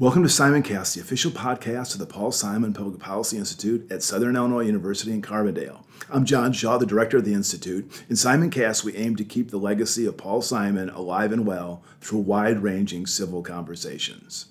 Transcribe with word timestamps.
Welcome 0.00 0.22
to 0.22 0.30
Simoncast, 0.30 0.94
the 0.94 1.02
official 1.02 1.30
podcast 1.30 1.92
of 1.92 1.98
the 1.98 2.06
Paul 2.06 2.32
Simon 2.32 2.72
Public 2.72 2.98
Policy 2.98 3.36
Institute 3.36 3.92
at 3.92 4.02
Southern 4.02 4.34
Illinois 4.34 4.64
University 4.64 5.12
in 5.12 5.20
Carbondale. 5.20 5.84
I'm 6.08 6.24
John 6.24 6.54
Shaw, 6.54 6.78
the 6.78 6.86
director 6.86 7.18
of 7.18 7.26
the 7.26 7.34
Institute. 7.34 8.02
In 8.08 8.16
Simoncast, 8.16 8.82
we 8.82 8.96
aim 8.96 9.14
to 9.16 9.26
keep 9.26 9.50
the 9.50 9.58
legacy 9.58 10.06
of 10.06 10.16
Paul 10.16 10.40
Simon 10.40 10.88
alive 10.88 11.32
and 11.32 11.44
well 11.44 11.82
through 12.00 12.20
wide 12.20 12.62
ranging 12.62 13.04
civil 13.06 13.42
conversations. 13.42 14.46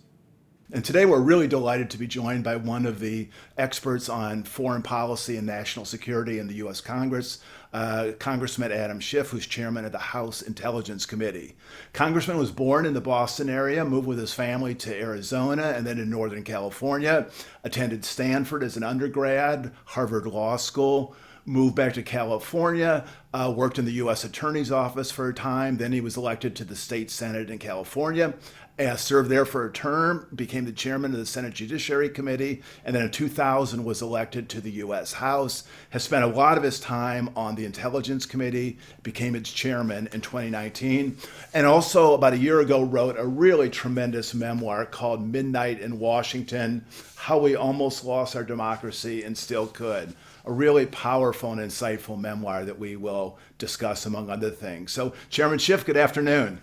And 0.71 0.85
today 0.85 1.07
we're 1.07 1.19
really 1.19 1.47
delighted 1.47 1.89
to 1.89 1.97
be 1.97 2.05
joined 2.05 2.43
by 2.43 2.55
one 2.55 2.85
of 2.85 2.99
the 2.99 3.27
experts 3.57 4.07
on 4.07 4.43
foreign 4.43 4.83
policy 4.83 5.35
and 5.35 5.47
national 5.47 5.85
security 5.85 6.37
in 6.37 6.45
the 6.45 6.57
U.S. 6.57 6.79
Congress, 6.79 7.39
uh, 7.73 8.11
Congressman 8.19 8.71
Adam 8.71 8.99
Schiff, 8.99 9.29
who's 9.29 9.45
chairman 9.45 9.85
of 9.85 9.91
the 9.91 9.97
House 9.97 10.41
Intelligence 10.41 11.05
Committee. 11.05 11.55
Congressman 11.93 12.37
was 12.37 12.51
born 12.51 12.85
in 12.85 12.93
the 12.93 13.01
Boston 13.01 13.49
area, 13.49 13.85
moved 13.85 14.07
with 14.07 14.17
his 14.17 14.33
family 14.33 14.73
to 14.75 14.95
Arizona 14.95 15.73
and 15.75 15.85
then 15.85 15.99
in 15.99 16.09
Northern 16.09 16.43
California, 16.43 17.27
attended 17.63 18.03
Stanford 18.03 18.63
as 18.63 18.77
an 18.77 18.83
undergrad, 18.83 19.71
Harvard 19.85 20.25
Law 20.25 20.57
School 20.57 21.15
moved 21.49 21.75
back 21.75 21.93
to 21.93 22.03
California, 22.03 23.05
uh, 23.33 23.51
worked 23.55 23.79
in 23.79 23.85
the 23.85 23.93
U.S. 23.93 24.23
Attorney's 24.23 24.71
Office 24.71 25.09
for 25.09 25.29
a 25.29 25.33
time. 25.33 25.77
Then 25.77 25.91
he 25.91 25.99
was 25.99 26.15
elected 26.15 26.55
to 26.55 26.63
the 26.63 26.75
state 26.75 27.09
Senate 27.09 27.49
in 27.49 27.57
California, 27.57 28.35
uh, 28.79 28.95
served 28.95 29.29
there 29.29 29.45
for 29.45 29.65
a 29.65 29.71
term, 29.71 30.27
became 30.33 30.65
the 30.65 30.71
chairman 30.71 31.11
of 31.11 31.19
the 31.19 31.25
Senate 31.25 31.53
Judiciary 31.53 32.09
Committee, 32.09 32.61
and 32.85 32.95
then 32.95 33.03
in 33.03 33.11
2000 33.11 33.83
was 33.83 34.01
elected 34.01 34.47
to 34.49 34.61
the 34.61 34.71
U.S. 34.71 35.13
House. 35.13 35.63
Has 35.89 36.03
spent 36.03 36.23
a 36.23 36.27
lot 36.27 36.57
of 36.57 36.63
his 36.63 36.79
time 36.79 37.29
on 37.35 37.55
the 37.55 37.65
Intelligence 37.65 38.25
Committee, 38.25 38.77
became 39.03 39.35
its 39.35 39.51
chairman 39.51 40.07
in 40.13 40.21
2019, 40.21 41.17
and 41.53 41.67
also 41.67 42.13
about 42.13 42.33
a 42.33 42.37
year 42.37 42.61
ago 42.61 42.81
wrote 42.81 43.17
a 43.17 43.25
really 43.25 43.69
tremendous 43.69 44.33
memoir 44.33 44.85
called 44.85 45.27
Midnight 45.27 45.81
in 45.81 45.99
Washington 45.99 46.85
How 47.15 47.39
We 47.39 47.55
Almost 47.55 48.05
Lost 48.05 48.35
Our 48.35 48.43
Democracy 48.43 49.23
and 49.23 49.37
Still 49.37 49.67
Could 49.67 50.15
a 50.45 50.51
really 50.51 50.85
powerful 50.85 51.51
and 51.51 51.61
insightful 51.61 52.19
memoir 52.19 52.65
that 52.65 52.79
we 52.79 52.95
will 52.95 53.37
discuss, 53.59 54.05
among 54.05 54.29
other 54.29 54.49
things. 54.49 54.91
So, 54.91 55.13
Chairman 55.29 55.59
Schiff, 55.59 55.85
good 55.85 55.97
afternoon. 55.97 56.59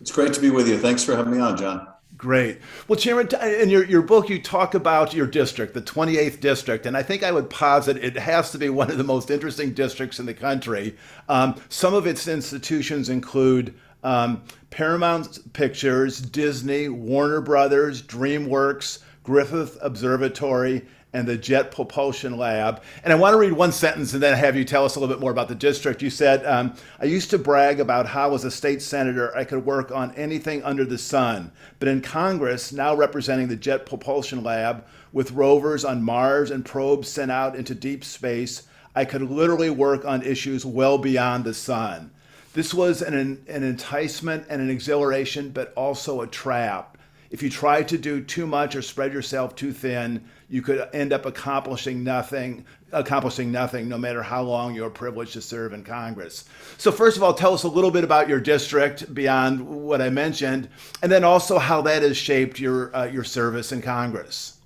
It's 0.00 0.12
great 0.12 0.32
to 0.34 0.40
be 0.40 0.50
with 0.50 0.68
you. 0.68 0.78
Thanks 0.78 1.02
for 1.02 1.16
having 1.16 1.32
me 1.32 1.40
on, 1.40 1.56
John. 1.56 1.88
Great. 2.16 2.60
Well, 2.88 2.98
Chairman, 2.98 3.28
in 3.42 3.68
your, 3.68 3.84
your 3.84 4.00
book, 4.00 4.30
you 4.30 4.40
talk 4.40 4.74
about 4.74 5.12
your 5.12 5.26
district, 5.26 5.74
the 5.74 5.82
28th 5.82 6.40
district, 6.40 6.86
and 6.86 6.96
I 6.96 7.02
think 7.02 7.22
I 7.22 7.30
would 7.30 7.50
posit 7.50 7.98
it 7.98 8.16
has 8.16 8.50
to 8.52 8.58
be 8.58 8.70
one 8.70 8.90
of 8.90 8.96
the 8.96 9.04
most 9.04 9.30
interesting 9.30 9.74
districts 9.74 10.18
in 10.18 10.24
the 10.24 10.32
country. 10.32 10.96
Um, 11.28 11.60
some 11.68 11.92
of 11.92 12.06
its 12.06 12.26
institutions 12.26 13.10
include 13.10 13.74
um, 14.02 14.42
Paramount 14.70 15.52
Pictures, 15.52 16.20
Disney, 16.20 16.88
Warner 16.88 17.42
Brothers, 17.42 18.02
DreamWorks, 18.02 19.00
Griffith 19.22 19.76
Observatory, 19.82 20.86
and 21.16 21.26
the 21.26 21.38
Jet 21.38 21.70
Propulsion 21.70 22.36
Lab. 22.36 22.82
And 23.02 23.10
I 23.10 23.16
want 23.16 23.32
to 23.32 23.38
read 23.38 23.54
one 23.54 23.72
sentence 23.72 24.12
and 24.12 24.22
then 24.22 24.36
have 24.36 24.54
you 24.54 24.66
tell 24.66 24.84
us 24.84 24.96
a 24.96 25.00
little 25.00 25.14
bit 25.14 25.20
more 25.20 25.30
about 25.30 25.48
the 25.48 25.54
district. 25.54 26.02
You 26.02 26.10
said, 26.10 26.44
um, 26.44 26.74
I 27.00 27.06
used 27.06 27.30
to 27.30 27.38
brag 27.38 27.80
about 27.80 28.06
how, 28.06 28.34
as 28.34 28.44
a 28.44 28.50
state 28.50 28.82
senator, 28.82 29.34
I 29.34 29.44
could 29.44 29.64
work 29.64 29.90
on 29.90 30.14
anything 30.14 30.62
under 30.62 30.84
the 30.84 30.98
sun. 30.98 31.52
But 31.78 31.88
in 31.88 32.02
Congress, 32.02 32.70
now 32.70 32.94
representing 32.94 33.48
the 33.48 33.56
Jet 33.56 33.86
Propulsion 33.86 34.44
Lab, 34.44 34.84
with 35.10 35.32
rovers 35.32 35.86
on 35.86 36.02
Mars 36.02 36.50
and 36.50 36.66
probes 36.66 37.08
sent 37.08 37.30
out 37.30 37.56
into 37.56 37.74
deep 37.74 38.04
space, 38.04 38.64
I 38.94 39.06
could 39.06 39.22
literally 39.22 39.70
work 39.70 40.04
on 40.04 40.22
issues 40.22 40.66
well 40.66 40.98
beyond 40.98 41.44
the 41.44 41.54
sun. 41.54 42.10
This 42.52 42.74
was 42.74 43.00
an, 43.00 43.14
an 43.48 43.62
enticement 43.62 44.44
and 44.50 44.60
an 44.60 44.68
exhilaration, 44.68 45.48
but 45.48 45.72
also 45.76 46.20
a 46.20 46.26
trap 46.26 46.95
if 47.30 47.42
you 47.42 47.50
try 47.50 47.82
to 47.82 47.98
do 47.98 48.22
too 48.22 48.46
much 48.46 48.76
or 48.76 48.82
spread 48.82 49.12
yourself 49.12 49.54
too 49.54 49.72
thin, 49.72 50.24
you 50.48 50.62
could 50.62 50.88
end 50.92 51.12
up 51.12 51.26
accomplishing 51.26 52.04
nothing, 52.04 52.64
accomplishing 52.92 53.50
nothing, 53.50 53.88
no 53.88 53.98
matter 53.98 54.22
how 54.22 54.42
long 54.42 54.74
you're 54.74 54.90
privileged 54.90 55.32
to 55.32 55.40
serve 55.40 55.72
in 55.72 55.82
Congress. 55.82 56.44
So, 56.78 56.92
first 56.92 57.16
of 57.16 57.22
all, 57.22 57.34
tell 57.34 57.54
us 57.54 57.64
a 57.64 57.68
little 57.68 57.90
bit 57.90 58.04
about 58.04 58.28
your 58.28 58.40
district 58.40 59.12
beyond 59.12 59.60
what 59.60 60.00
I 60.00 60.10
mentioned, 60.10 60.68
and 61.02 61.10
then 61.10 61.24
also 61.24 61.58
how 61.58 61.82
that 61.82 62.02
has 62.02 62.16
shaped 62.16 62.60
your 62.60 62.94
uh, 62.94 63.06
your 63.06 63.24
service 63.24 63.72
in 63.72 63.82
Congress. 63.82 64.56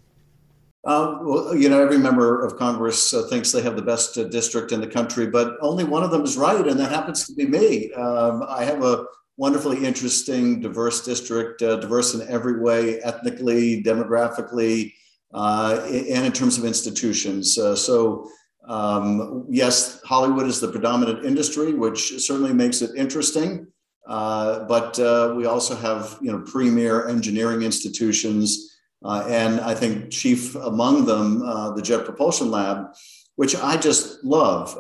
Um, 0.84 1.26
well, 1.26 1.54
you 1.54 1.68
know, 1.68 1.82
every 1.82 1.98
member 1.98 2.42
of 2.44 2.56
Congress 2.56 3.12
uh, 3.12 3.26
thinks 3.28 3.52
they 3.52 3.60
have 3.60 3.76
the 3.76 3.82
best 3.82 4.16
uh, 4.16 4.24
district 4.24 4.72
in 4.72 4.80
the 4.80 4.86
country, 4.86 5.26
but 5.26 5.56
only 5.60 5.84
one 5.84 6.02
of 6.02 6.10
them 6.10 6.22
is 6.22 6.38
right, 6.38 6.66
and 6.66 6.80
that 6.80 6.90
happens 6.90 7.26
to 7.26 7.34
be 7.34 7.46
me. 7.46 7.92
Um, 7.92 8.42
I 8.48 8.64
have 8.64 8.82
a 8.82 9.04
wonderfully 9.40 9.82
interesting, 9.86 10.60
diverse 10.60 11.02
district, 11.02 11.62
uh, 11.62 11.76
diverse 11.76 12.12
in 12.12 12.20
every 12.28 12.60
way, 12.60 13.00
ethnically, 13.00 13.82
demographically, 13.82 14.92
uh, 15.32 15.80
and 15.90 16.26
in 16.26 16.30
terms 16.30 16.58
of 16.58 16.66
institutions. 16.66 17.56
Uh, 17.56 17.74
so, 17.74 18.30
um, 18.68 19.46
yes, 19.48 20.02
Hollywood 20.02 20.46
is 20.46 20.60
the 20.60 20.68
predominant 20.68 21.24
industry, 21.24 21.72
which 21.72 22.20
certainly 22.20 22.52
makes 22.52 22.82
it 22.82 22.90
interesting. 22.94 23.66
Uh, 24.06 24.64
but 24.64 24.98
uh, 24.98 25.32
we 25.34 25.46
also 25.46 25.74
have, 25.74 26.18
you 26.20 26.30
know, 26.30 26.40
premier 26.40 27.08
engineering 27.08 27.62
institutions, 27.62 28.76
uh, 29.06 29.24
and 29.26 29.58
I 29.62 29.74
think 29.74 30.10
chief 30.10 30.54
among 30.54 31.06
them, 31.06 31.38
the 31.76 31.80
Jet 31.82 32.04
Propulsion 32.04 32.50
Lab, 32.50 32.88
which 33.36 33.56
I 33.56 33.78
just 33.78 34.22
love. 34.22 34.74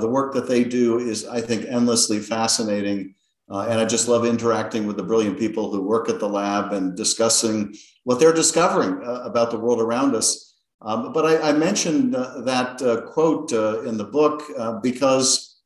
the 0.00 0.08
work 0.08 0.32
that 0.32 0.48
they 0.48 0.64
do 0.64 1.00
is, 1.00 1.26
I 1.26 1.42
think, 1.42 1.66
endlessly 1.66 2.18
fascinating 2.18 3.12
uh, 3.48 3.66
and 3.70 3.80
I 3.80 3.84
just 3.84 4.08
love 4.08 4.26
interacting 4.26 4.86
with 4.86 4.96
the 4.96 5.04
brilliant 5.04 5.38
people 5.38 5.70
who 5.70 5.82
work 5.82 6.08
at 6.08 6.18
the 6.18 6.28
lab 6.28 6.72
and 6.72 6.96
discussing 6.96 7.74
what 8.04 8.18
they're 8.18 8.32
discovering 8.32 9.02
uh, 9.04 9.22
about 9.22 9.50
the 9.50 9.58
world 9.58 9.80
around 9.80 10.14
us. 10.16 10.54
Um, 10.82 11.12
but 11.12 11.24
I, 11.24 11.50
I 11.50 11.52
mentioned 11.52 12.14
uh, 12.14 12.40
that 12.42 12.82
uh, 12.82 13.02
quote 13.02 13.52
uh, 13.52 13.82
in 13.82 13.96
the 13.96 14.04
book 14.04 14.42
uh, 14.58 14.80
because 14.80 15.60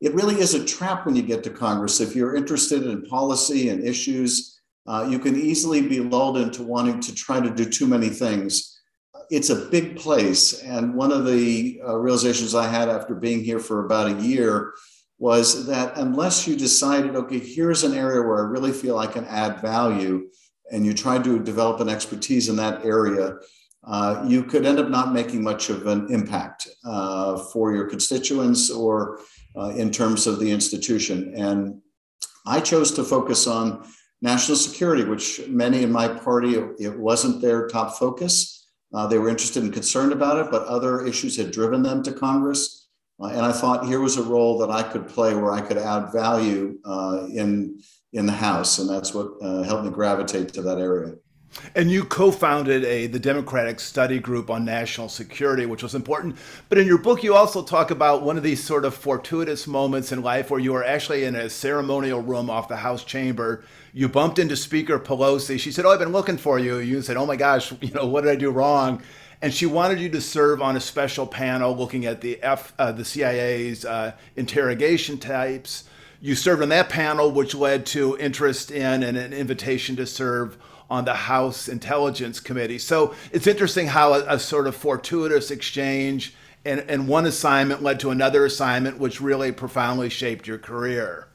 it 0.00 0.12
really 0.14 0.40
is 0.40 0.54
a 0.54 0.64
trap 0.64 1.06
when 1.06 1.16
you 1.16 1.22
get 1.22 1.44
to 1.44 1.50
Congress. 1.50 2.00
If 2.00 2.14
you're 2.14 2.36
interested 2.36 2.84
in 2.86 3.06
policy 3.06 3.70
and 3.70 3.82
issues, 3.82 4.60
you 5.08 5.18
can 5.18 5.34
easily 5.34 5.80
be 5.80 6.00
lulled 6.00 6.36
into 6.36 6.62
wanting 6.62 7.00
to 7.00 7.14
try 7.14 7.40
to 7.40 7.50
do 7.50 7.64
too 7.64 7.86
many 7.86 8.08
things. 8.08 8.78
It's 9.30 9.50
a 9.50 9.66
big 9.70 9.96
place. 9.96 10.62
And 10.62 10.94
one 10.94 11.10
of 11.10 11.24
the 11.24 11.80
realizations 11.86 12.54
I 12.54 12.68
had 12.68 12.88
after 12.88 13.14
being 13.14 13.42
here 13.42 13.58
for 13.58 13.86
about 13.86 14.12
a 14.12 14.22
year 14.22 14.74
was 15.18 15.66
that 15.66 15.96
unless 15.96 16.46
you 16.46 16.56
decided, 16.56 17.16
okay, 17.16 17.38
here's 17.38 17.84
an 17.84 17.94
area 17.94 18.20
where 18.20 18.46
I 18.46 18.50
really 18.50 18.72
feel 18.72 18.98
I 18.98 19.06
can 19.06 19.24
add 19.24 19.60
value, 19.60 20.28
and 20.70 20.84
you 20.84 20.92
try 20.92 21.18
to 21.18 21.38
develop 21.38 21.80
an 21.80 21.88
expertise 21.88 22.48
in 22.48 22.56
that 22.56 22.84
area, 22.84 23.36
uh, 23.84 24.24
you 24.26 24.42
could 24.42 24.66
end 24.66 24.78
up 24.78 24.88
not 24.88 25.12
making 25.12 25.42
much 25.42 25.70
of 25.70 25.86
an 25.86 26.12
impact 26.12 26.68
uh, 26.84 27.38
for 27.38 27.74
your 27.74 27.88
constituents 27.88 28.70
or 28.70 29.20
uh, 29.56 29.68
in 29.70 29.90
terms 29.90 30.26
of 30.26 30.40
the 30.40 30.50
institution. 30.50 31.32
And 31.36 31.80
I 32.46 32.60
chose 32.60 32.90
to 32.92 33.04
focus 33.04 33.46
on 33.46 33.86
national 34.20 34.56
security, 34.56 35.04
which 35.04 35.46
many 35.48 35.82
in 35.82 35.92
my 35.92 36.08
party, 36.08 36.56
it 36.78 36.98
wasn't 36.98 37.40
their 37.40 37.68
top 37.68 37.96
focus. 37.96 38.68
Uh, 38.92 39.06
they 39.06 39.18
were 39.18 39.28
interested 39.28 39.62
and 39.62 39.72
concerned 39.72 40.12
about 40.12 40.44
it, 40.44 40.50
but 40.50 40.66
other 40.66 41.06
issues 41.06 41.36
had 41.36 41.50
driven 41.50 41.82
them 41.82 42.02
to 42.02 42.12
Congress. 42.12 42.85
Uh, 43.20 43.26
and 43.26 43.40
I 43.40 43.52
thought 43.52 43.86
here 43.86 44.00
was 44.00 44.16
a 44.16 44.22
role 44.22 44.58
that 44.58 44.70
I 44.70 44.82
could 44.82 45.08
play 45.08 45.34
where 45.34 45.52
I 45.52 45.60
could 45.60 45.78
add 45.78 46.12
value 46.12 46.78
uh, 46.84 47.26
in 47.32 47.80
in 48.12 48.26
the 48.26 48.32
house, 48.32 48.78
and 48.78 48.88
that's 48.88 49.12
what 49.12 49.32
uh, 49.42 49.62
helped 49.62 49.84
me 49.84 49.90
gravitate 49.90 50.52
to 50.54 50.62
that 50.62 50.78
area. 50.78 51.14
And 51.74 51.90
you 51.90 52.04
co-founded 52.04 52.84
a 52.84 53.06
the 53.06 53.18
Democratic 53.18 53.80
Study 53.80 54.18
Group 54.18 54.50
on 54.50 54.64
National 54.64 55.08
Security, 55.08 55.64
which 55.64 55.82
was 55.82 55.94
important. 55.94 56.36
But 56.68 56.78
in 56.78 56.86
your 56.86 56.98
book, 56.98 57.22
you 57.22 57.34
also 57.34 57.62
talk 57.62 57.90
about 57.90 58.22
one 58.22 58.36
of 58.36 58.42
these 58.42 58.62
sort 58.62 58.84
of 58.84 58.94
fortuitous 58.94 59.66
moments 59.66 60.12
in 60.12 60.22
life 60.22 60.50
where 60.50 60.60
you 60.60 60.72
were 60.72 60.84
actually 60.84 61.24
in 61.24 61.34
a 61.34 61.48
ceremonial 61.48 62.20
room 62.20 62.50
off 62.50 62.68
the 62.68 62.76
House 62.76 63.04
chamber. 63.04 63.64
You 63.94 64.08
bumped 64.08 64.38
into 64.38 64.56
Speaker 64.56 64.98
Pelosi. 64.98 65.58
She 65.58 65.72
said, 65.72 65.86
"Oh, 65.86 65.90
I've 65.90 65.98
been 65.98 66.12
looking 66.12 66.36
for 66.36 66.58
you." 66.58 66.78
You 66.78 67.00
said, 67.00 67.16
"Oh 67.16 67.26
my 67.26 67.36
gosh, 67.36 67.72
you 67.80 67.92
know 67.92 68.06
what 68.06 68.24
did 68.24 68.30
I 68.30 68.36
do 68.36 68.50
wrong?" 68.50 69.02
And 69.46 69.54
she 69.54 69.64
wanted 69.64 70.00
you 70.00 70.08
to 70.08 70.20
serve 70.20 70.60
on 70.60 70.74
a 70.74 70.80
special 70.80 71.24
panel 71.24 71.76
looking 71.76 72.04
at 72.04 72.20
the 72.20 72.42
F, 72.42 72.72
uh, 72.80 72.90
the 72.90 73.04
CIA's 73.04 73.84
uh, 73.84 74.10
interrogation 74.34 75.18
types. 75.18 75.84
You 76.20 76.34
served 76.34 76.62
on 76.62 76.70
that 76.70 76.88
panel, 76.88 77.30
which 77.30 77.54
led 77.54 77.86
to 77.86 78.18
interest 78.18 78.72
in 78.72 79.04
and 79.04 79.16
an 79.16 79.32
invitation 79.32 79.94
to 79.96 80.06
serve 80.06 80.58
on 80.90 81.04
the 81.04 81.14
House 81.14 81.68
Intelligence 81.68 82.40
Committee. 82.40 82.78
So 82.78 83.14
it's 83.30 83.46
interesting 83.46 83.86
how 83.86 84.14
a, 84.14 84.34
a 84.34 84.38
sort 84.40 84.66
of 84.66 84.74
fortuitous 84.74 85.52
exchange 85.52 86.34
and, 86.64 86.80
and 86.88 87.06
one 87.06 87.24
assignment 87.24 87.84
led 87.84 88.00
to 88.00 88.10
another 88.10 88.44
assignment, 88.46 88.98
which 88.98 89.20
really 89.20 89.52
profoundly 89.52 90.08
shaped 90.08 90.48
your 90.48 90.58
career. 90.58 91.28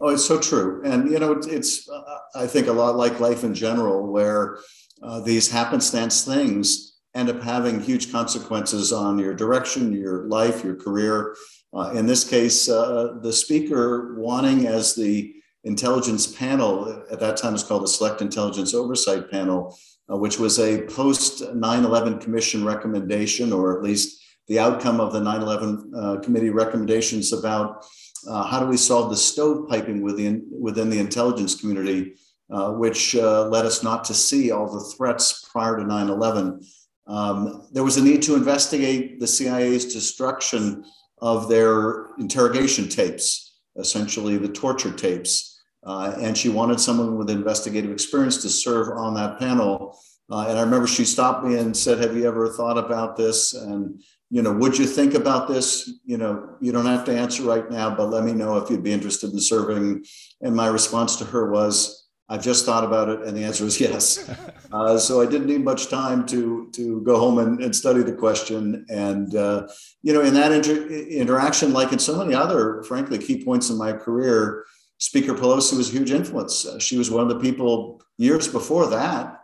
Oh, 0.00 0.08
it's 0.08 0.24
so 0.24 0.40
true. 0.40 0.80
And, 0.82 1.10
you 1.10 1.18
know, 1.18 1.32
it's, 1.32 1.90
uh, 1.90 2.18
I 2.34 2.46
think, 2.46 2.68
a 2.68 2.72
lot 2.72 2.96
like 2.96 3.20
life 3.20 3.44
in 3.44 3.52
general, 3.52 4.10
where 4.10 4.60
uh, 5.02 5.20
these 5.20 5.50
happenstance 5.50 6.24
things 6.24 6.87
end 7.14 7.30
up 7.30 7.42
having 7.42 7.80
huge 7.80 8.12
consequences 8.12 8.92
on 8.92 9.18
your 9.18 9.34
direction, 9.34 9.92
your 9.92 10.24
life, 10.28 10.62
your 10.62 10.76
career. 10.76 11.34
Uh, 11.74 11.90
in 11.94 12.06
this 12.06 12.28
case, 12.28 12.68
uh, 12.68 13.18
the 13.22 13.32
speaker 13.32 14.14
wanting, 14.18 14.66
as 14.66 14.94
the 14.94 15.34
intelligence 15.64 16.26
panel. 16.26 17.04
At 17.10 17.20
that 17.20 17.36
time, 17.36 17.52
was 17.52 17.64
called 17.64 17.82
the 17.82 17.88
Select 17.88 18.22
Intelligence 18.22 18.74
Oversight 18.74 19.30
Panel, 19.30 19.76
uh, 20.10 20.16
which 20.16 20.38
was 20.38 20.58
a 20.58 20.82
post 20.82 21.54
9 21.54 21.84
11 21.84 22.18
Commission 22.20 22.64
recommendation, 22.64 23.52
or 23.52 23.76
at 23.76 23.82
least 23.82 24.22
the 24.46 24.58
outcome 24.58 25.00
of 25.00 25.12
the 25.12 25.20
9 25.20 25.42
11 25.42 25.92
uh, 25.94 26.16
committee 26.20 26.50
recommendations 26.50 27.32
about 27.32 27.84
uh, 28.28 28.44
how 28.44 28.60
do 28.60 28.66
we 28.66 28.76
solve 28.76 29.10
the 29.10 29.16
stovepiping 29.16 30.00
within, 30.00 30.46
within 30.50 30.90
the 30.90 30.98
intelligence 30.98 31.60
community, 31.60 32.14
uh, 32.50 32.72
which 32.72 33.14
led 33.14 33.66
us 33.66 33.82
not 33.82 34.04
to 34.04 34.14
see 34.14 34.50
all 34.50 34.72
the 34.72 34.94
threats 34.96 35.48
prior 35.52 35.76
to 35.76 35.84
9 35.84 36.08
11. 36.08 36.60
Um, 37.08 37.66
there 37.72 37.84
was 37.84 37.96
a 37.96 38.04
need 38.04 38.22
to 38.22 38.36
investigate 38.36 39.18
the 39.18 39.26
CIA's 39.26 39.92
destruction 39.92 40.84
of 41.20 41.48
their 41.48 42.08
interrogation 42.18 42.88
tapes, 42.88 43.56
essentially 43.76 44.36
the 44.36 44.48
torture 44.48 44.92
tapes. 44.92 45.60
Uh, 45.84 46.14
and 46.20 46.36
she 46.36 46.48
wanted 46.48 46.78
someone 46.78 47.16
with 47.16 47.30
investigative 47.30 47.90
experience 47.90 48.42
to 48.42 48.48
serve 48.48 48.88
on 48.96 49.14
that 49.14 49.38
panel. 49.38 49.98
Uh, 50.30 50.46
and 50.48 50.58
I 50.58 50.62
remember 50.62 50.86
she 50.86 51.04
stopped 51.04 51.44
me 51.44 51.56
and 51.56 51.74
said, 51.74 51.98
Have 51.98 52.14
you 52.14 52.26
ever 52.28 52.48
thought 52.48 52.76
about 52.76 53.16
this? 53.16 53.54
And, 53.54 54.02
you 54.28 54.42
know, 54.42 54.52
would 54.52 54.76
you 54.76 54.84
think 54.84 55.14
about 55.14 55.48
this? 55.48 55.90
You 56.04 56.18
know, 56.18 56.56
you 56.60 56.72
don't 56.72 56.84
have 56.84 57.06
to 57.06 57.16
answer 57.16 57.42
right 57.42 57.70
now, 57.70 57.94
but 57.94 58.10
let 58.10 58.24
me 58.24 58.32
know 58.32 58.58
if 58.58 58.68
you'd 58.68 58.82
be 58.82 58.92
interested 58.92 59.32
in 59.32 59.40
serving. 59.40 60.04
And 60.42 60.54
my 60.54 60.66
response 60.66 61.16
to 61.16 61.24
her 61.24 61.50
was, 61.50 61.97
I've 62.30 62.42
just 62.42 62.66
thought 62.66 62.84
about 62.84 63.08
it, 63.08 63.22
and 63.22 63.36
the 63.36 63.44
answer 63.44 63.64
is 63.64 63.80
yes. 63.80 64.30
Uh, 64.70 64.98
so 64.98 65.22
I 65.22 65.24
didn't 65.24 65.46
need 65.46 65.64
much 65.64 65.88
time 65.88 66.26
to 66.26 66.68
to 66.72 67.00
go 67.00 67.18
home 67.18 67.38
and, 67.38 67.58
and 67.62 67.74
study 67.74 68.02
the 68.02 68.12
question. 68.12 68.84
And 68.90 69.34
uh, 69.34 69.66
you 70.02 70.12
know, 70.12 70.20
in 70.20 70.34
that 70.34 70.52
inter- 70.52 70.88
interaction, 70.88 71.72
like 71.72 71.90
in 71.90 71.98
so 71.98 72.18
many 72.18 72.34
other, 72.34 72.82
frankly, 72.82 73.16
key 73.16 73.42
points 73.42 73.70
in 73.70 73.78
my 73.78 73.94
career, 73.94 74.66
Speaker 74.98 75.32
Pelosi 75.32 75.74
was 75.74 75.88
a 75.88 75.92
huge 75.92 76.10
influence. 76.10 76.66
Uh, 76.66 76.78
she 76.78 76.98
was 76.98 77.10
one 77.10 77.22
of 77.22 77.30
the 77.30 77.40
people 77.40 78.02
years 78.18 78.46
before 78.46 78.86
that 78.88 79.40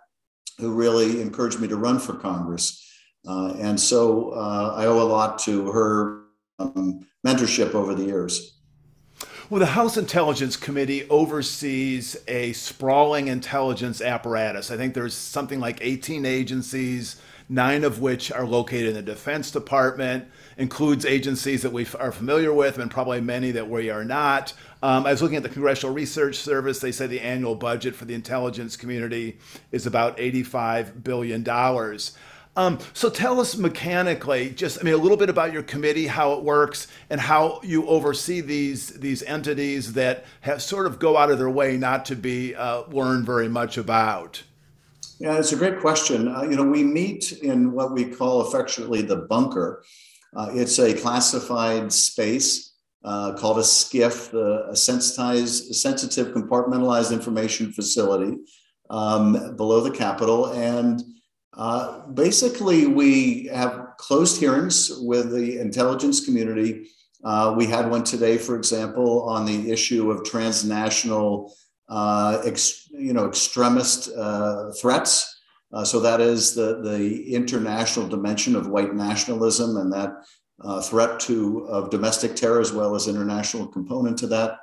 who 0.59 0.73
really 0.73 1.23
encouraged 1.23 1.59
me 1.59 1.69
to 1.69 1.77
run 1.77 1.99
for 1.99 2.13
Congress. 2.13 2.87
Uh, 3.27 3.55
and 3.59 3.81
so 3.81 4.31
uh, 4.31 4.75
I 4.77 4.87
owe 4.87 5.01
a 5.01 5.05
lot 5.05 5.39
to 5.41 5.71
her 5.71 6.25
um, 6.59 7.01
mentorship 7.27 7.75
over 7.75 7.95
the 7.95 8.05
years. 8.05 8.54
Well, 9.51 9.61
the 9.61 9.67
House 9.67 9.99
Intelligence 9.99 10.57
Committee 10.57 11.07
oversees 11.11 12.17
a 12.27 12.55
sprawling 12.55 13.29
intelligence 13.29 14.01
apparatus. 14.01 14.71
I 14.71 14.79
think 14.79 14.95
there's 14.95 15.13
something 15.13 15.61
like 15.61 15.81
18 15.83 16.25
agencies, 16.25 17.17
nine 17.47 17.85
of 17.85 18.01
which 18.01 18.33
are 18.33 18.47
located 18.47 18.89
in 18.89 18.95
the 18.95 19.03
Defense 19.03 19.51
Department, 19.51 20.25
includes 20.57 21.05
agencies 21.05 21.61
that 21.61 21.75
we 21.75 21.87
are 22.01 22.11
familiar 22.11 22.55
with 22.55 22.79
and 22.79 22.91
probably 22.91 23.21
many 23.21 23.51
that 23.51 23.69
we 23.69 23.91
are 23.91 24.03
not. 24.03 24.55
Um, 24.83 25.05
I 25.05 25.11
was 25.11 25.21
looking 25.21 25.37
at 25.37 25.43
the 25.43 25.51
Congressional 25.51 25.95
Research 25.95 26.37
Service. 26.37 26.79
They 26.79 26.91
say 26.91 27.07
the 27.07 27.21
annual 27.21 27.55
budget 27.55 27.95
for 27.95 28.07
the 28.07 28.15
intelligence 28.15 28.79
community 28.79 29.37
is 29.73 29.85
about 29.85 30.17
$85 30.17 31.05
billion. 31.05 31.45
Um, 32.57 32.79
so 32.93 33.11
tell 33.11 33.41
us 33.41 33.57
mechanically, 33.57 34.51
just 34.51 34.79
I 34.81 34.85
mean, 34.85 34.95
a 34.95 34.99
little 34.99 35.17
bit 35.17 35.29
about 35.29 35.53
your 35.53 35.65
committee, 35.65 36.07
how 36.07 36.35
it 36.35 36.43
works, 36.43 36.87
and 37.11 37.21
how 37.21 37.61
you 37.65 37.87
oversee 37.89 38.41
these 38.41 38.91
these 38.91 39.23
entities 39.25 39.95
that 39.95 40.25
have 40.43 40.63
sort 40.63 40.87
of 40.87 40.99
go 40.99 41.17
out 41.17 41.31
of 41.31 41.39
their 41.39 41.51
way 41.51 41.77
not 41.77 42.05
to 42.07 42.17
be 42.17 42.55
uh, 42.55 42.83
learned 42.89 43.27
very 43.27 43.49
much 43.49 43.77
about. 43.77 44.43
Yeah, 45.19 45.39
it's 45.39 45.53
a 45.53 45.57
great 45.57 45.81
question. 45.81 46.29
Uh, 46.29 46.43
you 46.43 46.57
know, 46.57 46.65
we 46.65 46.83
meet 46.83 47.33
in 47.33 47.73
what 47.73 47.93
we 47.93 48.05
call 48.05 48.43
affectionately 48.43 49.03
the 49.03 49.17
bunker. 49.17 49.85
Uh, 50.35 50.51
it's 50.53 50.79
a 50.79 50.93
classified 50.95 51.93
space 51.93 52.75
uh, 53.05 53.33
called 53.35 53.59
a 53.59 53.63
SCIF, 53.63 54.31
the, 54.31 54.67
a 54.71 54.77
sensitized, 54.77 55.75
sensitive 55.75 56.35
compartmentalized 56.35 57.13
information 57.13 57.73
facility 57.73 58.39
um, 58.91 59.57
below 59.57 59.81
the 59.81 59.91
Capitol, 59.91 60.47
and 60.47 61.03
uh, 61.57 62.07
basically, 62.09 62.87
we 62.87 63.47
have 63.47 63.89
closed 63.99 64.41
hearings 64.41 64.91
with 65.01 65.31
the 65.31 65.59
intelligence 65.59 66.25
community. 66.25 66.89
Uh, 67.25 67.55
we 67.57 67.67
had 67.67 67.91
one 67.91 68.05
today, 68.05 68.37
for 68.37 68.57
example, 68.57 69.23
on 69.23 69.47
the 69.47 69.71
issue 69.71 70.11
of 70.11 70.25
transnational, 70.25 71.55
uh, 71.89 72.43
ex, 72.45 72.89
you 72.91 73.13
know, 73.13 73.27
extremist 73.27 74.11
uh, 74.17 74.71
threats. 74.73 75.31
Uh, 75.73 75.85
so 75.85 76.01
that 76.01 76.21
is 76.21 76.55
the, 76.55 76.81
the 76.83 77.35
international 77.35 78.07
dimension 78.09 78.55
of 78.55 78.69
white 78.69 78.95
nationalism 78.95 79.77
and 79.77 79.93
that 79.93 80.13
uh, 80.63 80.81
threat 80.81 81.19
to 81.19 81.67
of 81.67 81.91
domestic 81.91 82.37
terror 82.37 82.61
as 82.61 82.73
well 82.73 82.95
as 82.95 83.09
international 83.09 83.67
component 83.67 84.19
to 84.19 84.27
that. 84.27 84.59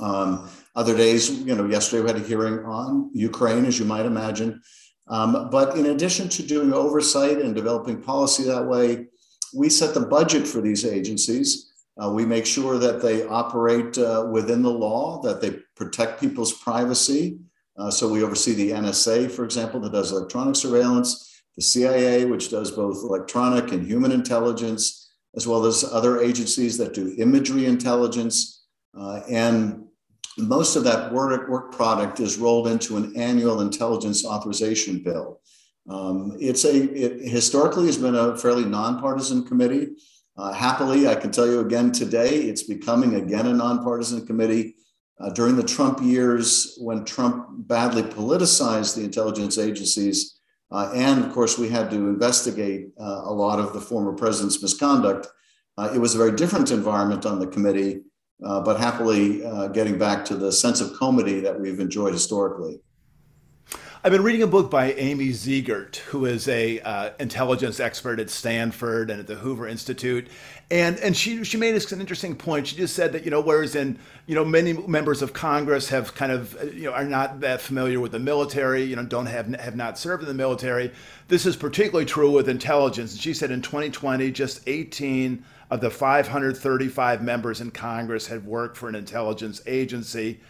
Um, 0.00 0.48
other 0.76 0.96
days, 0.96 1.30
you 1.30 1.54
know, 1.54 1.66
yesterday 1.66 2.02
we 2.02 2.08
had 2.08 2.20
a 2.20 2.24
hearing 2.24 2.64
on 2.64 3.10
Ukraine, 3.14 3.64
as 3.64 3.78
you 3.78 3.84
might 3.84 4.06
imagine. 4.06 4.60
Um, 5.08 5.48
but 5.50 5.76
in 5.76 5.86
addition 5.86 6.28
to 6.30 6.42
doing 6.42 6.72
oversight 6.72 7.38
and 7.38 7.54
developing 7.54 8.02
policy 8.02 8.42
that 8.44 8.66
way, 8.66 9.06
we 9.54 9.70
set 9.70 9.94
the 9.94 10.00
budget 10.00 10.46
for 10.46 10.60
these 10.60 10.84
agencies. 10.84 11.72
Uh, 12.02 12.10
we 12.10 12.24
make 12.24 12.46
sure 12.46 12.78
that 12.78 13.00
they 13.00 13.26
operate 13.26 13.96
uh, 13.98 14.28
within 14.30 14.62
the 14.62 14.70
law, 14.70 15.20
that 15.22 15.40
they 15.40 15.58
protect 15.74 16.20
people's 16.20 16.52
privacy. 16.52 17.38
Uh, 17.76 17.90
so 17.90 18.08
we 18.08 18.22
oversee 18.22 18.52
the 18.52 18.70
NSA, 18.70 19.30
for 19.30 19.44
example, 19.44 19.80
that 19.80 19.92
does 19.92 20.12
electronic 20.12 20.56
surveillance, 20.56 21.42
the 21.56 21.62
CIA, 21.62 22.24
which 22.24 22.50
does 22.50 22.70
both 22.70 22.98
electronic 23.02 23.72
and 23.72 23.86
human 23.86 24.12
intelligence, 24.12 25.10
as 25.36 25.46
well 25.46 25.64
as 25.64 25.84
other 25.84 26.20
agencies 26.20 26.76
that 26.78 26.94
do 26.94 27.14
imagery 27.18 27.66
intelligence. 27.66 28.66
Uh, 28.98 29.20
and 29.28 29.87
most 30.38 30.76
of 30.76 30.84
that 30.84 31.12
work, 31.12 31.48
work 31.48 31.72
product 31.72 32.20
is 32.20 32.38
rolled 32.38 32.68
into 32.68 32.96
an 32.96 33.16
annual 33.16 33.60
intelligence 33.60 34.24
authorization 34.24 35.02
bill. 35.02 35.40
Um, 35.88 36.36
it's 36.38 36.64
a 36.64 36.74
it 36.74 37.28
historically 37.28 37.86
has 37.86 37.96
been 37.96 38.14
a 38.14 38.36
fairly 38.36 38.64
nonpartisan 38.64 39.44
committee. 39.44 39.88
Uh, 40.36 40.52
happily, 40.52 41.08
I 41.08 41.14
can 41.14 41.32
tell 41.32 41.46
you 41.46 41.60
again 41.60 41.90
today, 41.90 42.42
it's 42.42 42.62
becoming 42.62 43.14
again 43.14 43.46
a 43.46 43.54
nonpartisan 43.54 44.26
committee. 44.26 44.76
Uh, 45.20 45.30
during 45.30 45.56
the 45.56 45.64
Trump 45.64 46.00
years, 46.00 46.78
when 46.80 47.04
Trump 47.04 47.46
badly 47.50 48.02
politicized 48.02 48.94
the 48.94 49.02
intelligence 49.02 49.58
agencies, 49.58 50.38
uh, 50.70 50.92
and 50.94 51.24
of 51.24 51.32
course 51.32 51.58
we 51.58 51.68
had 51.68 51.90
to 51.90 51.96
investigate 51.96 52.90
uh, 53.00 53.22
a 53.24 53.32
lot 53.32 53.58
of 53.58 53.72
the 53.72 53.80
former 53.80 54.12
president's 54.12 54.62
misconduct, 54.62 55.26
uh, 55.76 55.90
it 55.92 55.98
was 55.98 56.14
a 56.14 56.18
very 56.18 56.32
different 56.36 56.70
environment 56.70 57.26
on 57.26 57.40
the 57.40 57.46
committee 57.46 58.02
uh, 58.44 58.60
but 58.60 58.78
happily 58.78 59.44
uh, 59.44 59.68
getting 59.68 59.98
back 59.98 60.24
to 60.26 60.36
the 60.36 60.52
sense 60.52 60.80
of 60.80 60.96
comity 60.98 61.40
that 61.40 61.58
we've 61.58 61.80
enjoyed 61.80 62.12
historically. 62.12 62.80
I've 64.04 64.12
been 64.12 64.22
reading 64.22 64.44
a 64.44 64.46
book 64.46 64.70
by 64.70 64.92
Amy 64.92 65.30
Zegart, 65.30 65.96
who 65.96 66.24
is 66.24 66.46
a 66.46 66.78
uh, 66.80 67.10
intelligence 67.18 67.80
expert 67.80 68.20
at 68.20 68.30
Stanford 68.30 69.10
and 69.10 69.18
at 69.18 69.26
the 69.26 69.34
Hoover 69.34 69.66
Institute, 69.66 70.28
and 70.70 70.96
and 70.98 71.16
she 71.16 71.42
she 71.42 71.56
made 71.56 71.74
an 71.74 72.00
interesting 72.00 72.36
point. 72.36 72.68
She 72.68 72.76
just 72.76 72.94
said 72.94 73.12
that 73.12 73.24
you 73.24 73.32
know 73.32 73.40
whereas 73.40 73.74
in 73.74 73.98
you 74.26 74.36
know 74.36 74.44
many 74.44 74.72
members 74.72 75.20
of 75.20 75.32
Congress 75.32 75.88
have 75.88 76.14
kind 76.14 76.30
of 76.30 76.56
you 76.72 76.84
know 76.84 76.92
are 76.92 77.04
not 77.04 77.40
that 77.40 77.60
familiar 77.60 77.98
with 77.98 78.12
the 78.12 78.20
military, 78.20 78.84
you 78.84 78.94
know 78.94 79.04
don't 79.04 79.26
have 79.26 79.52
have 79.56 79.74
not 79.74 79.98
served 79.98 80.22
in 80.22 80.28
the 80.28 80.34
military. 80.34 80.92
This 81.26 81.44
is 81.44 81.56
particularly 81.56 82.06
true 82.06 82.30
with 82.30 82.48
intelligence. 82.48 83.12
And 83.12 83.20
she 83.20 83.34
said 83.34 83.50
in 83.50 83.62
2020, 83.62 84.30
just 84.30 84.60
18 84.68 85.44
of 85.70 85.80
the 85.80 85.90
535 85.90 87.22
members 87.22 87.60
in 87.60 87.70
Congress 87.70 88.26
had 88.28 88.46
worked 88.46 88.76
for 88.76 88.88
an 88.88 88.94
intelligence 88.94 89.60
agency. 89.66 90.40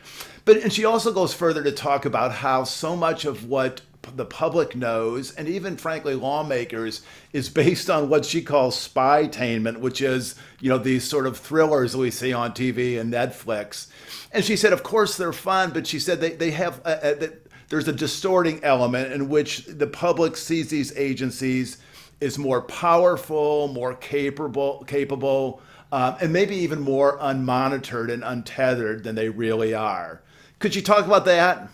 But 0.44 0.58
and 0.58 0.72
she 0.72 0.84
also 0.84 1.12
goes 1.12 1.34
further 1.34 1.62
to 1.62 1.72
talk 1.72 2.04
about 2.04 2.32
how 2.32 2.64
so 2.64 2.96
much 2.96 3.24
of 3.24 3.48
what 3.48 3.82
the 4.16 4.24
public 4.24 4.74
knows, 4.74 5.34
and 5.34 5.48
even 5.48 5.76
frankly 5.76 6.14
lawmakers, 6.14 7.02
is 7.32 7.48
based 7.48 7.90
on 7.90 8.08
what 8.08 8.24
she 8.24 8.42
calls 8.42 8.76
spytainment, 8.76 9.80
which 9.80 10.00
is 10.00 10.34
you 10.60 10.68
know 10.68 10.78
these 10.78 11.04
sort 11.04 11.26
of 11.26 11.36
thrillers 11.36 11.96
we 11.96 12.10
see 12.10 12.32
on 12.32 12.52
TV 12.52 12.98
and 12.98 13.12
Netflix. 13.12 13.88
And 14.32 14.44
she 14.44 14.56
said, 14.56 14.72
of 14.72 14.82
course 14.82 15.16
they're 15.16 15.32
fun, 15.32 15.72
but 15.72 15.86
she 15.86 15.98
said 15.98 16.20
they 16.20 16.30
they 16.30 16.52
have 16.52 16.80
uh, 16.84 16.88
uh, 16.88 17.14
a, 17.20 17.24
a, 17.24 17.30
there's 17.68 17.88
a 17.88 17.92
distorting 17.92 18.64
element 18.64 19.12
in 19.12 19.28
which 19.28 19.66
the 19.66 19.86
public 19.86 20.36
sees 20.36 20.70
these 20.70 20.96
agencies 20.96 21.78
is 22.20 22.38
more 22.38 22.62
powerful, 22.62 23.68
more 23.68 23.94
capable, 23.94 24.84
capable, 24.86 25.60
um, 25.92 26.16
and 26.20 26.32
maybe 26.32 26.56
even 26.56 26.80
more 26.80 27.18
unmonitored 27.18 28.12
and 28.12 28.24
untethered 28.24 29.04
than 29.04 29.14
they 29.14 29.28
really 29.28 29.74
are. 29.74 30.22
Could 30.58 30.74
you 30.74 30.82
talk 30.82 31.06
about 31.06 31.24
that? 31.26 31.68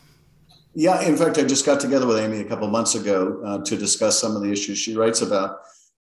Yeah, 0.74 1.00
in 1.02 1.16
fact, 1.16 1.38
I 1.38 1.44
just 1.44 1.64
got 1.64 1.80
together 1.80 2.06
with 2.06 2.18
Amy 2.18 2.40
a 2.40 2.44
couple 2.44 2.68
months 2.68 2.94
ago 2.94 3.40
uh, 3.44 3.64
to 3.64 3.76
discuss 3.76 4.20
some 4.20 4.34
of 4.36 4.42
the 4.42 4.50
issues 4.50 4.78
she 4.78 4.96
writes 4.96 5.22
about. 5.22 5.60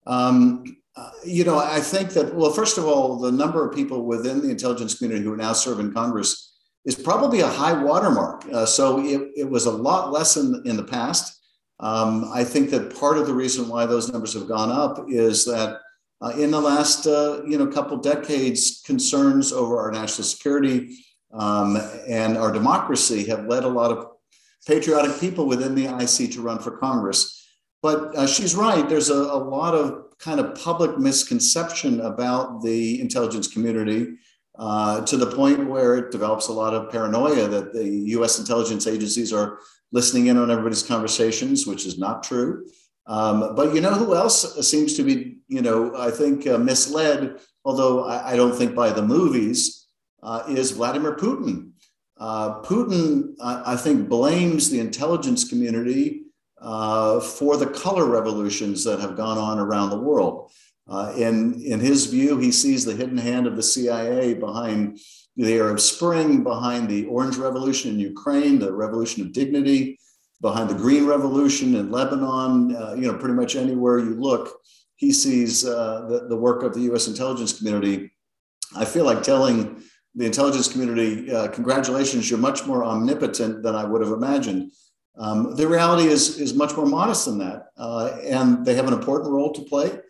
Um, 0.07 0.77
uh, 0.97 1.11
you 1.25 1.45
know, 1.45 1.59
I 1.59 1.81
think 1.81 2.11
that, 2.11 2.35
well, 2.35 2.53
first 2.53 2.79
of 2.79 2.85
all, 2.85 3.19
the 3.19 3.33
number 3.33 3.69
of 3.69 3.75
people 3.75 4.07
within 4.07 4.41
the 4.41 4.51
intelligence 4.51 4.95
community 4.97 5.25
who 5.25 5.37
now 5.37 5.53
serve 5.53 5.81
in 5.81 5.93
Congress 5.93 6.57
is 6.85 6.95
probably 6.95 7.41
a 7.41 7.49
high 7.49 7.73
watermark. 7.83 8.45
Uh, 8.53 8.65
so 8.65 9.01
it, 9.01 9.31
it 9.37 9.51
was 9.51 9.67
a 9.67 9.71
lot 9.71 10.13
less 10.13 10.37
in, 10.37 10.63
in 10.65 10.77
the 10.77 10.85
past. 10.85 11.40
Um, 11.81 12.31
I 12.33 12.45
think 12.45 12.71
that 12.71 12.95
part 12.95 13.17
of 13.17 13.27
the 13.27 13.35
reason 13.35 13.69
why 13.69 13.87
those 13.87 14.13
numbers 14.13 14.35
have 14.35 14.47
gone 14.47 14.71
up 14.71 15.07
is 15.09 15.45
that 15.47 15.81
uh, 16.21 16.33
in 16.37 16.51
the 16.51 16.61
last 16.61 17.07
uh, 17.07 17.43
you 17.47 17.57
know 17.57 17.67
couple 17.67 17.97
decades, 17.97 18.83
concerns 18.85 19.53
over 19.53 19.81
our 19.81 19.91
national 19.91 20.25
security 20.25 20.99
um, 21.33 21.79
and 22.07 22.37
our 22.37 22.53
democracy 22.53 23.25
have 23.25 23.47
led 23.47 23.65
a 23.65 23.69
lot 23.69 23.91
of 23.91 24.09
patriotic 24.67 25.19
people 25.19 25.47
within 25.47 25.75
the 25.75 25.87
IC 25.87 26.33
to 26.33 26.43
run 26.43 26.59
for 26.59 26.77
Congress. 26.77 27.49
But 27.83 28.15
uh, 28.15 28.27
she's 28.27 28.55
right. 28.55 28.87
There's 28.87 29.09
a, 29.09 29.15
a, 29.15 29.41
lot 29.41 29.75
of 29.75 30.19
kind 30.19 30.39
of 30.39 30.55
public 30.55 30.99
misconception 30.99 32.01
about 32.01 32.63
the 32.63 33.01
intelligence 33.01 33.49
community 33.49 34.17
uh, 34.59 35.01
to 35.07 35.17
the 35.17 35.35
point 35.35 35.67
where 35.67 35.97
it 35.97 36.11
develops 36.11 36.49
a 36.49 36.53
lot 36.53 36.75
of 36.75 36.91
paranoia 36.91 37.49
that 37.49 37.73
the 37.73 37.89
US 38.19 38.39
intelligence 38.39 38.87
agencies 38.87 39.33
are 39.33 39.61
listening 39.93 40.27
in 40.27 40.37
on 40.37 40.51
everybody's 40.51 40.83
conversations, 40.83 41.67
which 41.67 41.87
is 41.87 41.99
not 41.99 42.23
true. 42.23 42.67
Um, 43.07 43.57
but 43.57 43.75
you 43.75 43.81
know 43.81 43.93
who 43.93 44.15
else 44.15 44.67
seems 44.69 44.95
to 44.95 45.03
be, 45.03 45.39
you 45.49 45.63
know, 45.63 45.97
I 45.97 46.11
think 46.11 46.47
uh, 46.47 46.59
misled, 46.59 47.41
although 47.65 48.05
I, 48.05 48.33
I, 48.33 48.37
don't 48.37 48.55
think 48.55 48.75
by 48.75 48.91
the 48.91 49.03
movies, 49.03 49.89
uh, 50.23 50.45
is 50.49 50.71
Vladimir 50.71 51.17
Putin. 51.17 51.73
Uh, 52.19 52.61
Putin, 52.61 53.35
I, 53.43 53.73
I, 53.73 53.77
think, 53.77 54.09
blames 54.09 54.71
the 54.71 54.79
intelligence 54.79 55.49
community 55.49 56.25
uh, 56.61 57.19
for 57.19 57.57
the 57.57 57.67
color 57.67 58.05
revolutions 58.05 58.85
that 58.85 59.01
have 59.01 59.17
gone 59.17 59.39
on 59.39 59.59
around 59.59 59.91
the 59.91 59.99
world. 59.99 60.53
Uh, 60.91 61.13
in, 61.17 61.63
in 61.63 61.79
his 61.79 62.07
view, 62.07 62.39
he 62.39 62.51
sees 62.51 62.85
the 62.85 62.95
hidden 62.95 63.17
hand 63.17 63.47
of 63.47 63.55
the 63.55 63.63
CIA 63.63 64.35
behind 64.35 64.99
the 65.37 65.57
Arab 65.59 65.79
Spring, 65.79 66.43
behind 66.43 66.89
the 66.89 67.07
Orange 67.07 67.37
Revolution 67.37 67.93
in 67.93 68.01
Ukraine, 68.01 68.59
the 68.59 68.73
Revolution 68.73 69.23
of 69.23 69.33
Dignity, 69.33 69.99
behind 70.41 70.69
the 70.69 70.75
Green 70.75 71.07
Revolution 71.07 71.77
in 71.77 71.93
Lebanon, 71.93 72.75
uh, 72.75 72.95
you 72.95 73.03
know, 73.03 73.17
pretty 73.17 73.35
much 73.35 73.55
anywhere 73.55 73.99
you 74.01 74.15
look, 74.15 74.59
he 74.97 75.13
sees 75.13 75.65
uh, 75.65 76.07
the, 76.09 76.27
the 76.29 76.37
work 76.37 76.63
of 76.63 76.75
the 76.75 76.93
US 76.93 77.07
intelligence 77.07 77.57
community. 77.57 78.11
I 78.77 78.85
feel 78.85 79.05
like 79.05 79.23
telling 79.23 79.83
the 80.15 80.27
intelligence 80.27 80.69
community, 80.71 81.33
uh, 81.33 81.49
congratulations, 81.49 82.29
you're 82.29 82.39
much 82.39 82.67
more 82.67 82.85
omnipotent 82.85 83.63
than 83.63 83.77
I 83.77 83.85
would 83.85 84.03
have 84.03 84.13
imagined. 84.13 84.73
Um, 85.17 85.55
the 85.55 85.69
reality 85.69 86.09
is, 86.09 86.39
is 86.39 86.55
much 86.55 86.77
more 86.77 86.87
modest 86.87 87.27
than 87.27 87.39
that. 87.39 87.67
Uh, 87.77 88.17
and 88.25 88.65
they 88.65 88.75
have 88.75 88.89
an 88.89 88.93
important 88.93 89.31
role 89.31 89.53
to 89.53 89.63
play. 89.63 90.01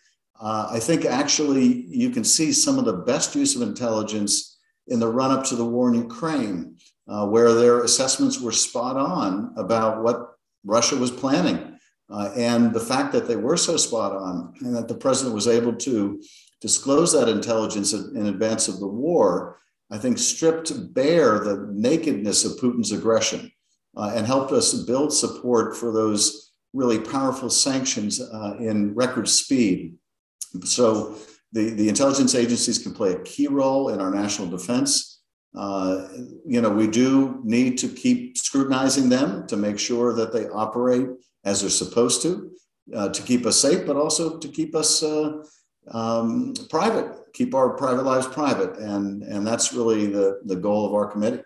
Uh, 0.41 0.69
I 0.71 0.81
think 0.81 1.05
actually 1.05 1.85
you 1.87 2.11
can 2.11 2.25
see 2.25 2.53
some 2.53 2.79
of 2.79 2.87
the 2.87 2.95
best 2.95 3.35
use 3.37 3.55
of 3.55 3.63
intelligence 3.63 4.59
in 4.89 4.99
the 4.99 5.09
run 5.09 5.31
up 5.31 5.45
to 5.47 5.57
the 5.57 5.65
war 5.65 5.89
in 5.89 5.95
Ukraine, 5.95 6.77
uh, 7.09 7.27
where 7.27 7.53
their 7.53 7.85
assessments 7.85 8.41
were 8.41 8.53
spot 8.53 8.97
on 8.97 9.53
about 9.57 10.03
what 10.03 10.35
Russia 10.65 10.97
was 10.97 11.11
planning. 11.11 11.79
Uh, 12.11 12.33
and 12.37 12.73
the 12.73 12.81
fact 12.81 13.13
that 13.13 13.29
they 13.29 13.37
were 13.37 13.57
so 13.57 13.77
spot 13.77 14.13
on 14.13 14.53
and 14.63 14.75
that 14.75 14.89
the 14.89 14.95
president 14.95 15.35
was 15.35 15.47
able 15.47 15.75
to 15.75 16.21
disclose 16.61 17.13
that 17.13 17.29
intelligence 17.29 17.93
in 17.93 18.27
advance 18.27 18.67
of 18.67 18.81
the 18.81 18.87
war, 18.87 19.59
I 19.91 19.99
think 19.99 20.19
stripped 20.19 20.93
bare 20.93 21.39
the 21.39 21.69
nakedness 21.73 22.45
of 22.45 22.59
Putin's 22.59 22.93
aggression 22.93 23.53
uh, 23.97 24.13
and 24.15 24.27
helped 24.27 24.53
us 24.53 24.75
build 24.85 25.13
support 25.13 25.77
for 25.77 25.93
those 25.93 26.53
really 26.73 26.99
powerful 26.99 27.51
sanctions 27.51 28.21
uh, 28.21 28.57
in 28.59 28.95
record 28.95 29.29
speed. 29.29 29.95
So 30.65 31.17
the, 31.53 31.71
the 31.71 31.89
intelligence 31.89 32.35
agencies 32.35 32.79
can 32.79 32.95
play 32.95 33.13
a 33.13 33.23
key 33.23 33.49
role 33.49 33.91
in 33.91 34.01
our 34.01 34.11
national 34.11 34.49
defense. 34.49 35.21
Uh, 35.57 36.07
you 36.47 36.61
know, 36.61 36.71
we 36.71 36.87
do 36.87 37.41
need 37.43 37.77
to 37.79 37.89
keep 37.89 38.39
scrutinizing 38.39 39.09
them 39.09 39.47
to 39.49 39.57
make 39.57 39.79
sure 39.79 40.15
that 40.15 40.33
they 40.33 40.49
operate 40.49 41.09
as 41.45 41.61
they're 41.61 41.71
supposed 41.71 42.23
to, 42.23 42.51
uh, 42.95 43.09
to 43.09 43.23
keep 43.23 43.47
us 43.47 43.59
safe, 43.59 43.87
but 43.87 43.97
also 43.97 44.39
to 44.39 44.49
keep 44.49 44.77
us 44.77 45.03
uh, 45.03 45.43
um, 45.91 46.55
private, 46.69 47.17
keep 47.33 47.55
our 47.55 47.71
private 47.71 48.05
lives 48.05 48.29
private. 48.29 48.77
And, 48.79 49.23
and 49.25 49.45
that's 49.45 49.73
really 49.73 50.07
the, 50.07 50.41
the 50.45 50.57
goal 50.57 50.87
of 50.87 50.95
our 50.95 51.07
committee. 51.11 51.43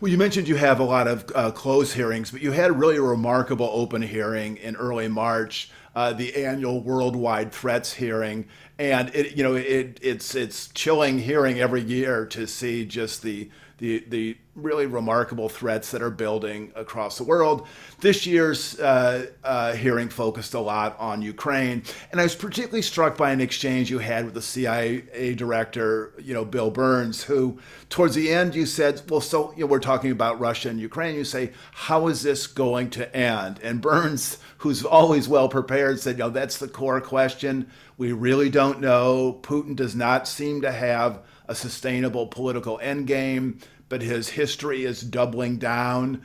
Well, 0.00 0.10
you 0.10 0.18
mentioned 0.18 0.48
you 0.48 0.56
have 0.56 0.80
a 0.80 0.84
lot 0.84 1.06
of 1.06 1.24
uh, 1.34 1.50
closed 1.50 1.94
hearings, 1.94 2.30
but 2.30 2.40
you 2.42 2.52
had 2.52 2.78
really 2.78 2.96
a 2.96 3.02
remarkable 3.02 3.70
open 3.72 4.02
hearing 4.02 4.56
in 4.58 4.76
early 4.76 5.08
March, 5.08 5.70
uh, 5.96 6.12
the 6.12 6.44
annual 6.44 6.82
Worldwide 6.82 7.50
Threats 7.50 7.94
hearing, 7.94 8.46
and 8.78 9.08
it, 9.14 9.34
you 9.34 9.42
know, 9.42 9.54
it, 9.54 9.98
it's 10.02 10.34
it's 10.34 10.68
chilling 10.68 11.18
hearing 11.18 11.58
every 11.58 11.80
year 11.80 12.26
to 12.26 12.46
see 12.46 12.84
just 12.84 13.22
the 13.22 13.48
the 13.78 14.04
the 14.08 14.36
really 14.54 14.86
remarkable 14.86 15.48
threats 15.48 15.90
that 15.90 16.00
are 16.02 16.10
building 16.10 16.72
across 16.74 17.18
the 17.18 17.24
world. 17.24 17.66
This 18.00 18.26
year's 18.26 18.78
uh, 18.78 19.26
uh, 19.44 19.74
hearing 19.74 20.08
focused 20.08 20.54
a 20.54 20.60
lot 20.60 20.96
on 20.98 21.22
Ukraine, 21.22 21.82
and 22.12 22.20
I 22.20 22.24
was 22.24 22.34
particularly 22.34 22.82
struck 22.82 23.16
by 23.16 23.32
an 23.32 23.40
exchange 23.40 23.90
you 23.90 23.98
had 23.98 24.26
with 24.26 24.34
the 24.34 24.42
CIA 24.42 25.34
director, 25.34 26.12
you 26.18 26.34
know, 26.34 26.44
Bill 26.44 26.70
Burns, 26.70 27.24
who 27.24 27.58
towards 27.88 28.14
the 28.14 28.30
end 28.30 28.54
you 28.54 28.66
said, 28.66 29.00
"Well, 29.08 29.22
so 29.22 29.52
you 29.52 29.60
know, 29.60 29.66
we're 29.66 29.78
talking 29.78 30.10
about 30.10 30.40
Russia 30.40 30.68
and 30.68 30.78
Ukraine." 30.78 31.14
You 31.14 31.24
say, 31.24 31.52
"How 31.72 32.08
is 32.08 32.22
this 32.22 32.46
going 32.46 32.90
to 32.90 33.16
end?" 33.16 33.60
And 33.62 33.80
Burns, 33.80 34.36
who's 34.58 34.84
always 34.84 35.28
well 35.28 35.48
prepared, 35.48 36.00
said, 36.00 36.18
"You 36.18 36.24
know, 36.24 36.30
that's 36.30 36.58
the 36.58 36.68
core 36.68 37.00
question. 37.00 37.68
We 37.98 38.12
really 38.12 38.50
don't 38.50 38.80
know. 38.80 39.40
Putin 39.42 39.76
does 39.76 39.94
not 39.94 40.28
seem 40.28 40.62
to 40.62 40.72
have." 40.72 41.20
a 41.48 41.54
sustainable 41.54 42.26
political 42.26 42.78
endgame, 42.82 43.60
but 43.88 44.02
his 44.02 44.28
history 44.28 44.84
is 44.84 45.00
doubling 45.00 45.58
down. 45.58 46.22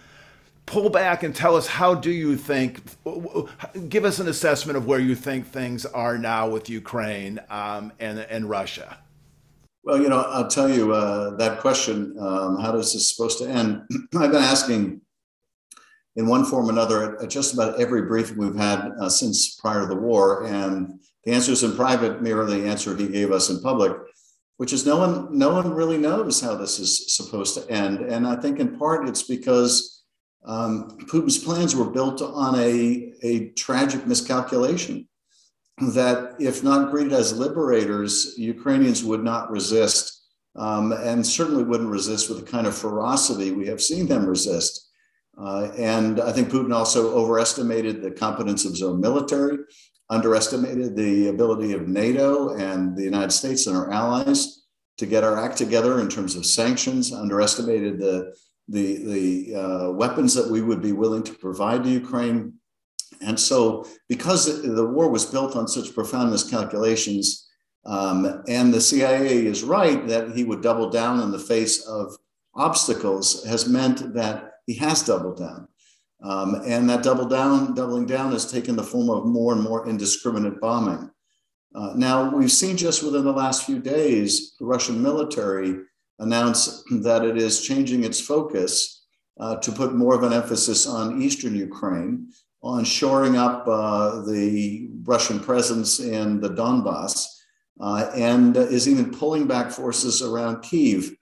Pull 0.65 0.89
back 0.89 1.23
and 1.23 1.35
tell 1.35 1.55
us 1.55 1.67
how 1.67 1.93
do 1.93 2.11
you 2.11 2.37
think, 2.37 2.81
give 3.89 4.05
us 4.05 4.19
an 4.19 4.27
assessment 4.27 4.77
of 4.77 4.85
where 4.85 4.99
you 4.99 5.15
think 5.15 5.47
things 5.47 5.85
are 5.85 6.17
now 6.17 6.47
with 6.47 6.69
Ukraine 6.69 7.39
um, 7.49 7.91
and, 7.99 8.19
and 8.19 8.49
Russia. 8.49 8.97
Well, 9.83 9.99
you 9.99 10.09
know, 10.09 10.21
I'll 10.21 10.47
tell 10.47 10.69
you 10.69 10.93
uh, 10.93 11.35
that 11.37 11.59
question 11.59 12.15
um, 12.19 12.59
how 12.59 12.75
is 12.77 12.93
this 12.93 13.11
supposed 13.11 13.39
to 13.39 13.49
end? 13.49 13.81
I've 14.15 14.31
been 14.31 14.43
asking 14.43 15.01
in 16.15 16.27
one 16.27 16.45
form 16.45 16.67
or 16.67 16.71
another 16.71 17.21
at 17.21 17.29
just 17.29 17.53
about 17.53 17.79
every 17.79 18.03
briefing 18.03 18.37
we've 18.37 18.55
had 18.55 18.91
uh, 18.99 19.09
since 19.09 19.55
prior 19.55 19.81
to 19.81 19.87
the 19.87 19.95
war. 19.95 20.45
And 20.45 20.99
the 21.23 21.31
answers 21.31 21.63
in 21.63 21.75
private 21.75 22.21
mirror 22.21 22.45
the 22.45 22.67
answer 22.67 22.95
he 22.95 23.07
gave 23.07 23.31
us 23.31 23.49
in 23.49 23.61
public 23.61 23.93
which 24.61 24.73
is 24.73 24.85
no 24.85 24.95
one 24.95 25.35
no 25.35 25.51
one 25.51 25.73
really 25.73 25.97
knows 25.97 26.39
how 26.39 26.53
this 26.53 26.77
is 26.77 27.15
supposed 27.15 27.55
to 27.55 27.67
end. 27.67 28.01
And 28.01 28.27
I 28.27 28.35
think 28.35 28.59
in 28.59 28.77
part 28.77 29.09
it's 29.09 29.23
because 29.23 30.03
um, 30.45 30.99
Putin's 31.09 31.39
plans 31.39 31.75
were 31.75 31.89
built 31.89 32.21
on 32.21 32.59
a, 32.59 33.11
a 33.23 33.49
tragic 33.53 34.05
miscalculation 34.05 35.07
that 35.79 36.35
if 36.39 36.63
not 36.63 36.91
greeted 36.91 37.11
as 37.11 37.35
liberators, 37.35 38.35
Ukrainians 38.37 39.03
would 39.03 39.23
not 39.23 39.49
resist 39.49 40.27
um, 40.55 40.91
and 40.91 41.25
certainly 41.25 41.63
wouldn't 41.63 41.89
resist 41.89 42.29
with 42.29 42.45
the 42.45 42.51
kind 42.51 42.67
of 42.67 42.77
ferocity 42.77 43.49
we 43.49 43.65
have 43.65 43.81
seen 43.81 44.05
them 44.05 44.27
resist. 44.27 44.90
Uh, 45.37 45.71
and 45.77 46.19
I 46.19 46.31
think 46.31 46.49
Putin 46.49 46.73
also 46.73 47.15
overestimated 47.15 48.01
the 48.01 48.11
competence 48.11 48.65
of 48.65 48.71
his 48.71 48.83
own 48.83 48.99
military 48.99 49.57
underestimated 50.11 50.93
the 50.93 51.29
ability 51.29 51.71
of 51.71 51.87
NATO 51.87 52.53
and 52.55 52.95
the 52.95 53.03
United 53.03 53.31
States 53.31 53.65
and 53.65 53.77
our 53.77 53.89
allies 53.91 54.65
to 54.97 55.05
get 55.05 55.23
our 55.23 55.39
act 55.39 55.57
together 55.57 56.01
in 56.01 56.09
terms 56.09 56.35
of 56.35 56.45
sanctions, 56.45 57.13
underestimated 57.13 57.97
the, 57.97 58.35
the, 58.67 58.97
the 59.05 59.55
uh, 59.55 59.91
weapons 59.91 60.33
that 60.33 60.51
we 60.51 60.61
would 60.61 60.81
be 60.81 60.91
willing 60.91 61.23
to 61.23 61.33
provide 61.33 61.83
to 61.85 61.89
Ukraine. 61.89 62.53
And 63.21 63.39
so, 63.39 63.87
because 64.09 64.61
the 64.61 64.85
war 64.85 65.09
was 65.09 65.25
built 65.25 65.55
on 65.55 65.67
such 65.67 65.95
profound 65.95 66.31
miscalculations, 66.31 67.47
um, 67.85 68.43
and 68.47 68.73
the 68.73 68.81
CIA 68.81 69.45
is 69.45 69.63
right 69.63 70.05
that 70.07 70.35
he 70.35 70.43
would 70.43 70.61
double 70.61 70.89
down 70.89 71.21
in 71.21 71.31
the 71.31 71.39
face 71.39 71.85
of 71.87 72.15
obstacles, 72.53 73.45
has 73.45 73.67
meant 73.67 74.13
that 74.13 74.50
he 74.65 74.75
has 74.75 75.03
doubled 75.03 75.37
down. 75.37 75.67
Um, 76.23 76.61
and 76.65 76.89
that 76.89 77.03
double 77.03 77.25
down, 77.25 77.73
doubling 77.73 78.05
down 78.05 78.31
has 78.31 78.51
taken 78.51 78.75
the 78.75 78.83
form 78.83 79.09
of 79.09 79.25
more 79.25 79.53
and 79.53 79.61
more 79.61 79.87
indiscriminate 79.87 80.61
bombing. 80.61 81.09
Uh, 81.73 81.93
now, 81.95 82.35
we've 82.35 82.51
seen 82.51 82.77
just 82.77 83.01
within 83.01 83.23
the 83.23 83.31
last 83.31 83.65
few 83.65 83.79
days, 83.79 84.55
the 84.59 84.65
Russian 84.65 85.01
military 85.01 85.79
announce 86.19 86.83
that 86.91 87.23
it 87.25 87.37
is 87.37 87.61
changing 87.61 88.03
its 88.03 88.19
focus 88.19 89.05
uh, 89.39 89.55
to 89.57 89.71
put 89.71 89.95
more 89.95 90.13
of 90.13 90.23
an 90.23 90.33
emphasis 90.33 90.85
on 90.85 91.21
eastern 91.21 91.55
Ukraine, 91.55 92.27
on 92.61 92.83
shoring 92.83 93.37
up 93.37 93.67
uh, 93.67 94.21
the 94.21 94.89
Russian 95.03 95.39
presence 95.39 95.99
in 95.99 96.39
the 96.39 96.49
Donbass, 96.49 97.25
uh, 97.79 98.11
and 98.15 98.55
is 98.55 98.87
even 98.87 99.11
pulling 99.11 99.47
back 99.47 99.71
forces 99.71 100.21
around 100.21 100.61
Kiev 100.61 101.15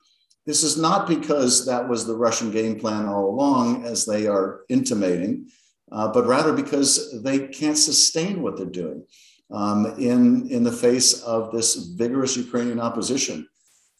this 0.50 0.64
is 0.64 0.78
not 0.78 1.08
because 1.08 1.64
that 1.68 1.88
was 1.88 2.08
the 2.08 2.16
Russian 2.16 2.50
game 2.50 2.80
plan 2.80 3.06
all 3.06 3.30
along, 3.30 3.86
as 3.86 4.04
they 4.04 4.26
are 4.26 4.62
intimating, 4.68 5.48
uh, 5.92 6.08
but 6.08 6.26
rather 6.26 6.54
because 6.54 7.22
they 7.22 7.50
can't 7.50 7.78
sustain 7.78 8.42
what 8.42 8.58
they're 8.58 8.66
doing 8.66 9.06
um, 9.54 9.86
in, 10.00 10.50
in 10.50 10.64
the 10.64 10.72
face 10.72 11.22
of 11.22 11.52
this 11.52 11.76
vigorous 11.76 12.36
Ukrainian 12.36 12.80
opposition. 12.80 13.48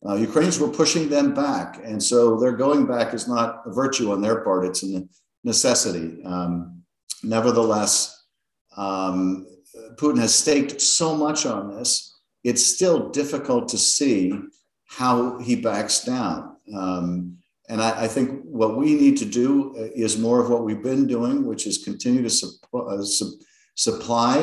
Uh, 0.04 0.16
Ukrainians 0.16 0.60
were 0.60 0.70
pushing 0.70 1.08
them 1.08 1.36
back. 1.36 1.80
And 1.86 2.02
so 2.02 2.40
their 2.40 2.54
going 2.54 2.88
back 2.88 3.14
is 3.14 3.28
not 3.28 3.62
a 3.68 3.72
virtue 3.72 4.12
on 4.12 4.20
their 4.20 4.42
part, 4.44 4.66
it's 4.66 4.82
a 4.82 5.04
necessity. 5.44 6.24
Um, 6.26 6.82
nevertheless, 7.22 8.26
um, 8.76 9.46
Putin 9.98 10.18
has 10.18 10.34
staked 10.34 10.82
so 10.82 11.16
much 11.16 11.46
on 11.46 11.76
this, 11.76 12.20
it's 12.44 12.66
still 12.66 13.10
difficult 13.10 13.70
to 13.70 13.78
see 13.78 14.34
how 14.90 15.38
he 15.40 15.56
backs 15.56 16.04
down. 16.04 16.58
Um, 16.76 17.38
and 17.70 17.82
I, 17.82 18.04
I, 18.04 18.08
think 18.08 18.42
what 18.44 18.76
we 18.76 18.96
need 18.96 19.18
to 19.18 19.26
do 19.26 19.76
is 19.96 20.18
more 20.18 20.42
of 20.42 20.50
what 20.50 20.64
we've 20.64 20.82
been 20.82 21.06
doing, 21.06 21.46
which 21.46 21.68
is 21.68 21.84
continue 21.84 22.28
to 22.28 22.48
uh, 22.74 23.04
su- 23.04 23.40
supply 23.76 24.40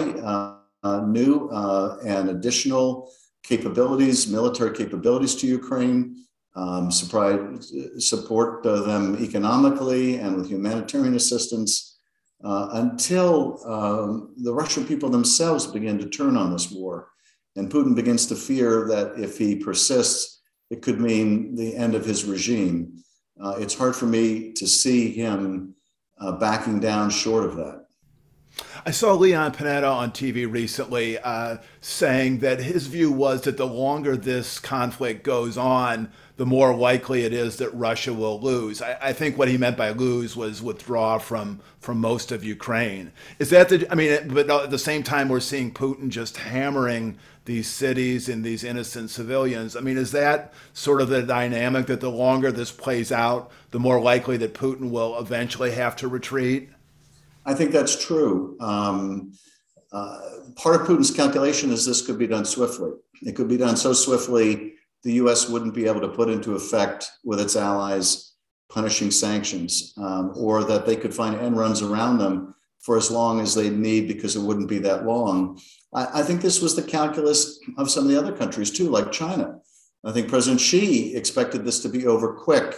uh, 0.84 1.00
new 1.06 1.48
uh, 1.48 1.98
and 2.04 2.30
additional 2.30 3.10
capabilities, 3.42 4.28
military 4.28 4.74
capabilities 4.76 5.34
to 5.36 5.46
Ukraine, 5.46 6.16
um, 6.54 6.90
support 6.90 8.66
uh, 8.66 8.80
them 8.82 9.16
economically 9.22 10.16
and 10.18 10.36
with 10.36 10.48
humanitarian 10.48 11.14
assistance 11.14 11.98
uh, 12.44 12.68
until 12.72 13.60
um, 13.66 14.34
the 14.38 14.52
Russian 14.52 14.86
people 14.86 15.10
themselves 15.10 15.66
begin 15.66 15.98
to 15.98 16.08
turn 16.08 16.36
on 16.36 16.52
this 16.52 16.70
war. 16.70 17.08
And 17.56 17.70
Putin 17.70 17.94
begins 17.94 18.26
to 18.26 18.36
fear 18.36 18.86
that 18.88 19.18
if 19.18 19.38
he 19.38 19.56
persists, 19.56 20.35
it 20.70 20.82
could 20.82 21.00
mean 21.00 21.54
the 21.54 21.76
end 21.76 21.94
of 21.94 22.04
his 22.04 22.24
regime. 22.24 23.02
Uh, 23.40 23.56
it's 23.58 23.74
hard 23.74 23.94
for 23.94 24.06
me 24.06 24.52
to 24.52 24.66
see 24.66 25.12
him 25.12 25.74
uh, 26.18 26.32
backing 26.32 26.80
down 26.80 27.10
short 27.10 27.44
of 27.44 27.56
that. 27.56 27.86
I 28.86 28.90
saw 28.90 29.12
Leon 29.14 29.52
Panetta 29.52 29.90
on 29.90 30.12
TV 30.12 30.50
recently 30.50 31.18
uh, 31.18 31.58
saying 31.80 32.38
that 32.38 32.60
his 32.60 32.86
view 32.86 33.10
was 33.10 33.42
that 33.42 33.56
the 33.56 33.66
longer 33.66 34.16
this 34.16 34.58
conflict 34.58 35.24
goes 35.24 35.58
on, 35.58 36.10
the 36.36 36.46
more 36.46 36.74
likely 36.74 37.24
it 37.24 37.32
is 37.32 37.56
that 37.56 37.70
Russia 37.74 38.14
will 38.14 38.40
lose. 38.40 38.80
I, 38.80 38.96
I, 39.02 39.12
think 39.12 39.36
what 39.36 39.48
he 39.48 39.58
meant 39.58 39.76
by 39.76 39.90
lose 39.90 40.36
was 40.36 40.62
withdraw 40.62 41.18
from 41.18 41.60
from 41.80 41.98
most 41.98 42.30
of 42.30 42.44
Ukraine. 42.44 43.12
Is 43.38 43.50
that 43.50 43.68
the? 43.70 43.86
I 43.90 43.94
mean, 43.94 44.28
but 44.28 44.48
at 44.48 44.70
the 44.70 44.78
same 44.78 45.02
time, 45.02 45.28
we're 45.28 45.40
seeing 45.40 45.72
Putin 45.72 46.08
just 46.08 46.36
hammering 46.36 47.18
these 47.46 47.68
cities 47.68 48.28
and 48.28 48.44
these 48.44 48.62
innocent 48.62 49.10
civilians. 49.10 49.76
I 49.76 49.80
mean, 49.80 49.96
is 49.96 50.12
that 50.12 50.52
sort 50.74 51.00
of 51.00 51.08
the 51.08 51.22
dynamic 51.22 51.86
that 51.86 52.00
the 52.00 52.10
longer 52.10 52.52
this 52.52 52.70
plays 52.70 53.10
out, 53.10 53.50
the 53.70 53.80
more 53.80 54.00
likely 54.00 54.36
that 54.38 54.54
Putin 54.54 54.90
will 54.90 55.18
eventually 55.18 55.70
have 55.72 55.96
to 55.96 56.08
retreat? 56.08 56.68
I 57.44 57.54
think 57.54 57.70
that's 57.70 58.04
true. 58.04 58.56
Um, 58.60 59.32
uh, 59.92 60.18
part 60.56 60.80
of 60.80 60.86
Putin's 60.86 61.10
calculation 61.10 61.70
is 61.70 61.86
this 61.86 62.04
could 62.04 62.18
be 62.18 62.26
done 62.26 62.44
swiftly. 62.44 62.90
It 63.22 63.36
could 63.36 63.48
be 63.48 63.56
done 63.56 63.76
so 63.76 63.92
swiftly 63.92 64.74
the 65.04 65.14
US 65.14 65.48
wouldn't 65.48 65.74
be 65.74 65.86
able 65.86 66.00
to 66.00 66.08
put 66.08 66.28
into 66.28 66.56
effect 66.56 67.08
with 67.24 67.40
its 67.40 67.54
allies 67.54 68.32
punishing 68.68 69.12
sanctions, 69.12 69.94
um, 69.96 70.32
or 70.34 70.64
that 70.64 70.84
they 70.84 70.96
could 70.96 71.14
find 71.14 71.36
end 71.36 71.56
runs 71.56 71.80
around 71.80 72.18
them 72.18 72.54
for 72.80 72.96
as 72.96 73.10
long 73.10 73.40
as 73.40 73.54
they 73.54 73.70
need 73.70 74.08
because 74.08 74.34
it 74.34 74.42
wouldn't 74.42 74.68
be 74.68 74.78
that 74.78 75.06
long. 75.06 75.60
I, 75.94 76.20
I, 76.20 76.22
think 76.22 76.40
this 76.40 76.60
was 76.60 76.74
the 76.74 76.82
calculus 76.82 77.58
of 77.78 77.90
some 77.90 78.04
of 78.04 78.10
the 78.10 78.18
other 78.18 78.32
countries 78.32 78.70
too, 78.70 78.88
like 78.88 79.12
China. 79.12 79.58
I 80.04 80.12
think 80.12 80.28
President 80.28 80.60
Xi 80.60 81.14
expected 81.16 81.64
this 81.64 81.80
to 81.80 81.88
be 81.88 82.06
over 82.06 82.34
quick 82.34 82.76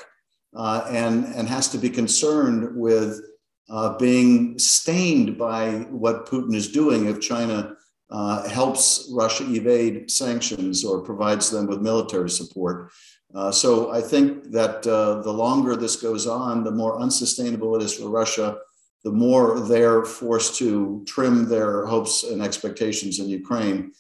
uh, 0.57 0.87
and, 0.89 1.27
and 1.27 1.49
has 1.49 1.69
to 1.71 1.79
be 1.79 1.91
concerned 1.91 2.75
with 2.75 3.21
uh, 3.69 3.97
being 3.99 4.59
stained 4.59 5.37
by 5.37 5.71
what 5.91 6.27
Putin 6.27 6.55
is 6.55 6.73
doing 6.73 7.07
if 7.07 7.21
China 7.21 7.75
uh, 8.11 8.49
helps 8.49 9.11
Russia 9.13 9.45
evade 9.45 10.11
sanctions 10.11 10.85
or 10.85 11.03
provides 11.03 11.51
them 11.51 11.67
with 11.67 11.83
military 11.83 12.31
support. 12.31 12.91
Uh, 13.35 13.53
so 13.53 13.93
I 13.93 14.01
think 14.01 14.51
that 14.53 14.87
uh, 14.87 15.21
the 15.21 15.33
longer 15.33 15.77
this 15.77 15.97
goes 15.97 16.27
on, 16.27 16.65
the 16.65 16.71
more 16.71 16.99
unsustainable 16.99 17.77
it 17.77 17.83
is 17.83 17.95
for 17.95 18.09
Russia, 18.09 18.57
the 19.05 19.13
more 19.13 19.61
they're 19.61 20.05
forced 20.05 20.57
to 20.57 21.05
trim 21.07 21.49
their 21.49 21.87
hopes 21.87 22.25
and 22.25 22.43
expectations 22.43 23.21
in 23.21 23.29
Ukraine. 23.29 23.93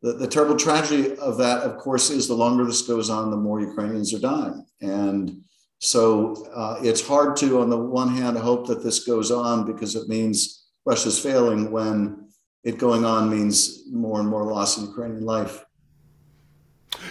The, 0.00 0.14
the 0.14 0.26
terrible 0.26 0.56
tragedy 0.56 1.16
of 1.18 1.36
that, 1.38 1.62
of 1.62 1.76
course, 1.76 2.10
is 2.10 2.26
the 2.26 2.34
longer 2.34 2.64
this 2.64 2.82
goes 2.82 3.10
on, 3.10 3.30
the 3.30 3.36
more 3.36 3.60
Ukrainians 3.60 4.12
are 4.14 4.18
dying. 4.18 4.66
And 4.80 5.42
so 5.78 6.46
uh, 6.54 6.78
it's 6.82 7.06
hard 7.06 7.36
to, 7.38 7.60
on 7.60 7.70
the 7.70 7.76
one 7.76 8.14
hand, 8.14 8.36
hope 8.38 8.66
that 8.68 8.82
this 8.82 9.04
goes 9.04 9.30
on 9.30 9.66
because 9.66 9.94
it 9.96 10.08
means 10.08 10.66
Russia's 10.84 11.18
failing 11.18 11.70
when 11.70 12.28
it 12.64 12.78
going 12.78 13.04
on 13.04 13.30
means 13.30 13.82
more 13.90 14.20
and 14.20 14.28
more 14.28 14.44
loss 14.44 14.78
in 14.78 14.86
Ukrainian 14.86 15.24
life. 15.24 15.64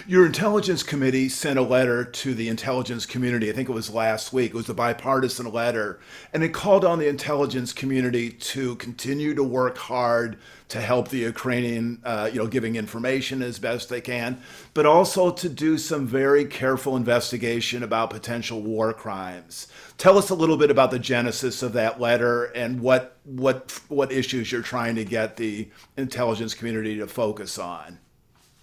Your 0.06 0.26
intelligence 0.26 0.82
committee 0.82 1.28
sent 1.28 1.58
a 1.58 1.62
letter 1.62 2.04
to 2.04 2.34
the 2.34 2.48
intelligence 2.48 3.06
community. 3.06 3.48
I 3.48 3.52
think 3.52 3.68
it 3.68 3.72
was 3.72 3.92
last 3.92 4.32
week. 4.32 4.50
It 4.50 4.56
was 4.56 4.68
a 4.68 4.74
bipartisan 4.74 5.50
letter, 5.52 6.00
and 6.32 6.42
it 6.42 6.48
called 6.48 6.84
on 6.84 6.98
the 6.98 7.08
intelligence 7.08 7.72
community 7.72 8.30
to 8.30 8.74
continue 8.76 9.34
to 9.34 9.44
work 9.44 9.78
hard 9.78 10.38
to 10.70 10.80
help 10.80 11.08
the 11.08 11.18
Ukrainian, 11.18 12.00
uh, 12.04 12.30
you 12.32 12.38
know, 12.38 12.46
giving 12.46 12.76
information 12.76 13.42
as 13.42 13.58
best 13.58 13.88
they 13.88 14.00
can, 14.00 14.40
but 14.74 14.86
also 14.86 15.30
to 15.30 15.48
do 15.48 15.78
some 15.78 16.06
very 16.06 16.46
careful 16.46 16.96
investigation 16.96 17.82
about 17.82 18.10
potential 18.10 18.62
war 18.62 18.92
crimes. 18.92 19.68
Tell 19.98 20.18
us 20.18 20.30
a 20.30 20.34
little 20.34 20.56
bit 20.56 20.70
about 20.70 20.90
the 20.90 20.98
genesis 20.98 21.62
of 21.62 21.74
that 21.74 22.00
letter 22.00 22.44
and 22.44 22.80
what 22.80 23.18
what 23.24 23.78
what 23.88 24.10
issues 24.10 24.50
you're 24.50 24.62
trying 24.62 24.96
to 24.96 25.04
get 25.04 25.36
the 25.36 25.70
intelligence 25.96 26.54
community 26.54 26.96
to 26.98 27.06
focus 27.06 27.58
on. 27.58 27.98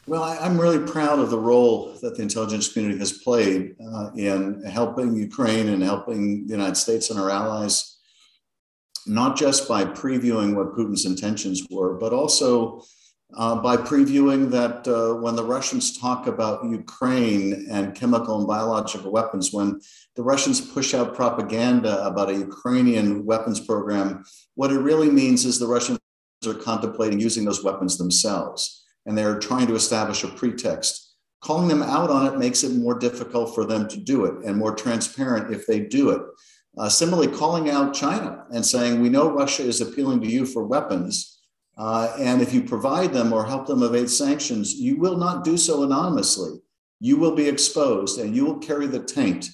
Well, 0.10 0.24
I, 0.24 0.43
am 0.43 0.60
really 0.60 0.80
proud 0.91 1.19
of 1.19 1.30
the 1.30 1.38
role 1.38 1.93
that 2.02 2.15
the 2.15 2.24
intelligence 2.24 2.74
community 2.74 2.98
has 2.98 3.19
played 3.19 3.76
uh, 3.80 4.10
in 4.15 4.63
helping 4.63 5.15
Ukraine 5.15 5.69
and 5.69 5.84
helping 5.84 6.48
the 6.48 6.54
United 6.54 6.78
States 6.78 7.12
and 7.12 7.19
our 7.19 7.30
allies, 7.30 8.00
not 9.06 9.38
just 9.38 9.67
by 9.67 9.86
previewing 9.86 10.56
what 10.56 10.74
Putin's 10.74 11.06
intentions 11.06 11.62
were, 11.69 11.93
but 11.93 12.12
also 12.12 12.82
uh, 13.36 13.58
by 13.58 13.78
previewing 13.78 14.50
that 14.50 14.88
uh, 14.88 15.13
when 15.22 15.36
the 15.36 15.45
Russians 15.45 16.00
talk 16.00 16.26
about 16.26 16.65
Ukraine 16.65 17.67
and 17.69 17.93
chemical 17.93 18.39
and 18.39 18.48
biological 18.48 19.12
weapons, 19.12 19.54
when 19.54 19.80
the 20.15 20.24
Russians 20.24 20.60
push 20.60 20.95
out 20.95 21.13
propaganda 21.13 22.04
about 22.04 22.32
a 22.32 22.34
Ukrainian 22.50 23.28
weapons 23.28 23.60
program, 23.60 24.26
what 24.56 24.72
it 24.72 24.80
really 24.80 25.12
means 25.12 25.45
is 25.45 25.60
the 25.60 25.67
Russians 25.67 26.00
are 26.48 26.56
contemplating 26.56 27.19
using 27.19 27.45
those 27.45 27.63
weapons 27.63 28.00
themselves 28.00 28.80
and 29.10 29.17
they're 29.17 29.39
trying 29.39 29.65
to 29.65 29.74
establish 29.74 30.24
a 30.24 30.28
pretext. 30.28 31.15
Calling 31.41 31.67
them 31.67 31.82
out 31.82 32.12
on 32.12 32.28
it 32.28 32.38
makes 32.38 32.63
it 32.63 32.76
more 32.76 32.93
difficult 32.93 33.56
for 33.56 33.65
them 33.65 33.88
to 33.88 33.98
do 33.98 34.26
it 34.26 34.45
and 34.45 34.56
more 34.56 34.76
transparent 34.76 35.52
if 35.52 35.65
they 35.65 35.80
do 35.80 36.12
it. 36.12 36.22
Uh, 36.78 36.88
similarly, 36.88 37.28
calling 37.28 37.72
out 37.72 37.95
China 37.95 38.45
and 38.52 38.63
saying, 38.63 39.02
We 39.02 39.10
know 39.10 39.32
Russia 39.32 39.63
is 39.63 39.82
appealing 39.82 40.22
to 40.22 40.28
you 40.28 40.45
for 40.45 40.63
weapons. 40.63 41.39
Uh, 41.76 42.13
and 42.19 42.39
if 42.39 42.54
you 42.54 42.62
provide 42.62 43.12
them 43.12 43.34
or 43.34 43.43
help 43.43 43.65
them 43.65 43.82
evade 43.82 44.12
sanctions, 44.12 44.76
you 44.76 44.98
will 44.98 45.17
not 45.17 45.43
do 45.43 45.58
so 45.58 45.82
anonymously. 45.82 46.60
You 47.00 47.17
will 47.17 47.36
be 47.36 47.50
exposed 47.50 48.19
and 48.19 48.36
you 48.36 48.45
will 48.45 48.60
carry 48.60 48.86
the 48.86 49.02
taint. 49.02 49.50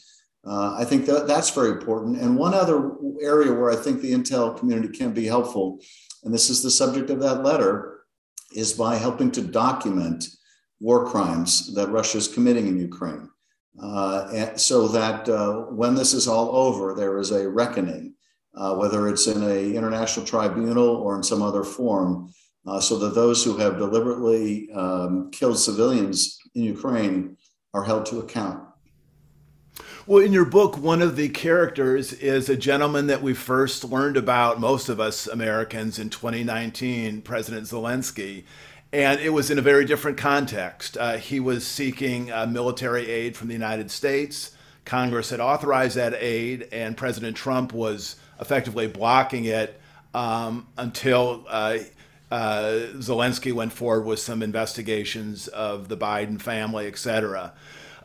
Uh, 0.45 0.75
I 0.77 0.83
think 0.83 1.05
that 1.05 1.27
that's 1.27 1.51
very 1.51 1.69
important. 1.69 2.19
And 2.19 2.35
one 2.35 2.53
other 2.53 2.91
area 3.21 3.53
where 3.53 3.71
I 3.71 3.77
think 3.77 4.01
the 4.01 4.11
intel 4.11 4.57
community 4.59 4.95
can 4.95 5.13
be 5.13 5.25
helpful, 5.25 5.79
and 6.25 6.33
this 6.33 6.49
is 6.49 6.61
the 6.61 6.69
subject 6.69 7.09
of 7.09 7.21
that 7.21 7.43
letter, 7.43 7.94
is 8.53 8.73
by 8.73 8.95
helping 8.95 9.31
to 9.31 9.41
document 9.41 10.27
war 10.79 11.09
crimes 11.09 11.73
that 11.73 11.89
Russia 11.89 12.17
is 12.17 12.27
committing 12.27 12.67
in 12.67 12.77
Ukraine. 12.79 13.29
Uh, 13.81 14.55
so 14.55 14.87
that 14.87 15.27
uh, 15.27 15.63
when 15.71 15.95
this 15.95 16.13
is 16.13 16.27
all 16.27 16.55
over, 16.55 16.93
there 16.93 17.17
is 17.17 17.31
a 17.31 17.49
reckoning, 17.49 18.13
uh, 18.55 18.73
whether 18.75 19.09
it's 19.09 19.27
in 19.27 19.43
an 19.43 19.75
international 19.75 20.25
tribunal 20.25 20.87
or 20.87 21.15
in 21.15 21.23
some 21.23 21.41
other 21.41 21.63
form, 21.63 22.31
uh, 22.67 22.79
so 22.79 22.97
that 22.97 23.13
those 23.13 23.43
who 23.43 23.57
have 23.57 23.77
deliberately 23.77 24.71
um, 24.71 25.29
killed 25.31 25.59
civilians 25.59 26.39
in 26.55 26.63
Ukraine 26.63 27.37
are 27.73 27.83
held 27.83 28.05
to 28.07 28.19
account. 28.19 28.63
Well, 30.07 30.23
in 30.23 30.33
your 30.33 30.45
book, 30.45 30.77
one 30.77 31.01
of 31.01 31.15
the 31.15 31.29
characters 31.29 32.13
is 32.13 32.47
a 32.47 32.55
gentleman 32.55 33.07
that 33.07 33.23
we 33.23 33.33
first 33.33 33.83
learned 33.83 34.17
about, 34.17 34.59
most 34.59 34.87
of 34.87 34.99
us 34.99 35.25
Americans, 35.25 35.97
in 35.97 36.11
2019, 36.11 37.23
President 37.23 37.65
Zelensky. 37.65 38.43
And 38.93 39.19
it 39.19 39.31
was 39.31 39.49
in 39.49 39.57
a 39.57 39.63
very 39.63 39.83
different 39.83 40.19
context. 40.19 40.95
Uh, 40.95 41.17
he 41.17 41.39
was 41.39 41.65
seeking 41.65 42.31
uh, 42.31 42.45
military 42.45 43.09
aid 43.09 43.35
from 43.35 43.47
the 43.47 43.55
United 43.55 43.89
States. 43.89 44.55
Congress 44.85 45.31
had 45.31 45.39
authorized 45.39 45.97
that 45.97 46.13
aid, 46.13 46.67
and 46.71 46.95
President 46.95 47.35
Trump 47.35 47.73
was 47.73 48.15
effectively 48.39 48.85
blocking 48.85 49.45
it 49.45 49.81
um, 50.13 50.67
until 50.77 51.47
uh, 51.49 51.79
uh 52.29 52.89
Zelensky 52.97 53.53
went 53.53 53.73
forward 53.73 54.05
with 54.05 54.19
some 54.19 54.43
investigations 54.43 55.47
of 55.47 55.87
the 55.87 55.97
Biden 55.97 56.39
family, 56.39 56.85
et 56.85 56.99
cetera. 56.99 57.53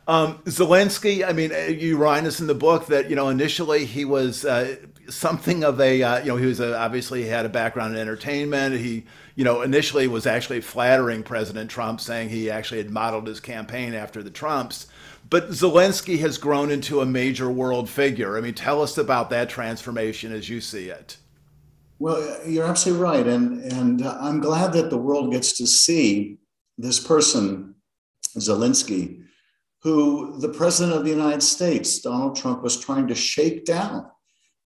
Um, 0.07 0.39
Zelensky, 0.45 1.27
I 1.27 1.33
mean, 1.33 1.53
uh, 1.53 1.67
you 1.67 1.97
write 1.97 2.25
us 2.25 2.41
in 2.41 2.47
the 2.47 2.55
book 2.55 2.87
that 2.87 3.11
you 3.11 3.17
know 3.17 3.29
initially 3.29 3.85
he 3.85 4.05
was 4.05 4.45
uh, 4.45 4.77
something 5.09 5.63
of 5.63 5.81
a 5.81 6.03
uh, 6.03 6.19
you 6.21 6.27
know 6.27 6.37
he 6.37 6.47
was 6.47 6.61
a, 6.61 6.77
obviously 6.77 7.23
he 7.23 7.29
had 7.29 7.47
a 7.47 7.51
background 7.51 7.95
in 7.95 8.01
entertainment. 8.01 8.77
He 8.77 9.05
you 9.37 9.45
know 9.45 9.63
initially 9.63 10.09
was 10.09 10.27
actually 10.27 10.63
flattering 10.63 11.23
President 11.23 11.71
Trump, 11.71 12.01
saying 12.01 12.31
he 12.31 12.51
actually 12.51 12.79
had 12.79 12.91
modeled 12.91 13.27
his 13.27 13.41
campaign 13.41 13.95
after 13.95 14.23
the 14.23 14.31
Trumps. 14.31 14.87
But 15.29 15.51
Zelensky 15.51 16.19
has 16.21 16.39
grown 16.39 16.73
into 16.73 17.01
a 17.01 17.07
major 17.07 17.49
world 17.49 17.89
figure. 17.89 18.37
I 18.37 18.41
mean, 18.41 18.55
tell 18.55 18.83
us 18.83 18.99
about 18.99 19.31
that 19.31 19.49
transformation 19.49 20.33
as 20.33 20.49
you 20.49 20.61
see 20.61 20.89
it. 20.89 21.19
Well, 22.01 22.39
you're 22.47 22.67
absolutely 22.67 23.05
right, 23.05 23.27
and 23.27 23.63
and 23.73 24.03
I'm 24.03 24.41
glad 24.41 24.73
that 24.73 24.91
the 24.91 24.99
world 24.99 25.31
gets 25.31 25.53
to 25.59 25.67
see 25.67 26.39
this 26.79 26.99
person, 26.99 27.75
Zelensky 28.37 29.21
who 29.83 30.39
the 30.41 30.49
president 30.49 30.97
of 30.97 31.05
the 31.05 31.11
United 31.11 31.43
States, 31.43 32.01
Donald 32.01 32.37
Trump, 32.37 32.63
was 32.63 32.79
trying 32.79 33.07
to 33.09 33.15
shake 33.15 33.65
down. 33.65 34.07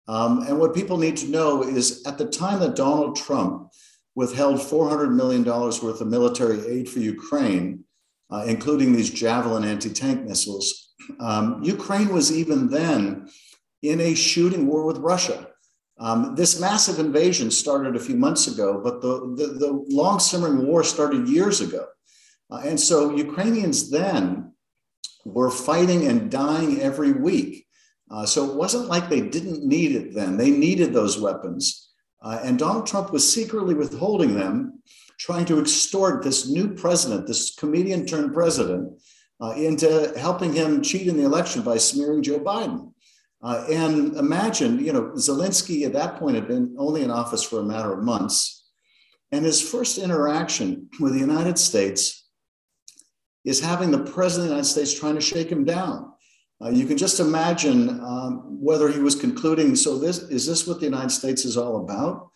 Um, 0.08 0.42
and 0.46 0.58
what 0.58 0.74
people 0.74 0.98
need 0.98 1.16
to 1.18 1.28
know 1.28 1.62
is 1.62 2.04
at 2.06 2.18
the 2.18 2.26
time 2.26 2.60
that 2.60 2.76
Donald 2.76 3.16
Trump 3.16 3.70
withheld 4.14 4.58
$400 4.58 5.14
million 5.14 5.44
worth 5.44 6.00
of 6.00 6.06
military 6.06 6.66
aid 6.66 6.88
for 6.88 6.98
Ukraine, 6.98 7.84
uh, 8.30 8.44
including 8.46 8.92
these 8.92 9.10
Javelin 9.10 9.64
anti 9.64 9.90
tank 9.90 10.24
missiles, 10.24 10.94
um, 11.20 11.62
Ukraine 11.62 12.12
was 12.12 12.36
even 12.36 12.68
then 12.68 13.28
in 13.82 14.00
a 14.00 14.14
shooting 14.14 14.66
war 14.66 14.84
with 14.84 14.98
Russia. 14.98 15.48
Um, 15.98 16.34
this 16.34 16.60
massive 16.60 16.98
invasion 16.98 17.50
started 17.50 17.94
a 17.94 18.00
few 18.00 18.16
months 18.16 18.48
ago, 18.48 18.80
but 18.82 19.00
the, 19.00 19.34
the, 19.36 19.46
the 19.58 19.84
long 19.90 20.18
simmering 20.18 20.66
war 20.66 20.82
started 20.82 21.28
years 21.28 21.60
ago. 21.60 21.86
Uh, 22.50 22.62
and 22.64 22.78
so 22.78 23.14
Ukrainians 23.14 23.90
then 23.90 24.53
were 25.24 25.50
fighting 25.50 26.06
and 26.06 26.30
dying 26.30 26.80
every 26.80 27.12
week. 27.12 27.66
Uh, 28.10 28.26
so 28.26 28.48
it 28.48 28.54
wasn't 28.54 28.88
like 28.88 29.08
they 29.08 29.20
didn't 29.20 29.64
need 29.64 29.92
it 29.92 30.14
then. 30.14 30.36
They 30.36 30.50
needed 30.50 30.92
those 30.92 31.18
weapons. 31.18 31.90
Uh, 32.22 32.40
and 32.42 32.58
Donald 32.58 32.86
Trump 32.86 33.12
was 33.12 33.30
secretly 33.30 33.74
withholding 33.74 34.34
them, 34.34 34.82
trying 35.18 35.44
to 35.46 35.60
extort 35.60 36.22
this 36.22 36.48
new 36.48 36.68
president, 36.68 37.26
this 37.26 37.54
comedian 37.54 38.06
turned 38.06 38.32
president, 38.32 39.00
uh, 39.40 39.52
into 39.56 40.12
helping 40.16 40.52
him 40.52 40.82
cheat 40.82 41.06
in 41.06 41.16
the 41.16 41.24
election 41.24 41.62
by 41.62 41.76
smearing 41.76 42.22
Joe 42.22 42.40
Biden. 42.40 42.92
Uh, 43.42 43.66
and 43.70 44.16
imagine, 44.16 44.82
you 44.82 44.92
know, 44.92 45.12
Zelensky 45.16 45.84
at 45.84 45.92
that 45.92 46.18
point 46.18 46.34
had 46.34 46.48
been 46.48 46.74
only 46.78 47.02
in 47.02 47.10
office 47.10 47.42
for 47.42 47.60
a 47.60 47.64
matter 47.64 47.92
of 47.92 48.02
months. 48.02 48.64
And 49.32 49.44
his 49.44 49.60
first 49.60 49.98
interaction 49.98 50.88
with 51.00 51.12
the 51.12 51.18
United 51.20 51.58
States 51.58 52.23
is 53.44 53.60
having 53.60 53.90
the 53.90 53.98
president 53.98 54.44
of 54.44 54.48
the 54.48 54.54
United 54.56 54.68
States 54.68 54.98
trying 54.98 55.14
to 55.14 55.20
shake 55.20 55.50
him 55.50 55.64
down. 55.64 56.12
Uh, 56.62 56.70
you 56.70 56.86
can 56.86 56.96
just 56.96 57.20
imagine 57.20 58.00
um, 58.00 58.58
whether 58.60 58.88
he 58.88 59.00
was 59.00 59.14
concluding 59.14 59.74
so 59.76 59.98
this 59.98 60.18
is 60.30 60.46
this 60.46 60.66
what 60.66 60.78
the 60.78 60.86
united 60.86 61.10
states 61.10 61.44
is 61.44 61.56
all 61.56 61.82
about? 61.82 62.30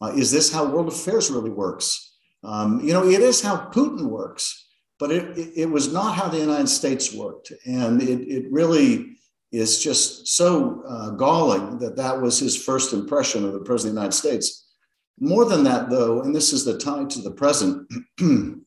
Uh, 0.00 0.12
is 0.16 0.30
this 0.30 0.52
how 0.52 0.64
world 0.64 0.88
affairs 0.88 1.30
really 1.30 1.50
works? 1.50 2.16
Um, 2.42 2.80
you 2.80 2.92
know 2.92 3.04
it 3.04 3.20
is 3.20 3.42
how 3.42 3.56
putin 3.70 4.08
works 4.08 4.64
but 4.98 5.10
it, 5.10 5.36
it, 5.36 5.52
it, 5.56 5.70
was 5.70 5.92
not 5.92 6.14
how 6.14 6.28
the 6.28 6.38
united 6.38 6.68
states 6.68 7.12
worked. 7.12 7.52
And 7.66 8.00
it, 8.02 8.20
it 8.28 8.52
really 8.52 9.16
is 9.50 9.82
just 9.82 10.28
so 10.28 10.82
uh, 10.88 11.10
galling 11.10 11.78
that 11.78 11.96
that 11.96 12.20
was 12.20 12.38
his 12.38 12.56
first 12.56 12.92
impression 12.92 13.44
of 13.44 13.52
the 13.52 13.60
president 13.60 13.90
of 13.90 13.94
the 13.94 14.00
united 14.00 14.16
states. 14.16 14.72
More 15.18 15.44
than 15.44 15.64
that 15.64 15.90
though 15.90 16.22
and 16.22 16.34
this 16.34 16.52
is 16.52 16.64
the 16.64 16.78
tie 16.78 17.04
to 17.04 17.20
the 17.20 17.32
present 17.32 17.88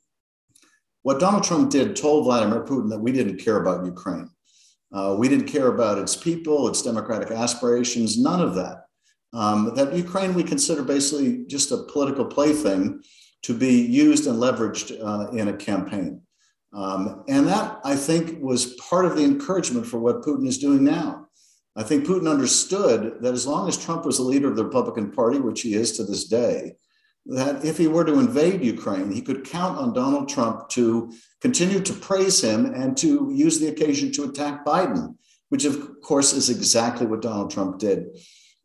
what 1.03 1.19
donald 1.19 1.43
trump 1.43 1.69
did 1.69 1.95
told 1.95 2.25
vladimir 2.25 2.63
putin 2.63 2.89
that 2.89 2.99
we 2.99 3.12
didn't 3.12 3.38
care 3.38 3.62
about 3.62 3.86
ukraine 3.86 4.29
uh, 4.93 5.15
we 5.17 5.27
didn't 5.27 5.47
care 5.47 5.67
about 5.67 5.97
its 5.97 6.15
people, 6.15 6.67
its 6.67 6.81
democratic 6.81 7.31
aspirations, 7.31 8.17
none 8.17 8.41
of 8.41 8.55
that. 8.55 8.86
Um, 9.33 9.75
that 9.75 9.93
Ukraine 9.93 10.33
we 10.33 10.43
consider 10.43 10.83
basically 10.83 11.45
just 11.47 11.71
a 11.71 11.83
political 11.83 12.25
plaything 12.25 13.01
to 13.43 13.53
be 13.53 13.81
used 13.81 14.25
and 14.25 14.41
leveraged 14.41 14.97
uh, 15.03 15.29
in 15.31 15.49
a 15.49 15.57
campaign. 15.57 16.21
Um, 16.73 17.23
and 17.27 17.47
that, 17.47 17.79
I 17.83 17.95
think, 17.95 18.41
was 18.41 18.75
part 18.75 19.05
of 19.05 19.15
the 19.15 19.23
encouragement 19.23 19.86
for 19.86 19.99
what 19.99 20.21
Putin 20.21 20.47
is 20.47 20.57
doing 20.57 20.83
now. 20.83 21.27
I 21.75 21.83
think 21.83 22.05
Putin 22.05 22.29
understood 22.29 23.21
that 23.21 23.33
as 23.33 23.45
long 23.45 23.67
as 23.67 23.77
Trump 23.77 24.05
was 24.05 24.17
the 24.17 24.23
leader 24.23 24.49
of 24.49 24.55
the 24.55 24.65
Republican 24.65 25.12
Party, 25.12 25.39
which 25.39 25.62
he 25.62 25.75
is 25.75 25.97
to 25.97 26.03
this 26.03 26.25
day, 26.25 26.75
that 27.27 27.65
if 27.65 27.77
he 27.77 27.87
were 27.87 28.05
to 28.05 28.19
invade 28.19 28.63
Ukraine, 28.63 29.11
he 29.11 29.21
could 29.21 29.43
count 29.43 29.77
on 29.77 29.93
Donald 29.93 30.29
Trump 30.29 30.69
to 30.69 31.11
continue 31.41 31.81
to 31.81 31.93
praise 31.93 32.41
him 32.41 32.65
and 32.65 32.95
to 32.97 33.31
use 33.33 33.59
the 33.59 33.67
occasion 33.67 34.11
to 34.13 34.23
attack 34.23 34.65
Biden, 34.65 35.15
which 35.49 35.65
of 35.65 36.01
course 36.01 36.33
is 36.33 36.49
exactly 36.49 37.05
what 37.05 37.21
Donald 37.21 37.51
Trump 37.51 37.79
did. 37.79 38.07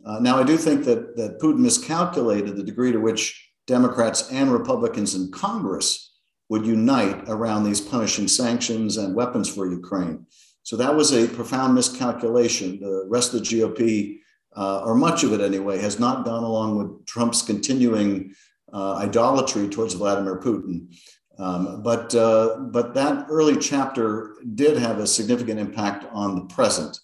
Uh, 0.05 0.19
now, 0.21 0.39
I 0.39 0.43
do 0.43 0.57
think 0.57 0.85
that, 0.85 1.17
that 1.17 1.41
Putin 1.41 1.59
miscalculated 1.59 2.57
the 2.57 2.63
degree 2.63 2.93
to 2.93 2.99
which 2.99 3.51
Democrats 3.67 4.31
and 4.31 4.53
Republicans 4.53 5.15
in 5.15 5.31
Congress 5.31 6.13
would 6.49 6.67
unite 6.67 7.25
around 7.29 7.65
these 7.65 7.81
punishing 7.81 8.29
sanctions 8.29 8.97
and 8.97 9.15
weapons 9.15 9.49
for 9.49 9.71
Ukraine. 9.71 10.27
So 10.65 10.77
that 10.77 10.95
was 10.95 11.13
a 11.13 11.29
profound 11.29 11.75
miscalculation. 11.75 12.81
The 12.81 13.07
rest 13.09 13.35
of 13.35 13.41
the 13.41 13.47
GOP, 13.47 14.19
uh, 14.57 14.83
or 14.85 14.95
much 14.95 15.25
of 15.25 15.33
it 15.33 15.41
anyway, 15.41 15.79
has 15.79 15.99
not 15.99 16.25
gone 16.25 16.45
along 16.45 16.79
with 16.79 17.07
Trump's 17.07 17.43
continuing 17.43 18.35
uh, 18.73 18.95
idolatry 18.97 19.69
towards 19.69 19.95
Vladimir 19.95 20.41
Putin. 20.41 20.95
Um, 21.39 21.83
but, 21.83 22.15
uh, 22.15 22.59
but 22.71 22.95
that 22.95 23.27
early 23.29 23.57
chapter 23.57 24.37
did 24.55 24.77
have 24.77 24.99
a 24.99 25.07
significant 25.07 25.59
impact 25.59 26.07
on 26.13 26.35
the 26.35 26.45
present. 26.55 26.99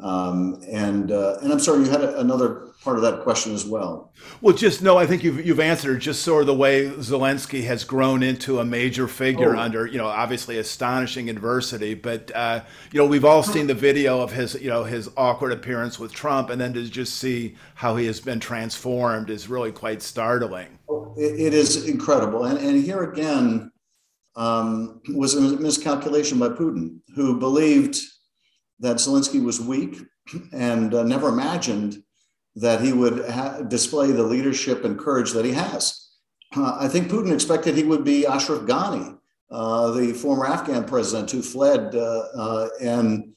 Um, 0.00 0.62
and 0.68 1.10
uh, 1.10 1.38
and 1.42 1.52
I'm 1.52 1.58
sorry, 1.58 1.84
you 1.84 1.90
had 1.90 2.02
a, 2.02 2.20
another 2.20 2.68
part 2.84 2.96
of 2.96 3.02
that 3.02 3.22
question 3.22 3.52
as 3.52 3.64
well. 3.64 4.12
Well, 4.40 4.54
just 4.54 4.80
no, 4.80 4.96
I 4.96 5.06
think 5.06 5.24
you've 5.24 5.44
you've 5.44 5.58
answered 5.58 6.00
just 6.00 6.22
sort 6.22 6.42
of 6.42 6.46
the 6.46 6.54
way 6.54 6.88
Zelensky 6.88 7.64
has 7.64 7.82
grown 7.82 8.22
into 8.22 8.60
a 8.60 8.64
major 8.64 9.08
figure 9.08 9.56
oh. 9.56 9.60
under 9.60 9.86
you 9.86 9.98
know 9.98 10.06
obviously 10.06 10.58
astonishing 10.58 11.28
adversity. 11.28 11.94
But 11.94 12.30
uh, 12.34 12.64
you 12.92 12.98
know 12.98 13.06
we've 13.06 13.24
all 13.24 13.42
seen 13.42 13.66
the 13.66 13.74
video 13.74 14.20
of 14.20 14.32
his 14.32 14.54
you 14.54 14.68
know 14.68 14.84
his 14.84 15.10
awkward 15.16 15.52
appearance 15.52 15.98
with 15.98 16.12
Trump, 16.12 16.50
and 16.50 16.60
then 16.60 16.72
to 16.74 16.88
just 16.88 17.16
see 17.16 17.56
how 17.74 17.96
he 17.96 18.06
has 18.06 18.20
been 18.20 18.38
transformed 18.38 19.30
is 19.30 19.48
really 19.48 19.72
quite 19.72 20.00
startling. 20.00 20.78
Oh, 20.88 21.12
it, 21.16 21.40
it 21.40 21.54
is 21.54 21.88
incredible, 21.88 22.44
and 22.44 22.58
and 22.58 22.84
here 22.84 23.02
again 23.02 23.72
um, 24.36 25.00
was 25.08 25.34
a 25.34 25.40
miscalculation 25.40 26.38
by 26.38 26.50
Putin, 26.50 27.00
who 27.16 27.40
believed 27.40 27.98
that 28.80 28.96
Zelensky 28.96 29.42
was 29.42 29.60
weak 29.60 29.98
and 30.52 30.94
uh, 30.94 31.02
never 31.02 31.28
imagined 31.28 32.02
that 32.56 32.80
he 32.80 32.92
would 32.92 33.28
ha- 33.28 33.60
display 33.62 34.10
the 34.12 34.22
leadership 34.22 34.84
and 34.84 34.98
courage 34.98 35.32
that 35.32 35.44
he 35.44 35.52
has. 35.52 36.10
Uh, 36.56 36.76
I 36.80 36.88
think 36.88 37.08
Putin 37.08 37.32
expected 37.32 37.74
he 37.74 37.84
would 37.84 38.04
be 38.04 38.26
Ashraf 38.26 38.62
Ghani, 38.62 39.18
uh, 39.50 39.90
the 39.92 40.12
former 40.12 40.46
Afghan 40.46 40.84
president 40.84 41.30
who 41.30 41.42
fled. 41.42 41.94
Uh, 41.94 42.24
uh, 42.34 42.68
and 42.80 43.34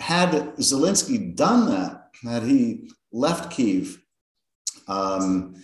had 0.00 0.30
Zelensky 0.56 1.34
done 1.34 1.66
that, 1.66 2.10
had 2.22 2.42
he 2.42 2.90
left 3.12 3.50
Kiev 3.50 4.00
um, 4.86 5.54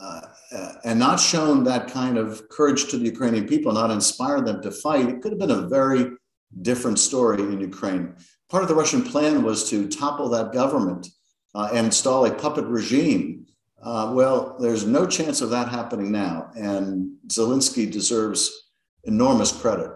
uh, 0.00 0.20
and 0.84 0.98
not 0.98 1.20
shown 1.20 1.64
that 1.64 1.88
kind 1.88 2.18
of 2.18 2.48
courage 2.48 2.90
to 2.90 2.98
the 2.98 3.04
Ukrainian 3.04 3.46
people, 3.46 3.72
not 3.72 3.90
inspired 3.90 4.46
them 4.46 4.60
to 4.62 4.70
fight, 4.70 5.08
it 5.08 5.20
could 5.20 5.32
have 5.32 5.38
been 5.38 5.50
a 5.50 5.68
very 5.68 6.12
different 6.62 6.98
story 6.98 7.40
in 7.40 7.60
Ukraine 7.60 8.14
part 8.50 8.64
of 8.64 8.68
the 8.68 8.74
Russian 8.74 9.02
plan 9.02 9.42
was 9.42 9.70
to 9.70 9.88
topple 9.88 10.28
that 10.30 10.52
government 10.52 11.08
uh, 11.54 11.70
and 11.72 11.86
install 11.86 12.26
a 12.26 12.30
puppet 12.32 12.64
regime. 12.66 13.46
Uh, 13.82 14.12
well, 14.14 14.56
there's 14.60 14.84
no 14.84 15.06
chance 15.06 15.40
of 15.40 15.50
that 15.50 15.68
happening 15.68 16.12
now, 16.12 16.50
and 16.54 17.16
Zelensky 17.28 17.90
deserves 17.90 18.68
enormous 19.04 19.52
credit. 19.52 19.90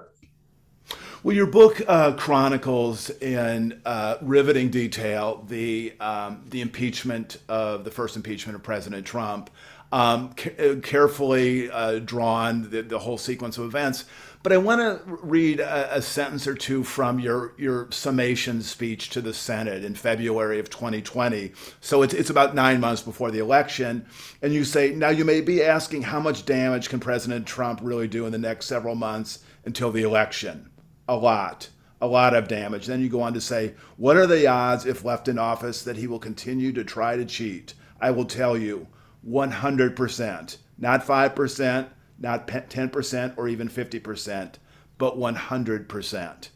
Well, 1.22 1.34
your 1.34 1.46
book 1.46 1.82
uh, 1.86 2.12
chronicles 2.12 3.10
in 3.10 3.80
uh, 3.84 4.16
riveting 4.22 4.70
detail 4.70 5.44
the 5.48 5.94
um, 6.00 6.44
the 6.48 6.60
impeachment 6.60 7.38
of 7.48 7.84
the 7.84 7.90
first 7.90 8.16
impeachment 8.16 8.56
of 8.56 8.62
President 8.62 9.06
Trump, 9.06 9.50
um, 9.90 10.34
ca- 10.34 10.76
carefully 10.82 11.70
uh, 11.70 11.98
drawn 11.98 12.70
the, 12.70 12.82
the 12.82 12.98
whole 12.98 13.18
sequence 13.18 13.58
of 13.58 13.64
events. 13.64 14.04
But 14.44 14.52
I 14.52 14.58
want 14.58 14.82
to 14.82 15.00
read 15.22 15.58
a, 15.58 15.96
a, 15.96 16.02
sentence 16.02 16.46
or 16.46 16.54
two 16.54 16.84
from 16.84 17.18
your, 17.18 17.54
your 17.56 17.90
summation 17.90 18.60
speech 18.60 19.08
to 19.10 19.22
the 19.22 19.32
Senate 19.32 19.86
in 19.86 19.94
February 19.94 20.60
of 20.60 20.68
2020. 20.68 21.52
So 21.80 22.02
it's, 22.02 22.12
it's 22.12 22.28
about 22.28 22.54
nine 22.54 22.78
months 22.78 23.00
before 23.00 23.30
the 23.30 23.38
election. 23.38 24.06
And 24.42 24.52
you 24.52 24.64
say, 24.64 24.94
now 24.94 25.08
you 25.08 25.24
may 25.24 25.40
be 25.40 25.62
asking 25.62 26.02
how 26.02 26.20
much 26.20 26.44
damage 26.44 26.90
can 26.90 27.00
President 27.00 27.46
Trump 27.46 27.80
really 27.82 28.06
do 28.06 28.26
in 28.26 28.32
the 28.32 28.38
next 28.38 28.66
several 28.66 28.94
months 28.94 29.42
until 29.64 29.90
the 29.90 30.02
election? 30.02 30.68
A 31.08 31.16
lot. 31.16 31.70
A 32.02 32.06
lot 32.06 32.34
of 32.34 32.46
damage. 32.46 32.84
Then 32.84 33.00
you 33.00 33.08
go 33.08 33.22
on 33.22 33.32
to 33.32 33.40
say, 33.40 33.72
what 33.96 34.18
are 34.18 34.26
the 34.26 34.46
odds, 34.46 34.84
if 34.84 35.06
left 35.06 35.26
in 35.26 35.38
office, 35.38 35.82
that 35.84 35.96
he 35.96 36.06
will 36.06 36.18
continue 36.18 36.70
to 36.74 36.84
try 36.84 37.16
to 37.16 37.24
cheat? 37.24 37.72
I 37.98 38.10
will 38.10 38.26
tell 38.26 38.58
you, 38.58 38.88
100%. 39.26 40.58
Not 40.76 41.06
5%, 41.06 41.88
not 42.24 42.48
10% 42.48 43.34
or 43.36 43.46
even 43.46 43.68
50%, 43.68 44.54
but 44.98 45.16
100%. 45.16 46.48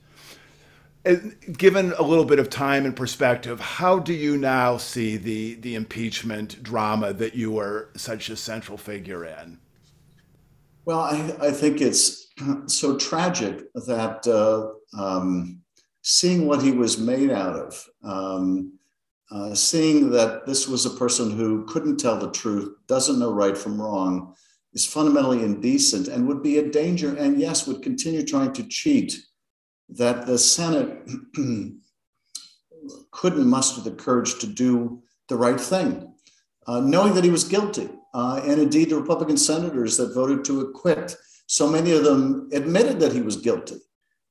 Given 1.52 1.92
a 1.92 2.02
little 2.02 2.24
bit 2.24 2.40
of 2.40 2.50
time 2.50 2.84
and 2.84 2.96
perspective, 2.96 3.60
how 3.60 4.00
do 4.00 4.12
you 4.12 4.36
now 4.36 4.76
see 4.76 5.16
the, 5.16 5.54
the 5.54 5.76
impeachment 5.76 6.60
drama 6.62 7.12
that 7.12 7.34
you 7.34 7.52
were 7.52 7.90
such 7.96 8.28
a 8.30 8.36
central 8.36 8.76
figure 8.76 9.24
in? 9.24 9.58
Well, 10.84 11.00
I, 11.00 11.36
I 11.40 11.50
think 11.52 11.80
it's 11.80 12.32
so 12.66 12.96
tragic 12.96 13.72
that 13.74 14.26
uh, 14.26 14.98
um, 15.00 15.60
seeing 16.02 16.46
what 16.46 16.62
he 16.62 16.72
was 16.72 16.98
made 16.98 17.30
out 17.30 17.54
of, 17.54 17.88
um, 18.02 18.72
uh, 19.30 19.54
seeing 19.54 20.10
that 20.10 20.46
this 20.46 20.66
was 20.66 20.86
a 20.86 20.90
person 20.90 21.30
who 21.30 21.64
couldn't 21.66 21.98
tell 21.98 22.18
the 22.18 22.30
truth, 22.30 22.74
doesn't 22.86 23.18
know 23.18 23.30
right 23.30 23.56
from 23.56 23.80
wrong, 23.80 24.34
is 24.74 24.86
fundamentally 24.86 25.42
indecent 25.42 26.08
and 26.08 26.26
would 26.26 26.42
be 26.42 26.58
a 26.58 26.70
danger, 26.70 27.16
and 27.16 27.40
yes, 27.40 27.66
would 27.66 27.82
continue 27.82 28.24
trying 28.24 28.52
to 28.52 28.66
cheat 28.68 29.16
that 29.88 30.26
the 30.26 30.38
Senate 30.38 31.08
couldn't 33.10 33.46
muster 33.46 33.80
the 33.80 33.96
courage 33.96 34.38
to 34.38 34.46
do 34.46 35.02
the 35.28 35.36
right 35.36 35.60
thing, 35.60 36.12
uh, 36.66 36.80
knowing 36.80 37.14
that 37.14 37.24
he 37.24 37.30
was 37.30 37.44
guilty. 37.44 37.88
Uh, 38.14 38.40
and 38.44 38.60
indeed, 38.60 38.90
the 38.90 38.96
Republican 38.96 39.36
senators 39.36 39.96
that 39.96 40.14
voted 40.14 40.44
to 40.44 40.60
acquit, 40.62 41.16
so 41.46 41.68
many 41.68 41.92
of 41.92 42.04
them 42.04 42.48
admitted 42.52 43.00
that 43.00 43.12
he 43.12 43.20
was 43.20 43.36
guilty 43.36 43.76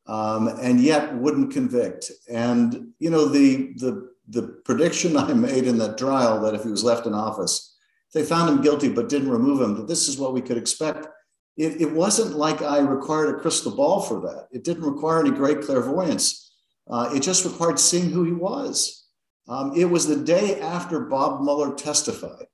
um, 0.07 0.47
and 0.61 0.79
yet 0.79 1.13
wouldn't 1.15 1.51
convict. 1.51 2.11
And, 2.29 2.93
you 2.99 3.09
know, 3.09 3.27
the, 3.27 3.73
the, 3.75 4.09
the 4.29 4.43
prediction 4.65 5.17
I 5.17 5.33
made 5.33 5.65
in 5.65 5.77
that 5.79 5.97
trial 5.97 6.41
that 6.41 6.55
if 6.55 6.63
he 6.63 6.69
was 6.69 6.83
left 6.83 7.05
in 7.05 7.13
office, 7.13 7.76
they 8.17 8.23
found 8.23 8.49
him 8.49 8.61
guilty 8.61 8.89
but 8.89 9.09
didn't 9.09 9.29
remove 9.29 9.61
him, 9.61 9.75
that 9.75 9.87
this 9.87 10.07
is 10.07 10.17
what 10.17 10.33
we 10.33 10.41
could 10.41 10.57
expect. 10.57 11.07
It, 11.55 11.81
it 11.81 11.91
wasn't 11.91 12.35
like 12.35 12.63
I 12.63 12.79
required 12.79 13.35
a 13.35 13.39
crystal 13.39 13.75
ball 13.75 14.01
for 14.01 14.21
that. 14.21 14.47
It 14.51 14.63
didn't 14.63 14.83
require 14.83 15.19
any 15.19 15.29
great 15.29 15.61
clairvoyance. 15.61 16.51
Uh, 16.89 17.11
it 17.13 17.21
just 17.21 17.45
required 17.45 17.79
seeing 17.79 18.09
who 18.09 18.23
he 18.23 18.31
was. 18.31 19.05
Um, 19.47 19.73
it 19.75 19.85
was 19.85 20.07
the 20.07 20.15
day 20.15 20.59
after 20.59 21.01
Bob 21.01 21.41
Mueller 21.41 21.75
testified, 21.75 22.47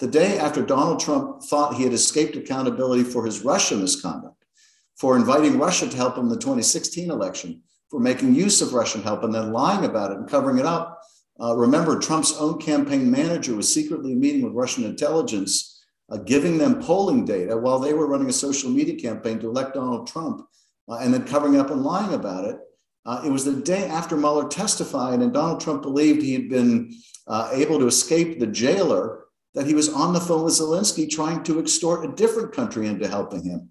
the 0.00 0.06
day 0.06 0.38
after 0.38 0.62
Donald 0.62 1.00
Trump 1.00 1.42
thought 1.44 1.74
he 1.74 1.84
had 1.84 1.92
escaped 1.92 2.36
accountability 2.36 3.02
for 3.02 3.24
his 3.24 3.42
Russia 3.42 3.76
misconduct, 3.76 4.44
for 4.96 5.16
inviting 5.16 5.58
Russia 5.58 5.88
to 5.88 5.96
help 5.96 6.16
him 6.16 6.24
in 6.24 6.28
the 6.28 6.36
2016 6.36 7.10
election, 7.10 7.62
for 7.90 8.00
making 8.00 8.34
use 8.34 8.60
of 8.60 8.74
Russian 8.74 9.02
help 9.02 9.24
and 9.24 9.34
then 9.34 9.52
lying 9.52 9.84
about 9.84 10.12
it 10.12 10.18
and 10.18 10.28
covering 10.28 10.58
it 10.58 10.66
up. 10.66 10.99
Uh, 11.40 11.56
remember, 11.56 11.98
Trump's 11.98 12.36
own 12.38 12.58
campaign 12.58 13.10
manager 13.10 13.54
was 13.54 13.72
secretly 13.72 14.14
meeting 14.14 14.42
with 14.42 14.52
Russian 14.52 14.84
intelligence, 14.84 15.82
uh, 16.10 16.18
giving 16.18 16.58
them 16.58 16.82
polling 16.82 17.24
data 17.24 17.56
while 17.56 17.78
they 17.78 17.94
were 17.94 18.06
running 18.06 18.28
a 18.28 18.32
social 18.32 18.70
media 18.70 18.96
campaign 19.00 19.38
to 19.38 19.48
elect 19.48 19.74
Donald 19.74 20.06
Trump, 20.06 20.46
uh, 20.88 20.96
and 20.96 21.14
then 21.14 21.24
covering 21.24 21.58
up 21.58 21.70
and 21.70 21.82
lying 21.82 22.14
about 22.14 22.44
it. 22.44 22.58
Uh, 23.06 23.22
it 23.24 23.30
was 23.30 23.44
the 23.44 23.56
day 23.56 23.86
after 23.86 24.16
Mueller 24.16 24.48
testified, 24.48 25.20
and 25.20 25.32
Donald 25.32 25.60
Trump 25.60 25.82
believed 25.82 26.20
he 26.20 26.34
had 26.34 26.50
been 26.50 26.92
uh, 27.26 27.48
able 27.52 27.78
to 27.78 27.86
escape 27.86 28.38
the 28.38 28.46
jailer, 28.46 29.24
that 29.54 29.66
he 29.66 29.74
was 29.74 29.88
on 29.88 30.12
the 30.12 30.20
phone 30.20 30.44
with 30.44 30.54
Zelensky 30.54 31.10
trying 31.10 31.42
to 31.42 31.58
extort 31.58 32.04
a 32.04 32.14
different 32.14 32.52
country 32.52 32.86
into 32.86 33.08
helping 33.08 33.42
him. 33.42 33.70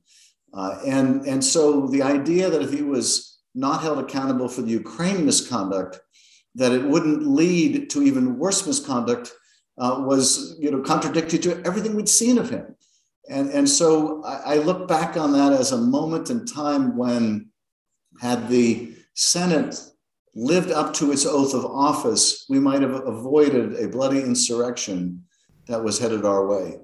Uh, 0.54 0.80
and, 0.86 1.26
and 1.26 1.44
so 1.44 1.88
the 1.88 2.02
idea 2.02 2.50
that 2.50 2.62
if 2.62 2.74
he 2.74 2.82
was 2.82 3.40
not 3.56 3.82
held 3.82 4.00
accountable 4.00 4.50
for 4.50 4.62
the 4.62 4.72
Ukraine 4.72 5.26
misconduct, 5.26 6.00
that 6.56 6.72
it 6.72 6.84
wouldn't 6.84 7.28
lead 7.28 7.90
to 7.92 8.02
even 8.02 8.38
worse 8.38 8.66
misconduct 8.66 9.32
uh, 9.78 10.04
was 10.06 10.58
you 10.60 10.72
know, 10.72 10.82
contradictory 10.82 11.40
to 11.40 11.62
everything 11.66 11.96
we'd 11.96 12.10
seen 12.10 12.38
of 12.38 12.50
him. 12.50 12.76
And, 13.30 13.50
and 13.52 13.70
so 13.70 14.24
I, 14.24 14.56
I 14.56 14.56
look 14.56 14.88
back 14.88 15.16
on 15.16 15.32
that 15.34 15.54
as 15.54 15.72
a 15.72 15.78
moment 15.78 16.30
in 16.30 16.46
time 16.46 16.98
when, 16.98 17.50
had 18.20 18.50
the 18.50 18.94
Senate 19.14 19.80
lived 20.36 20.72
up 20.72 20.94
to 20.96 21.12
its 21.12 21.26
oath 21.26 21.54
of 21.54 21.66
office, 21.66 22.46
we 22.50 22.60
might 22.60 22.82
have 22.82 22.94
avoided 23.08 23.76
a 23.76 23.88
bloody 23.88 24.22
insurrection 24.22 25.24
that 25.68 25.84
was 25.84 26.00
headed 26.00 26.26
our 26.26 26.48
way. 26.48 26.78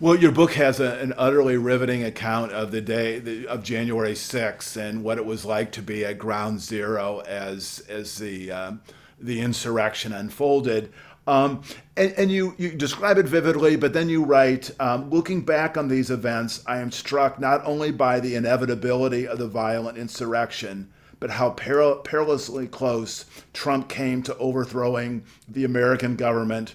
Well, 0.00 0.16
your 0.16 0.32
book 0.32 0.54
has 0.54 0.80
a, 0.80 0.98
an 0.98 1.14
utterly 1.16 1.56
riveting 1.56 2.02
account 2.02 2.50
of 2.50 2.72
the 2.72 2.80
day 2.80 3.46
of 3.46 3.62
January 3.62 4.14
6th 4.14 4.76
and 4.76 5.04
what 5.04 5.18
it 5.18 5.24
was 5.24 5.44
like 5.44 5.70
to 5.72 5.82
be 5.82 6.04
at 6.04 6.18
ground 6.18 6.60
zero 6.60 7.20
as 7.20 7.82
as 7.88 8.18
the 8.18 8.50
uh, 8.50 8.72
the 9.20 9.40
insurrection 9.40 10.12
unfolded. 10.12 10.92
Um, 11.28 11.62
and, 11.96 12.12
and 12.14 12.30
you, 12.30 12.54
you 12.58 12.72
describe 12.72 13.18
it 13.18 13.26
vividly, 13.26 13.76
but 13.76 13.92
then 13.94 14.08
you 14.08 14.24
write, 14.24 14.70
um, 14.80 15.10
looking 15.10 15.42
back 15.42 15.78
on 15.78 15.88
these 15.88 16.10
events, 16.10 16.62
I 16.66 16.78
am 16.78 16.90
struck 16.90 17.40
not 17.40 17.64
only 17.64 17.90
by 17.90 18.20
the 18.20 18.34
inevitability 18.34 19.26
of 19.26 19.38
the 19.38 19.48
violent 19.48 19.96
insurrection, 19.96 20.90
but 21.20 21.30
how 21.30 21.50
peril- 21.50 21.96
perilously 21.96 22.66
close 22.66 23.24
Trump 23.54 23.88
came 23.88 24.22
to 24.24 24.36
overthrowing 24.36 25.24
the 25.48 25.64
American 25.64 26.16
government, 26.16 26.74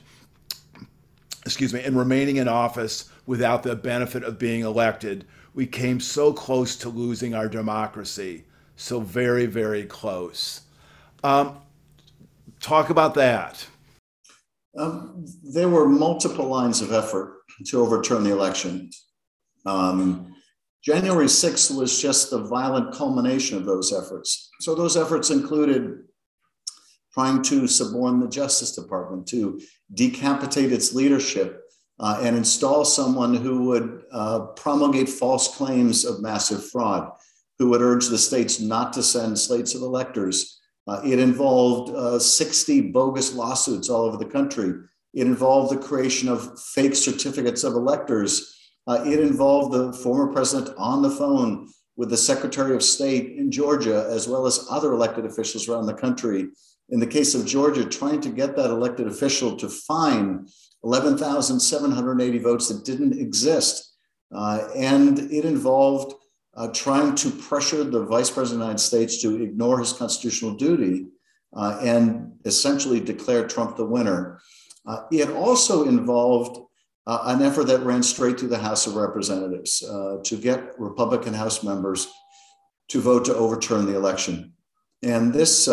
excuse 1.45 1.73
me, 1.73 1.83
and 1.83 1.95
remaining 1.95 2.37
in 2.37 2.47
office 2.47 3.08
without 3.29 3.61
the 3.61 3.75
benefit 3.75 4.23
of 4.23 4.39
being 4.39 4.61
elected. 4.61 5.23
We 5.53 5.67
came 5.67 5.99
so 5.99 6.33
close 6.33 6.75
to 6.77 6.89
losing 6.89 7.35
our 7.35 7.47
democracy, 7.47 8.45
so 8.75 9.01
very, 9.01 9.45
very 9.45 9.83
close. 9.83 10.61
Um, 11.23 11.59
talk 12.59 12.89
about 12.89 13.13
that. 13.13 13.67
Um, 14.75 15.27
there 15.43 15.69
were 15.69 15.87
multiple 15.87 16.47
lines 16.47 16.81
of 16.81 16.91
effort 16.91 17.41
to 17.67 17.79
overturn 17.79 18.23
the 18.23 18.31
election. 18.31 18.89
Um, 19.63 20.33
January 20.83 21.27
6th 21.27 21.77
was 21.77 22.01
just 22.01 22.31
the 22.31 22.45
violent 22.45 22.95
culmination 22.95 23.59
of 23.59 23.65
those 23.65 23.93
efforts. 23.93 24.49
So, 24.61 24.73
those 24.73 24.97
efforts 24.97 25.29
included 25.29 25.99
trying 27.13 27.43
to 27.43 27.67
suborn 27.67 28.21
the 28.21 28.27
Justice 28.27 28.73
Department, 28.75 29.27
to 29.27 29.61
decapitate 29.93 30.71
its 30.71 30.93
leadership, 30.93 31.68
uh, 31.99 32.19
and 32.21 32.35
install 32.35 32.85
someone 32.85 33.35
who 33.35 33.65
would 33.65 34.03
uh, 34.11 34.39
promulgate 34.55 35.09
false 35.09 35.55
claims 35.55 36.05
of 36.05 36.21
massive 36.21 36.65
fraud, 36.69 37.11
who 37.57 37.69
would 37.69 37.81
urge 37.81 38.07
the 38.07 38.17
states 38.17 38.59
not 38.59 38.93
to 38.93 39.03
send 39.03 39.37
slates 39.37 39.75
of 39.75 39.81
electors. 39.81 40.59
Uh, 40.87 41.01
it 41.05 41.19
involved 41.19 41.95
uh, 41.95 42.17
60 42.17 42.81
bogus 42.91 43.33
lawsuits 43.33 43.89
all 43.89 44.05
over 44.05 44.17
the 44.17 44.25
country. 44.25 44.73
It 45.13 45.27
involved 45.27 45.71
the 45.71 45.81
creation 45.81 46.29
of 46.29 46.59
fake 46.59 46.95
certificates 46.95 47.63
of 47.63 47.73
electors 47.73 48.55
uh, 48.89 49.03
it 49.05 49.19
involved 49.19 49.71
the 49.71 49.93
former 49.93 50.33
president 50.33 50.75
on 50.75 51.03
the 51.03 51.11
phone 51.11 51.69
with 51.95 52.09
the 52.09 52.17
Secretary 52.17 52.73
of 52.75 52.81
State 52.81 53.37
in 53.37 53.51
Georgia, 53.51 54.07
as 54.09 54.27
well 54.27 54.47
as 54.47 54.65
other 54.71 54.93
elected 54.93 55.25
officials 55.25 55.69
around 55.69 55.85
the 55.85 55.93
country. 55.93 56.47
In 56.89 56.99
the 56.99 57.05
case 57.05 57.35
of 57.35 57.45
Georgia, 57.45 57.85
trying 57.85 58.19
to 58.21 58.29
get 58.29 58.55
that 58.55 58.71
elected 58.71 59.05
official 59.05 59.55
to 59.57 59.69
fine 59.69 60.47
11,780 60.83 62.37
votes 62.39 62.67
that 62.69 62.85
didn't 62.85 63.19
exist. 63.19 63.95
Uh, 64.33 64.67
and 64.75 65.19
it 65.31 65.45
involved 65.45 66.13
uh, 66.55 66.67
trying 66.73 67.15
to 67.15 67.29
pressure 67.29 67.83
the 67.83 68.05
vice 68.05 68.29
president 68.29 68.55
of 68.55 68.59
the 68.59 68.65
United 68.65 68.79
States 68.79 69.21
to 69.21 69.41
ignore 69.41 69.79
his 69.79 69.93
constitutional 69.93 70.55
duty 70.55 71.07
uh, 71.55 71.79
and 71.81 72.31
essentially 72.45 72.99
declare 72.99 73.47
Trump 73.47 73.75
the 73.75 73.85
winner. 73.85 74.39
Uh, 74.85 75.03
it 75.11 75.29
also 75.29 75.87
involved 75.87 76.59
uh, 77.07 77.19
an 77.25 77.41
effort 77.41 77.65
that 77.65 77.81
ran 77.81 78.03
straight 78.03 78.39
through 78.39 78.49
the 78.49 78.57
House 78.57 78.87
of 78.87 78.95
Representatives 78.95 79.83
uh, 79.83 80.17
to 80.23 80.37
get 80.37 80.79
Republican 80.79 81.33
House 81.33 81.63
members 81.63 82.07
to 82.89 83.01
vote 83.01 83.25
to 83.25 83.35
overturn 83.35 83.85
the 83.85 83.95
election. 83.95 84.53
And 85.03 85.33
this 85.33 85.67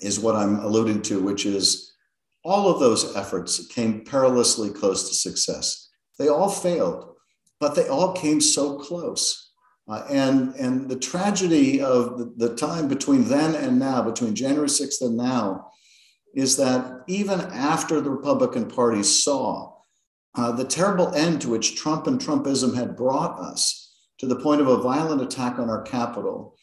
is 0.00 0.20
what 0.20 0.36
I'm 0.36 0.60
alluding 0.60 1.02
to, 1.02 1.20
which 1.20 1.46
is 1.46 1.91
all 2.44 2.68
of 2.68 2.80
those 2.80 3.14
efforts 3.16 3.66
came 3.68 4.04
perilously 4.04 4.70
close 4.70 5.08
to 5.08 5.14
success. 5.14 5.90
They 6.18 6.28
all 6.28 6.50
failed, 6.50 7.14
but 7.60 7.74
they 7.74 7.88
all 7.88 8.12
came 8.12 8.40
so 8.40 8.78
close. 8.78 9.50
Uh, 9.88 10.04
and, 10.10 10.54
and 10.54 10.88
the 10.88 10.98
tragedy 10.98 11.80
of 11.80 12.18
the, 12.18 12.48
the 12.48 12.54
time 12.54 12.88
between 12.88 13.24
then 13.24 13.54
and 13.54 13.78
now, 13.78 14.02
between 14.02 14.34
January 14.34 14.68
6th 14.68 15.00
and 15.00 15.16
now, 15.16 15.70
is 16.34 16.56
that 16.56 17.02
even 17.08 17.40
after 17.40 18.00
the 18.00 18.10
Republican 18.10 18.68
Party 18.68 19.02
saw 19.02 19.72
uh, 20.34 20.52
the 20.52 20.64
terrible 20.64 21.12
end 21.14 21.40
to 21.42 21.50
which 21.50 21.76
Trump 21.76 22.06
and 22.06 22.20
Trumpism 22.20 22.74
had 22.74 22.96
brought 22.96 23.38
us 23.38 23.94
to 24.18 24.26
the 24.26 24.36
point 24.36 24.60
of 24.60 24.68
a 24.68 24.80
violent 24.80 25.20
attack 25.20 25.58
on 25.58 25.68
our 25.68 25.82
capital. 25.82 26.56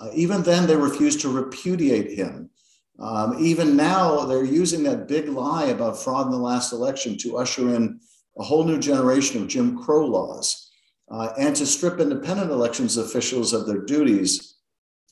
Uh, 0.00 0.08
even 0.14 0.42
then, 0.42 0.66
they 0.66 0.76
refused 0.76 1.20
to 1.20 1.28
repudiate 1.28 2.18
him. 2.18 2.50
Um, 2.98 3.36
even 3.40 3.76
now, 3.76 4.24
they're 4.26 4.44
using 4.44 4.82
that 4.84 5.08
big 5.08 5.28
lie 5.28 5.66
about 5.66 6.02
fraud 6.02 6.26
in 6.26 6.32
the 6.32 6.38
last 6.38 6.72
election 6.72 7.16
to 7.18 7.38
usher 7.38 7.74
in 7.74 8.00
a 8.38 8.42
whole 8.42 8.64
new 8.64 8.78
generation 8.78 9.40
of 9.42 9.48
Jim 9.48 9.82
Crow 9.82 10.06
laws 10.06 10.70
uh, 11.10 11.32
and 11.38 11.54
to 11.56 11.66
strip 11.66 12.00
independent 12.00 12.50
elections 12.50 12.96
officials 12.96 13.52
of 13.52 13.66
their 13.66 13.80
duties 13.80 14.56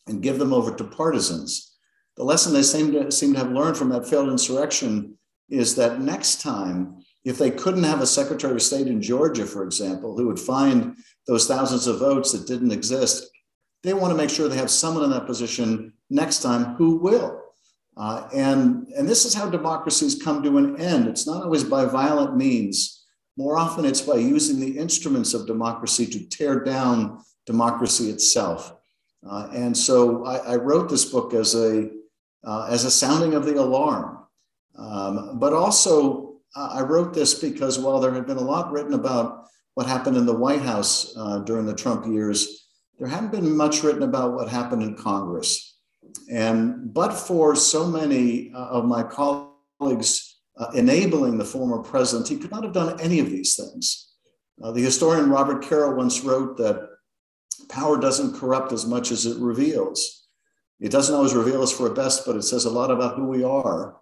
and 0.07 0.23
give 0.23 0.39
them 0.39 0.53
over 0.53 0.75
to 0.75 0.85
partisans. 0.85 1.77
The 2.17 2.25
lesson 2.25 2.53
they 2.53 2.63
seem 2.63 2.93
to, 2.93 3.11
seem 3.11 3.33
to 3.35 3.39
have 3.39 3.53
learned 3.53 3.77
from 3.77 3.91
that 3.91 4.07
failed 4.07 4.29
insurrection 4.29 5.17
is 5.49 5.75
that 5.77 6.01
next 6.01 6.41
time 6.41 7.03
if 7.25 7.39
they 7.39 7.51
couldn't 7.51 7.85
have 7.85 8.01
a 8.01 8.07
Secretary 8.07 8.55
of 8.55 8.63
State 8.63 8.87
in 8.87 9.03
Georgia, 9.03 9.45
for 9.47 9.65
example, 9.65 10.17
who 10.17 10.27
would 10.27 10.41
find 10.41 10.97
those 11.27 11.47
thousands 11.47 11.87
of 11.87 11.99
votes 11.99 12.33
that 12.33 12.47
didn't 12.47 12.73
exist, 12.73 13.29
they 13.83 13.93
want 13.93 14.11
to 14.11 14.17
make 14.17 14.31
sure 14.31 14.49
they 14.49 14.57
have 14.57 14.71
someone 14.71 15.05
in 15.05 15.11
that 15.11 15.27
position 15.27 15.93
next 16.09 16.41
time 16.41 16.75
who 16.77 16.97
will. 16.97 17.40
Uh, 18.01 18.27
and, 18.33 18.87
and 18.97 19.07
this 19.07 19.27
is 19.27 19.35
how 19.35 19.51
democracies 19.51 20.23
come 20.23 20.43
to 20.43 20.57
an 20.57 20.81
end. 20.81 21.07
It's 21.07 21.27
not 21.27 21.43
always 21.43 21.65
by 21.65 21.85
violent 21.85 22.35
means. 22.35 23.05
More 23.37 23.59
often, 23.59 23.85
it's 23.85 24.01
by 24.01 24.15
using 24.15 24.59
the 24.59 24.79
instruments 24.79 25.35
of 25.35 25.47
democracy 25.47 26.07
to 26.07 26.27
tear 26.29 26.65
down 26.65 27.23
democracy 27.45 28.09
itself. 28.09 28.75
Uh, 29.29 29.49
and 29.53 29.77
so 29.77 30.25
I, 30.25 30.53
I, 30.53 30.57
wrote 30.57 30.89
this 30.89 31.05
book 31.05 31.35
as 31.35 31.55
a, 31.55 31.91
uh, 32.43 32.69
as 32.71 32.87
a 32.87 32.91
sounding 32.91 33.35
of 33.35 33.45
the 33.45 33.61
alarm, 33.61 34.25
um, 34.79 35.39
but 35.39 35.53
also 35.53 36.37
uh, 36.57 36.71
I 36.73 36.81
wrote 36.81 37.13
this 37.13 37.35
because 37.35 37.79
while 37.79 38.01
there 38.01 38.15
had 38.15 38.27
been 38.27 38.39
a 38.39 38.41
lot 38.41 38.73
written 38.73 38.95
about 38.95 39.45
what 39.75 39.87
happened 39.87 40.17
in 40.17 40.25
the 40.25 40.35
White 40.35 40.63
House 40.63 41.15
uh, 41.19 41.41
during 41.41 41.67
the 41.67 41.75
Trump 41.75 42.07
years, 42.07 42.67
there 42.99 43.09
hadn't 43.09 43.31
been 43.31 43.55
much 43.55 43.83
written 43.83 44.05
about 44.05 44.33
what 44.33 44.49
happened 44.49 44.83
in 44.83 44.95
Congress. 44.95 45.80
And 46.31 46.93
but 46.93 47.13
for 47.13 47.57
so 47.57 47.87
many 47.87 48.53
uh, 48.55 48.67
of 48.67 48.85
my 48.85 49.03
colleagues 49.03 50.41
uh, 50.59 50.71
enabling 50.75 51.39
the 51.39 51.45
former 51.45 51.79
president, 51.79 52.29
he 52.29 52.37
could 52.37 52.51
not 52.51 52.65
have 52.65 52.73
done 52.73 53.01
any 53.01 53.21
of 53.21 53.31
these 53.31 53.57
things. 53.57 54.13
Uh, 54.63 54.71
the 54.73 54.83
historian 54.83 55.31
Robert 55.31 55.65
Caro 55.65 55.97
once 55.97 56.21
wrote 56.21 56.57
that 56.59 56.89
power 57.69 57.99
doesn't 57.99 58.39
corrupt 58.39 58.73
as 58.73 58.87
much 58.87 59.11
as 59.11 59.27
it 59.27 59.41
reveals. 59.41 60.29
It 60.81 60.91
doesn't 60.91 61.15
always 61.15 61.35
reveal 61.35 61.63
us 61.63 61.73
for 61.73 61.89
the 61.89 61.95
best, 61.95 62.27
but 62.27 62.37
it 62.37 62.43
says 62.43 62.65
a 62.65 62.71
lot 62.71 62.91
about 62.91 63.17
who 63.17 63.27
we 63.27 63.45
are. 63.45 63.97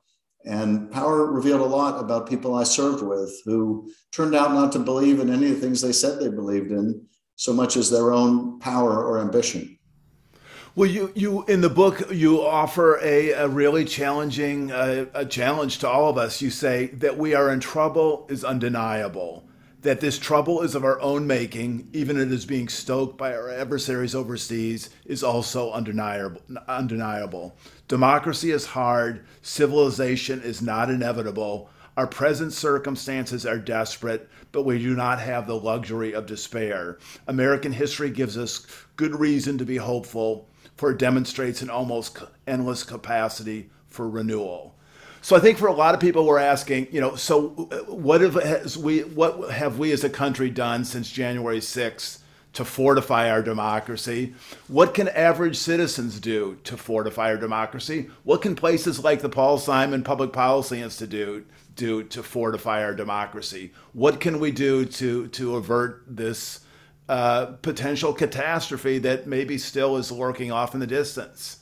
And 0.45 0.91
power 0.91 1.27
revealed 1.27 1.61
a 1.61 1.65
lot 1.65 2.01
about 2.01 2.29
people 2.29 2.55
I 2.55 2.65
served 2.65 3.03
with 3.03 3.33
who 3.45 3.91
turned 4.13 4.35
out 4.35 4.53
not 4.53 4.73
to 4.73 4.79
believe 4.79 5.21
in 5.21 5.31
any 5.31 5.51
of 5.51 5.57
the 5.57 5.61
things 5.61 5.81
they 5.81 5.93
said 5.93 6.19
they 6.19 6.29
believed 6.29 6.71
in 6.71 7.07
so 7.37 7.53
much 7.53 7.77
as 7.77 7.91
their 7.91 8.13
own 8.13 8.59
power 8.61 9.05
or 9.05 9.21
ambition. 9.21 9.78
Well, 10.79 10.89
you, 10.89 11.11
you 11.17 11.45
in 11.47 11.61
the 11.61 11.69
book 11.69 12.13
you 12.13 12.41
offer 12.41 13.01
a, 13.03 13.31
a 13.31 13.49
really 13.49 13.85
challenging 13.85 14.71
uh, 14.71 15.07
a 15.13 15.27
challenge 15.27 15.79
to 15.79 15.89
all 15.89 16.09
of 16.09 16.17
us. 16.17 16.41
You 16.41 16.51
say 16.51 16.87
that 16.99 17.19
we 17.19 17.35
are 17.35 17.51
in 17.51 17.59
trouble 17.59 18.29
is 18.31 18.45
undeniable, 18.45 19.43
that 19.83 19.99
this 19.99 20.21
trouble 20.21 20.63
is 20.63 20.77
of 20.77 20.85
our 20.85 21.01
own 21.01 21.27
making, 21.27 21.89
even 21.93 22.17
if 22.17 22.29
it 22.29 22.33
is 22.33 22.47
being 22.47 22.69
stoked 22.69 23.19
by 23.19 23.35
our 23.35 23.51
adversaries 23.51 24.15
overseas, 24.15 24.91
is 25.05 25.25
also 25.25 25.73
undeniable. 25.73 26.43
Undeniable. 26.69 27.57
Democracy 27.89 28.53
is 28.53 28.67
hard. 28.67 29.27
Civilization 29.43 30.41
is 30.43 30.63
not 30.63 30.91
inevitable. 30.91 31.69
Our 31.97 32.07
present 32.07 32.53
circumstances 32.53 33.45
are 33.45 33.59
desperate, 33.59 34.29
but 34.53 34.63
we 34.63 34.79
do 34.79 34.95
not 34.95 35.19
have 35.19 35.49
the 35.49 35.59
luxury 35.59 36.13
of 36.13 36.27
despair. 36.27 36.99
American 37.27 37.73
history 37.73 38.11
gives 38.11 38.39
us 38.39 38.65
good 38.95 39.19
reason 39.19 39.59
to 39.59 39.65
be 39.65 39.79
hopeful, 39.79 40.48
for 40.79 40.93
it 40.93 40.99
demonstrates 40.99 41.61
an 41.61 41.69
almost 41.69 42.17
endless 42.47 42.85
capacity 42.85 43.69
for 43.89 44.09
renewal. 44.09 44.77
So 45.21 45.37
I 45.37 45.41
think 45.41 45.59
for 45.59 45.67
a 45.67 45.73
lot 45.73 45.95
of 45.95 46.01
people, 46.01 46.25
we're 46.25 46.39
asking, 46.39 46.87
you 46.93 47.01
know, 47.01 47.17
so 47.17 47.69
uh, 47.73 47.93
what 47.93 48.21
have 48.21 48.77
we, 48.77 49.01
what 49.01 49.51
have 49.51 49.79
we 49.79 49.91
as 49.93 50.05
a 50.05 50.09
country 50.09 50.49
done 50.49 50.85
since 50.85 51.11
January 51.11 51.59
6th 51.59 52.21
to 52.53 52.65
fortify 52.65 53.29
our 53.29 53.43
democracy? 53.43 54.35
What 54.69 54.95
can 54.95 55.09
average 55.09 55.57
citizens 55.57 56.21
do 56.21 56.59
to 56.63 56.77
fortify 56.77 57.31
our 57.31 57.37
democracy? 57.37 58.09
What 58.23 58.43
can 58.43 58.55
places 58.55 59.03
like 59.03 59.21
the 59.21 59.29
Paul 59.29 59.59
Simon 59.59 60.05
Public 60.05 60.33
Policy 60.33 60.81
Institute 60.81 61.45
do 61.75 62.05
to 62.05 62.23
fortify 62.23 62.85
our 62.85 62.95
democracy? 62.95 63.73
What 63.93 64.21
can 64.21 64.39
we 64.39 64.53
do 64.53 64.85
to 64.85 65.27
to 65.29 65.57
avert 65.57 66.05
this 66.07 66.61
uh, 67.09 67.47
potential 67.63 68.13
catastrophe 68.13 68.99
that 68.99 69.27
maybe 69.27 69.59
still 69.59 69.97
is 69.97 70.13
lurking 70.13 70.53
off 70.53 70.75
in 70.75 70.81
the 70.81 70.87
distance? 70.87 71.59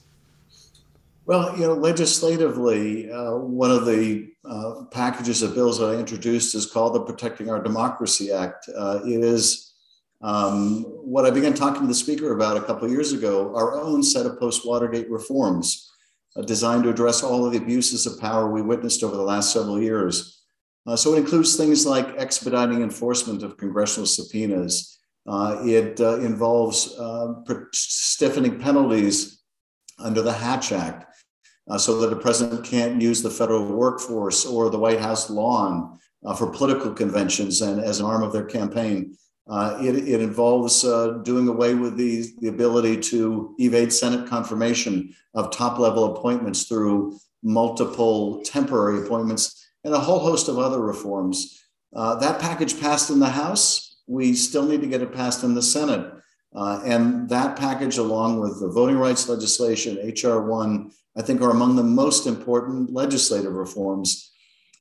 Well, 1.25 1.55
you 1.59 1.67
know, 1.67 1.75
legislatively, 1.75 3.11
uh, 3.11 3.33
one 3.37 3.71
of 3.71 3.85
the 3.85 4.31
uh, 4.45 4.85
packages 4.93 5.43
of 5.43 5.55
bills 5.55 5.79
that 5.79 5.87
I 5.87 5.95
introduced 5.95 6.55
is 6.55 6.67
called 6.67 6.95
the 6.95 7.01
Protecting 7.01 7.51
Our 7.51 7.61
Democracy 7.61 8.31
Act. 8.31 8.69
Uh, 8.77 9.01
it 9.05 9.25
is 9.25 9.75
um, 10.23 10.85
what 10.85 11.27
I 11.27 11.31
began 11.31 11.53
talking 11.53 11.83
to 11.83 11.89
the 11.89 11.95
speaker 11.95 12.33
about 12.33 12.57
a 12.57 12.63
couple 12.63 12.85
of 12.85 12.93
years 12.93 13.13
ago, 13.13 13.55
our 13.57 13.75
own 13.75 14.03
set 14.03 14.25
of 14.25 14.39
post 14.39 14.67
Watergate 14.67 15.11
reforms 15.11 15.91
uh, 16.37 16.43
designed 16.43 16.85
to 16.85 16.91
address 16.91 17.23
all 17.23 17.45
of 17.45 17.53
the 17.53 17.59
abuses 17.59 18.07
of 18.07 18.21
power 18.21 18.51
we 18.51 18.63
witnessed 18.63 19.03
over 19.03 19.17
the 19.17 19.23
last 19.23 19.53
several 19.53 19.81
years. 19.81 20.45
Uh, 20.87 20.95
so 20.95 21.15
it 21.15 21.19
includes 21.19 21.57
things 21.57 21.85
like 21.85 22.15
expediting 22.19 22.83
enforcement 22.83 23.43
of 23.43 23.57
congressional 23.57 24.07
subpoenas. 24.07 24.96
Uh, 25.27 25.59
it 25.63 25.99
involves 26.01 26.97
stiffening 27.73 28.61
penalties 28.61 29.43
under 29.99 30.23
the 30.23 30.33
Hatch 30.33 30.73
Act 30.73 31.07
uh, 31.69 31.79
so 31.79 31.99
that 32.01 32.11
the 32.11 32.17
president 32.17 32.65
can't 32.65 33.01
use 33.01 33.23
the 33.23 33.31
federal 33.31 33.65
workforce 33.65 34.47
or 34.47 34.71
the 34.71 34.79
White 34.79 35.01
House 35.01 35.31
lawn 35.31 35.99
uh, 36.25 36.35
for 36.35 36.51
political 36.51 36.93
conventions 36.93 37.63
and 37.63 37.81
as 37.81 38.01
an 38.01 38.07
arm 38.07 38.23
of 38.23 38.33
their 38.33 38.45
campaign. 38.45 39.17
Uh, 39.49 39.79
it, 39.81 39.97
it, 39.97 40.21
involves 40.21 40.85
uh, 40.85 41.21
doing 41.23 41.47
away 41.47 41.73
with 41.73 41.97
the, 41.97 42.27
the 42.41 42.49
ability 42.49 42.97
to 42.97 43.55
evade 43.59 43.93
Senate 43.93 44.29
confirmation 44.29 45.15
of 45.35 45.53
top 45.53 45.79
level 45.79 46.17
appointments 46.17 46.65
through 46.65 47.17
multiple 47.45 48.43
temporary 48.43 49.07
appointments 49.07 49.69
and 49.85 49.95
a 49.95 50.01
whole 50.01 50.19
host 50.19 50.49
of 50.49 50.59
other 50.59 50.81
reforms. 50.81 51.65
Uh, 51.95 52.17
that 52.17 52.41
package 52.41 52.81
passed 52.81 53.09
in 53.09 53.21
the 53.21 53.29
House. 53.29 53.86
We 54.07 54.35
still 54.35 54.67
need 54.67 54.81
to 54.81 54.87
get 54.87 55.03
it 55.03 55.13
passed 55.13 55.43
in 55.45 55.55
the 55.55 55.63
Senate. 55.63 56.13
Uh, 56.55 56.81
and 56.85 57.29
that 57.29 57.57
package, 57.57 57.99
along 57.99 58.41
with 58.41 58.61
the 58.61 58.69
voting 58.69 58.97
rights 58.97 59.29
legislation, 59.29 59.99
H.R. 60.01 60.43
1, 60.43 60.91
I 61.17 61.23
think 61.23 61.41
are 61.43 61.51
among 61.51 61.77
the 61.77 61.83
most 61.83 62.27
important 62.27 62.93
legislative 62.93 63.53
reforms. 63.53 64.33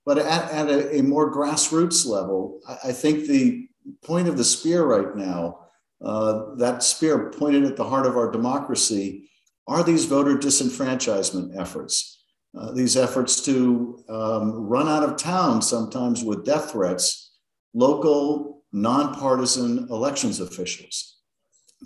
But 0.05 0.19
at, 0.19 0.51
at 0.51 0.69
a, 0.69 0.99
a, 0.99 1.03
more 1.03 1.33
grassroots 1.33 2.05
level, 2.05 2.61
I, 2.67 2.89
I, 2.89 2.91
think 2.91 3.25
the 3.25 3.67
point 4.03 4.27
of 4.27 4.37
the 4.37 4.43
spear 4.43 4.85
right 4.85 5.15
now, 5.15 5.67
uh, 6.03 6.55
that 6.57 6.83
spear 6.83 7.31
pointed 7.31 7.65
at 7.65 7.75
the 7.75 7.89
heart 7.89 8.05
of 8.05 8.15
our 8.15 8.29
democracy, 8.29 9.29
are 9.67 9.83
these 9.83 10.05
voter 10.05 10.35
disenfranchisement 10.35 11.59
efforts. 11.59 12.23
Uh, 12.57 12.71
these 12.71 12.95
efforts 12.95 13.41
to 13.43 14.03
um, 14.07 14.53
run 14.67 14.87
out 14.87 15.03
of 15.03 15.17
town, 15.17 15.61
sometimes 15.61 16.23
with 16.23 16.45
death 16.45 16.71
threats, 16.71 17.33
local, 17.73 18.54
nonpartisan 18.75 19.87
elections 19.89 20.41
officials. 20.41 21.19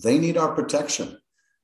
They 0.03 0.17
need 0.17 0.37
our 0.37 0.53
protection. 0.55 1.19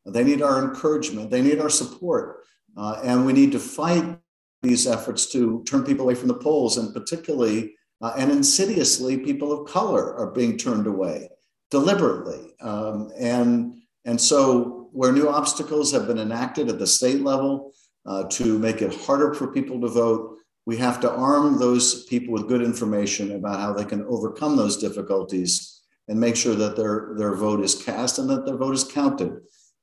They 0.05 0.23
need 0.23 0.41
our 0.41 0.63
encouragement. 0.63 1.31
They 1.31 1.41
need 1.41 1.59
our 1.59 1.69
support. 1.69 2.43
Uh, 2.77 3.01
and 3.03 3.25
we 3.25 3.33
need 3.33 3.51
to 3.53 3.59
fight 3.59 4.19
these 4.61 4.85
efforts 4.85 5.31
to 5.31 5.63
turn 5.63 5.83
people 5.83 6.05
away 6.05 6.15
from 6.15 6.27
the 6.27 6.35
polls, 6.35 6.77
and 6.77 6.93
particularly 6.93 7.73
uh, 8.01 8.13
and 8.17 8.31
insidiously, 8.31 9.17
people 9.17 9.51
of 9.51 9.67
color 9.67 10.15
are 10.15 10.31
being 10.31 10.57
turned 10.57 10.85
away 10.85 11.29
deliberately. 11.71 12.53
Um, 12.61 13.11
and, 13.17 13.75
and 14.03 14.19
so, 14.19 14.89
where 14.91 15.11
new 15.11 15.27
obstacles 15.27 15.91
have 15.91 16.05
been 16.07 16.19
enacted 16.19 16.69
at 16.69 16.77
the 16.77 16.87
state 16.87 17.21
level 17.21 17.73
uh, 18.05 18.23
to 18.29 18.59
make 18.59 18.81
it 18.81 18.93
harder 18.93 19.33
for 19.33 19.47
people 19.47 19.81
to 19.81 19.87
vote, 19.87 20.37
we 20.65 20.77
have 20.77 20.99
to 21.01 21.11
arm 21.11 21.59
those 21.59 22.05
people 22.05 22.33
with 22.33 22.47
good 22.47 22.61
information 22.61 23.33
about 23.33 23.59
how 23.59 23.73
they 23.73 23.85
can 23.85 24.03
overcome 24.05 24.57
those 24.57 24.77
difficulties 24.77 25.81
and 26.07 26.19
make 26.19 26.35
sure 26.35 26.55
that 26.55 26.75
their, 26.75 27.13
their 27.17 27.35
vote 27.35 27.61
is 27.61 27.75
cast 27.75 28.19
and 28.19 28.29
that 28.29 28.45
their 28.45 28.57
vote 28.57 28.73
is 28.73 28.83
counted. 28.83 29.31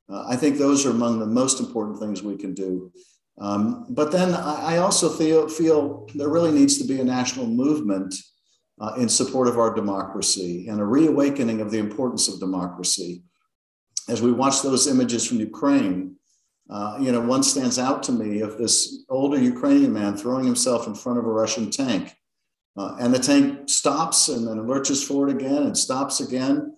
Uh, 0.09 0.25
I 0.29 0.37
think 0.37 0.59
those 0.59 0.85
are 0.85 0.91
among 0.91 1.19
the 1.19 1.27
most 1.27 1.61
important 1.61 1.99
things 1.99 2.23
we 2.23 2.37
can 2.37 2.55
do. 2.55 2.93
Um, 3.41 3.87
but 3.91 4.13
then 4.13 4.35
I, 4.35 4.75
I 4.75 4.79
also 4.79 5.09
feel, 5.09 5.49
feel, 5.49 6.09
there 6.15 6.29
really 6.29 6.53
needs 6.53 6.79
to 6.79 6.85
be 6.85 7.01
a 7.01 7.05
national 7.05 7.47
movement 7.47 8.15
uh, 8.81 8.95
in 8.99 9.09
support 9.09 9.49
of 9.49 9.59
our 9.59 9.73
democracy 9.75 10.69
and 10.69 10.81
a 10.81 10.85
reawakening 10.85 11.61
of 11.61 11.71
the 11.71 11.79
importance 11.79 12.29
of 12.29 12.41
democracy. 12.41 13.23
As 14.09 14.21
we 14.21 14.33
watch 14.33 14.63
those 14.63 14.89
images 14.89 15.27
from 15.27 15.39
Ukraine, 15.39 16.17
uh, 16.71 16.97
you 17.01 17.13
know, 17.13 17.21
one 17.21 17.43
stands 17.43 17.79
out 17.79 18.03
to 18.05 18.13
me 18.13 18.41
of 18.41 18.57
this 18.57 19.05
older 19.09 19.39
Ukrainian 19.39 19.93
man 19.93 20.17
throwing 20.17 20.45
himself 20.45 20.87
in 20.87 20.95
front 20.95 21.19
of 21.19 21.27
a 21.27 21.31
Russian 21.31 21.71
tank. 21.71 22.15
Uh, 22.77 22.97
and 22.99 23.13
the 23.13 23.19
tank 23.19 23.69
stops 23.69 24.29
and 24.29 24.47
then 24.47 24.67
lurches 24.67 25.05
forward 25.05 25.31
again 25.31 25.65
and 25.65 25.77
stops 25.77 26.21
again. 26.21 26.75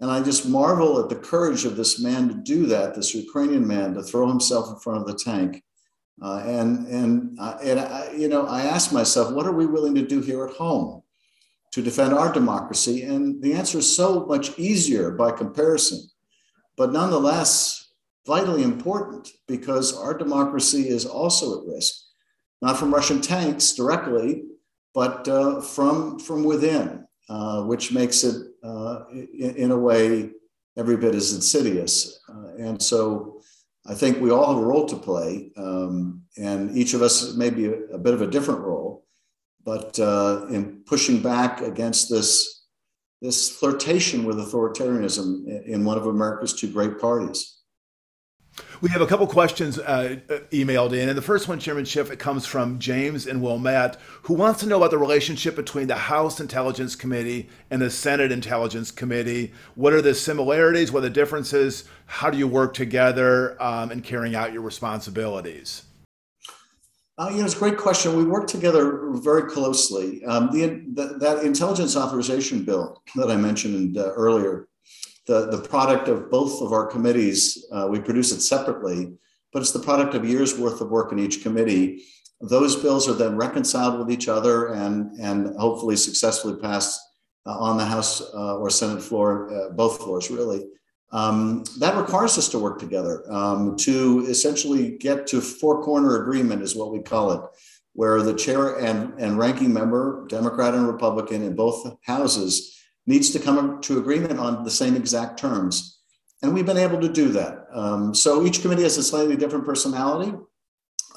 And 0.00 0.10
I 0.10 0.22
just 0.22 0.48
marvel 0.48 1.00
at 1.00 1.08
the 1.08 1.16
courage 1.16 1.64
of 1.64 1.76
this 1.76 2.00
man 2.00 2.28
to 2.28 2.34
do 2.34 2.66
that, 2.66 2.94
this 2.94 3.14
Ukrainian 3.14 3.66
man 3.66 3.94
to 3.94 4.02
throw 4.02 4.28
himself 4.28 4.70
in 4.70 4.78
front 4.78 5.00
of 5.00 5.06
the 5.06 5.14
tank. 5.14 5.62
Uh, 6.20 6.42
and 6.44 6.86
and, 6.88 7.38
and 7.62 7.80
I, 7.80 8.12
you 8.16 8.28
know, 8.28 8.46
I 8.46 8.62
ask 8.62 8.92
myself, 8.92 9.32
what 9.32 9.46
are 9.46 9.52
we 9.52 9.66
willing 9.66 9.94
to 9.96 10.06
do 10.06 10.20
here 10.20 10.44
at 10.44 10.54
home 10.54 11.02
to 11.72 11.82
defend 11.82 12.12
our 12.12 12.32
democracy? 12.32 13.02
And 13.02 13.40
the 13.40 13.54
answer 13.54 13.78
is 13.78 13.96
so 13.96 14.26
much 14.26 14.58
easier 14.58 15.12
by 15.12 15.30
comparison, 15.30 16.08
but 16.76 16.92
nonetheless 16.92 17.87
vitally 18.28 18.62
important 18.62 19.26
because 19.48 19.96
our 19.96 20.12
democracy 20.16 20.86
is 20.86 21.06
also 21.06 21.58
at 21.58 21.66
risk, 21.66 21.94
not 22.60 22.76
from 22.76 22.94
Russian 22.94 23.22
tanks 23.22 23.72
directly, 23.72 24.42
but 24.92 25.26
uh, 25.26 25.62
from 25.62 26.18
from 26.18 26.44
within, 26.44 27.06
uh, 27.30 27.62
which 27.62 27.90
makes 27.90 28.24
it 28.24 28.36
uh, 28.62 29.04
in, 29.12 29.54
in, 29.56 29.70
a 29.70 29.76
way 29.76 30.30
every 30.76 30.96
bit 30.96 31.14
as 31.14 31.32
insidious. 31.34 32.20
Uh, 32.28 32.48
and 32.58 32.82
so 32.82 33.40
I 33.86 33.94
think 33.94 34.20
we 34.20 34.30
all 34.30 34.52
have 34.52 34.62
a 34.62 34.66
role 34.66 34.86
to 34.86 34.96
play, 34.96 35.50
um, 35.56 36.22
and 36.36 36.76
each 36.76 36.92
of 36.92 37.00
us 37.00 37.34
may 37.34 37.48
be 37.48 37.66
a, 37.66 37.76
a 37.94 37.98
bit 37.98 38.12
of 38.12 38.20
a 38.20 38.26
different 38.26 38.60
role, 38.60 39.06
but 39.64 39.98
uh, 39.98 40.46
in 40.50 40.82
pushing 40.84 41.22
back 41.22 41.62
against 41.62 42.10
this 42.10 42.66
this 43.20 43.50
flirtation 43.50 44.24
with 44.24 44.36
authoritarianism 44.38 45.28
in 45.66 45.84
one 45.84 45.98
of 45.98 46.06
America's 46.06 46.52
two 46.52 46.70
great 46.70 47.00
parties. 47.00 47.57
We 48.80 48.90
have 48.90 49.00
a 49.00 49.06
couple 49.06 49.26
questions 49.26 49.78
uh, 49.78 50.16
emailed 50.50 50.92
in, 50.92 51.08
and 51.08 51.18
the 51.18 51.22
first 51.22 51.48
one, 51.48 51.58
Chairman 51.58 51.84
Schiff, 51.84 52.10
it 52.10 52.18
comes 52.18 52.46
from 52.46 52.78
James 52.78 53.26
and 53.26 53.42
Wilmette, 53.42 53.96
who 54.22 54.34
wants 54.34 54.60
to 54.60 54.66
know 54.66 54.76
about 54.76 54.90
the 54.90 54.98
relationship 54.98 55.56
between 55.56 55.88
the 55.88 55.96
House 55.96 56.38
Intelligence 56.38 56.94
Committee 56.94 57.48
and 57.70 57.82
the 57.82 57.90
Senate 57.90 58.30
Intelligence 58.30 58.90
Committee. 58.90 59.52
What 59.74 59.92
are 59.92 60.02
the 60.02 60.14
similarities? 60.14 60.92
What 60.92 61.00
are 61.00 61.02
the 61.02 61.10
differences? 61.10 61.84
How 62.06 62.30
do 62.30 62.38
you 62.38 62.46
work 62.46 62.72
together 62.74 63.60
um, 63.60 63.90
in 63.90 64.00
carrying 64.00 64.36
out 64.36 64.52
your 64.52 64.62
responsibilities? 64.62 65.82
Uh, 67.18 67.30
you 67.32 67.38
know, 67.38 67.44
it's 67.44 67.56
a 67.56 67.58
great 67.58 67.76
question. 67.76 68.16
We 68.16 68.22
work 68.22 68.46
together 68.46 69.10
very 69.14 69.50
closely. 69.50 70.24
Um, 70.24 70.50
the, 70.52 70.84
the, 70.94 71.18
that 71.18 71.42
intelligence 71.42 71.96
authorization 71.96 72.64
bill 72.64 73.02
that 73.16 73.28
I 73.28 73.36
mentioned 73.36 73.98
uh, 73.98 74.12
earlier 74.12 74.67
the, 75.28 75.46
the 75.50 75.68
product 75.68 76.08
of 76.08 76.30
both 76.30 76.62
of 76.62 76.72
our 76.72 76.86
committees. 76.86 77.66
Uh, 77.70 77.86
we 77.88 78.00
produce 78.00 78.32
it 78.32 78.40
separately, 78.40 79.12
but 79.52 79.60
it's 79.60 79.72
the 79.72 79.78
product 79.78 80.14
of 80.14 80.24
years 80.24 80.58
worth 80.58 80.80
of 80.80 80.90
work 80.90 81.12
in 81.12 81.18
each 81.18 81.42
committee. 81.42 82.02
Those 82.40 82.74
bills 82.74 83.08
are 83.08 83.14
then 83.14 83.36
reconciled 83.36 83.98
with 83.98 84.10
each 84.10 84.26
other 84.26 84.72
and, 84.72 85.12
and 85.20 85.54
hopefully 85.56 85.96
successfully 85.96 86.56
passed 86.56 86.98
uh, 87.46 87.58
on 87.58 87.76
the 87.76 87.84
House 87.84 88.22
uh, 88.34 88.56
or 88.56 88.70
Senate 88.70 89.02
floor, 89.02 89.52
uh, 89.52 89.70
both 89.70 89.98
floors, 89.98 90.30
really. 90.30 90.64
Um, 91.12 91.64
that 91.78 91.96
requires 91.96 92.36
us 92.38 92.48
to 92.50 92.58
work 92.58 92.78
together 92.78 93.24
um, 93.32 93.76
to 93.78 94.26
essentially 94.28 94.96
get 94.98 95.26
to 95.28 95.40
four 95.40 95.82
corner 95.82 96.22
agreement, 96.22 96.62
is 96.62 96.76
what 96.76 96.92
we 96.92 97.00
call 97.00 97.32
it, 97.32 97.40
where 97.92 98.22
the 98.22 98.34
chair 98.34 98.78
and, 98.78 99.14
and 99.18 99.38
ranking 99.38 99.72
member, 99.72 100.26
Democrat 100.28 100.74
and 100.74 100.86
Republican 100.86 101.42
in 101.42 101.54
both 101.54 101.96
houses, 102.02 102.77
needs 103.08 103.30
to 103.30 103.38
come 103.38 103.80
to 103.80 103.98
agreement 103.98 104.38
on 104.38 104.64
the 104.64 104.70
same 104.70 104.94
exact 104.94 105.38
terms. 105.38 106.00
And 106.42 106.52
we've 106.52 106.66
been 106.66 106.76
able 106.76 107.00
to 107.00 107.08
do 107.08 107.30
that. 107.30 107.66
Um, 107.72 108.14
so 108.14 108.44
each 108.44 108.60
committee 108.60 108.82
has 108.82 108.98
a 108.98 109.02
slightly 109.02 109.34
different 109.34 109.64
personality. 109.64 110.36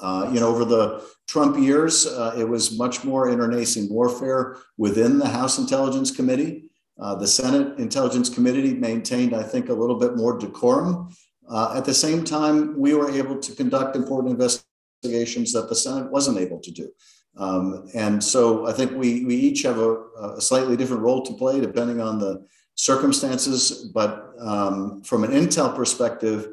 Uh, 0.00 0.30
you 0.32 0.40
know, 0.40 0.48
over 0.48 0.64
the 0.64 1.04
Trump 1.28 1.58
years, 1.58 2.06
uh, 2.06 2.34
it 2.36 2.48
was 2.48 2.78
much 2.78 3.04
more 3.04 3.28
internecine 3.28 3.88
warfare 3.90 4.56
within 4.78 5.18
the 5.18 5.28
House 5.28 5.58
Intelligence 5.58 6.10
Committee. 6.10 6.64
Uh, 6.98 7.14
the 7.14 7.26
Senate 7.26 7.78
Intelligence 7.78 8.28
Committee 8.28 8.74
maintained, 8.74 9.34
I 9.34 9.42
think, 9.42 9.68
a 9.68 9.74
little 9.74 9.96
bit 9.96 10.16
more 10.16 10.38
decorum. 10.38 11.14
Uh, 11.48 11.74
at 11.76 11.84
the 11.84 11.94
same 11.94 12.24
time, 12.24 12.76
we 12.78 12.94
were 12.94 13.10
able 13.10 13.38
to 13.38 13.54
conduct 13.54 13.96
important 13.96 14.32
investigations 14.32 15.52
that 15.52 15.68
the 15.68 15.74
Senate 15.74 16.10
wasn't 16.10 16.38
able 16.38 16.58
to 16.60 16.70
do. 16.70 16.88
Um, 17.36 17.88
and 17.94 18.22
so 18.22 18.66
I 18.66 18.72
think 18.72 18.92
we, 18.92 19.24
we 19.24 19.34
each 19.34 19.62
have 19.62 19.78
a, 19.78 20.02
a, 20.36 20.40
slightly 20.40 20.76
different 20.76 21.02
role 21.02 21.24
to 21.24 21.32
play 21.32 21.60
depending 21.60 22.00
on 22.00 22.18
the 22.18 22.46
circumstances. 22.74 23.90
But 23.94 24.32
um, 24.38 25.02
from 25.02 25.24
an 25.24 25.30
Intel 25.30 25.74
perspective, 25.74 26.48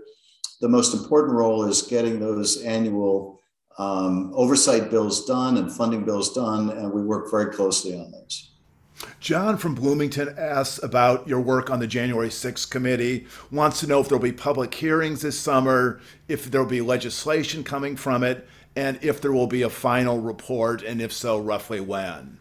the 0.61 0.69
most 0.69 0.93
important 0.93 1.33
role 1.33 1.65
is 1.65 1.81
getting 1.81 2.19
those 2.19 2.63
annual 2.63 3.41
um, 3.77 4.31
oversight 4.33 4.89
bills 4.89 5.25
done 5.25 5.57
and 5.57 5.71
funding 5.71 6.05
bills 6.05 6.33
done. 6.33 6.69
And 6.69 6.91
we 6.93 7.01
work 7.01 7.29
very 7.29 7.53
closely 7.53 7.99
on 7.99 8.11
those. 8.11 8.49
John 9.19 9.57
from 9.57 9.75
Bloomington 9.75 10.35
asks 10.37 10.81
about 10.83 11.27
your 11.27 11.39
work 11.39 11.69
on 11.69 11.79
the 11.79 11.87
January 11.87 12.29
6th 12.29 12.69
committee, 12.69 13.27
wants 13.51 13.79
to 13.79 13.87
know 13.87 14.01
if 14.01 14.09
there'll 14.09 14.21
be 14.21 14.33
public 14.33 14.73
hearings 14.73 15.21
this 15.21 15.39
summer, 15.39 16.01
if 16.27 16.51
there'll 16.51 16.67
be 16.67 16.81
legislation 16.81 17.63
coming 17.63 17.95
from 17.95 18.23
it, 18.23 18.47
and 18.75 18.99
if 19.01 19.21
there 19.21 19.31
will 19.31 19.47
be 19.47 19.63
a 19.63 19.69
final 19.69 20.19
report, 20.19 20.83
and 20.83 21.01
if 21.01 21.11
so, 21.11 21.39
roughly 21.39 21.79
when? 21.79 22.39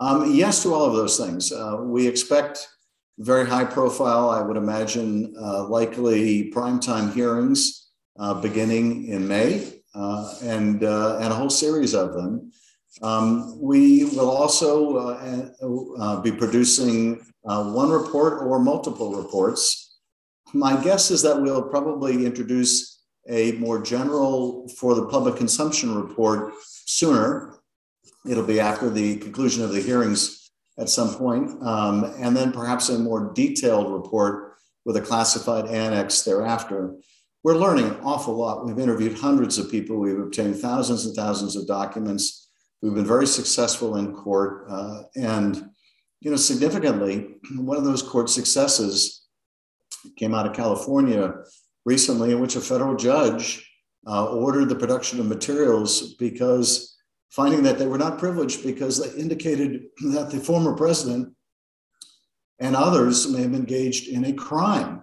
Um, 0.00 0.34
yes 0.34 0.62
to 0.62 0.74
all 0.74 0.84
of 0.84 0.94
those 0.94 1.18
things. 1.18 1.52
Uh, 1.52 1.78
we 1.80 2.06
expect 2.06 2.68
very 3.18 3.46
high 3.46 3.64
profile, 3.64 4.30
I 4.30 4.40
would 4.40 4.56
imagine, 4.56 5.34
uh, 5.40 5.66
likely 5.66 6.52
primetime 6.52 7.12
hearings 7.12 7.88
uh, 8.18 8.34
beginning 8.34 9.06
in 9.08 9.26
May 9.26 9.80
uh, 9.94 10.34
and, 10.42 10.84
uh, 10.84 11.18
and 11.18 11.32
a 11.32 11.34
whole 11.34 11.50
series 11.50 11.94
of 11.94 12.14
them. 12.14 12.52
Um, 13.02 13.60
we 13.60 14.04
will 14.04 14.30
also 14.30 14.96
uh, 14.96 16.20
be 16.20 16.32
producing 16.32 17.24
one 17.42 17.90
report 17.90 18.42
or 18.42 18.58
multiple 18.60 19.16
reports. 19.16 19.98
My 20.52 20.82
guess 20.82 21.10
is 21.10 21.22
that 21.22 21.40
we'll 21.40 21.62
probably 21.62 22.24
introduce 22.24 22.97
a 23.28 23.52
more 23.52 23.80
general 23.80 24.68
for 24.68 24.94
the 24.94 25.06
public 25.06 25.36
consumption 25.36 25.94
report 25.94 26.54
sooner. 26.86 27.54
It'll 28.26 28.46
be 28.46 28.60
after 28.60 28.90
the 28.90 29.16
conclusion 29.16 29.62
of 29.62 29.72
the 29.72 29.80
hearings 29.80 30.50
at 30.78 30.88
some 30.88 31.14
point, 31.14 31.62
um, 31.62 32.04
and 32.18 32.36
then 32.36 32.52
perhaps 32.52 32.88
a 32.88 32.98
more 32.98 33.32
detailed 33.34 33.92
report 33.92 34.54
with 34.84 34.96
a 34.96 35.00
classified 35.00 35.66
annex 35.66 36.22
thereafter. 36.22 36.94
We're 37.44 37.56
learning 37.56 37.86
an 37.86 38.00
awful 38.02 38.34
lot. 38.34 38.64
We've 38.64 38.78
interviewed 38.78 39.18
hundreds 39.18 39.58
of 39.58 39.70
people. 39.70 39.96
We've 39.98 40.18
obtained 40.18 40.56
thousands 40.56 41.06
and 41.06 41.14
thousands 41.14 41.56
of 41.56 41.66
documents. 41.66 42.48
We've 42.80 42.94
been 42.94 43.06
very 43.06 43.26
successful 43.26 43.96
in 43.96 44.14
court, 44.14 44.66
uh, 44.68 45.02
and 45.16 45.70
you 46.20 46.30
know, 46.30 46.36
significantly, 46.36 47.36
one 47.56 47.76
of 47.76 47.84
those 47.84 48.02
court 48.02 48.28
successes 48.28 49.26
came 50.16 50.34
out 50.34 50.46
of 50.46 50.54
California 50.54 51.34
recently 51.88 52.32
in 52.32 52.40
which 52.40 52.54
a 52.54 52.60
federal 52.60 52.94
judge 52.94 53.66
uh, 54.06 54.26
ordered 54.26 54.68
the 54.68 54.74
production 54.82 55.18
of 55.18 55.26
materials 55.26 56.14
because 56.14 56.96
finding 57.30 57.62
that 57.62 57.78
they 57.78 57.86
were 57.86 57.98
not 57.98 58.18
privileged 58.18 58.62
because 58.62 58.94
they 59.00 59.20
indicated 59.20 59.84
that 60.14 60.30
the 60.30 60.38
former 60.38 60.74
president 60.74 61.34
and 62.60 62.76
others 62.76 63.28
may 63.28 63.42
have 63.42 63.54
engaged 63.54 64.08
in 64.08 64.26
a 64.26 64.32
crime, 64.32 65.02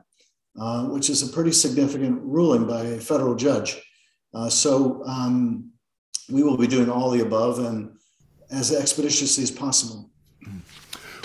uh, 0.60 0.84
which 0.86 1.10
is 1.10 1.24
a 1.24 1.34
pretty 1.34 1.52
significant 1.52 2.22
ruling 2.22 2.68
by 2.68 2.82
a 2.82 3.00
federal 3.00 3.36
judge. 3.36 3.82
Uh, 4.34 4.50
so 4.50 5.02
um, 5.06 5.72
we 6.30 6.44
will 6.44 6.58
be 6.58 6.68
doing 6.68 6.90
all 6.90 7.10
the 7.10 7.22
above 7.22 7.60
and 7.60 7.92
as 8.52 8.72
expeditiously 8.72 9.44
as 9.44 9.52
possible. 9.52 10.12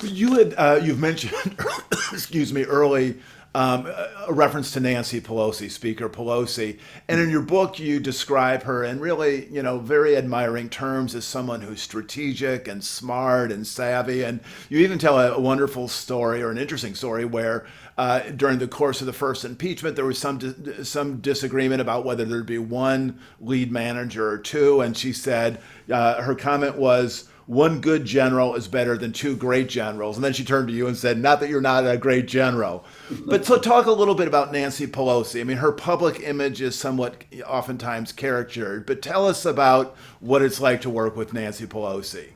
You 0.03 0.39
had 0.39 0.55
uh, 0.57 0.81
you've 0.83 1.01
mentioned, 1.01 1.35
excuse 2.13 2.53
me, 2.53 2.63
early 2.65 3.19
um, 3.55 3.87
a 3.87 4.33
reference 4.33 4.71
to 4.73 4.81
Nancy 4.81 5.21
Pelosi, 5.21 5.71
Speaker 5.71 6.09
Pelosi. 6.09 6.79
And 7.09 7.21
in 7.21 7.31
your 7.31 7.43
book, 7.43 7.81
you 7.81 7.99
describe 7.99 8.63
her 8.63 8.85
in 8.85 9.01
really, 9.01 9.47
you 9.47 9.63
know, 9.63 9.79
very 9.79 10.17
admiring 10.17 10.69
terms 10.69 11.15
as 11.17 11.25
someone 11.25 11.61
who's 11.61 11.83
strategic 11.83 12.69
and 12.69 12.85
smart 12.85 13.51
and 13.51 13.67
savvy. 13.67 14.23
And 14.23 14.41
you 14.69 14.79
even 14.79 14.99
tell 14.99 15.19
a, 15.19 15.33
a 15.33 15.41
wonderful 15.41 15.89
story 15.89 16.43
or 16.43 16.51
an 16.51 16.59
interesting 16.59 16.95
story 16.95 17.25
where 17.25 17.67
uh, 17.99 18.21
during 18.37 18.59
the 18.59 18.69
course 18.69 19.01
of 19.01 19.07
the 19.07 19.13
first 19.13 19.45
impeachment, 19.45 19.97
there 19.97 20.05
was 20.05 20.19
some 20.19 20.39
di- 20.39 20.85
some 20.85 21.21
disagreement 21.21 21.81
about 21.81 22.05
whether 22.05 22.25
there'd 22.25 22.47
be 22.47 22.59
one 22.59 23.19
lead 23.41 23.73
manager 23.73 24.29
or 24.31 24.39
two. 24.39 24.81
And 24.81 24.97
she 24.97 25.13
said 25.13 25.61
uh, 25.91 26.23
her 26.23 26.37
comment 26.37 26.77
was 26.77 27.29
one 27.51 27.81
good 27.81 28.05
general 28.05 28.55
is 28.55 28.69
better 28.69 28.97
than 28.97 29.13
two 29.13 29.35
great 29.35 29.69
generals. 29.69 30.17
And 30.17 30.25
then 30.25 30.33
she 30.33 30.45
turned 30.45 30.69
to 30.69 30.75
you 30.75 30.87
and 30.87 30.97
said, 30.97 31.19
Not 31.19 31.41
that 31.41 31.49
you're 31.49 31.61
not 31.61 31.85
a 31.85 31.97
great 31.97 32.29
general. 32.29 32.85
but 33.27 33.45
so 33.45 33.59
talk 33.59 33.87
a 33.87 33.91
little 33.91 34.15
bit 34.15 34.29
about 34.29 34.53
Nancy 34.53 34.87
Pelosi. 34.87 35.41
I 35.41 35.45
mean, 35.45 35.57
her 35.57 35.73
public 35.73 36.21
image 36.21 36.61
is 36.61 36.79
somewhat 36.79 37.25
oftentimes 37.45 38.13
caricatured, 38.13 38.87
but 38.87 39.03
tell 39.03 39.27
us 39.27 39.45
about 39.45 39.97
what 40.21 40.43
it's 40.43 40.61
like 40.61 40.81
to 40.83 40.91
work 40.91 41.17
with 41.17 41.33
Nancy 41.33 41.67
Pelosi. 41.67 42.29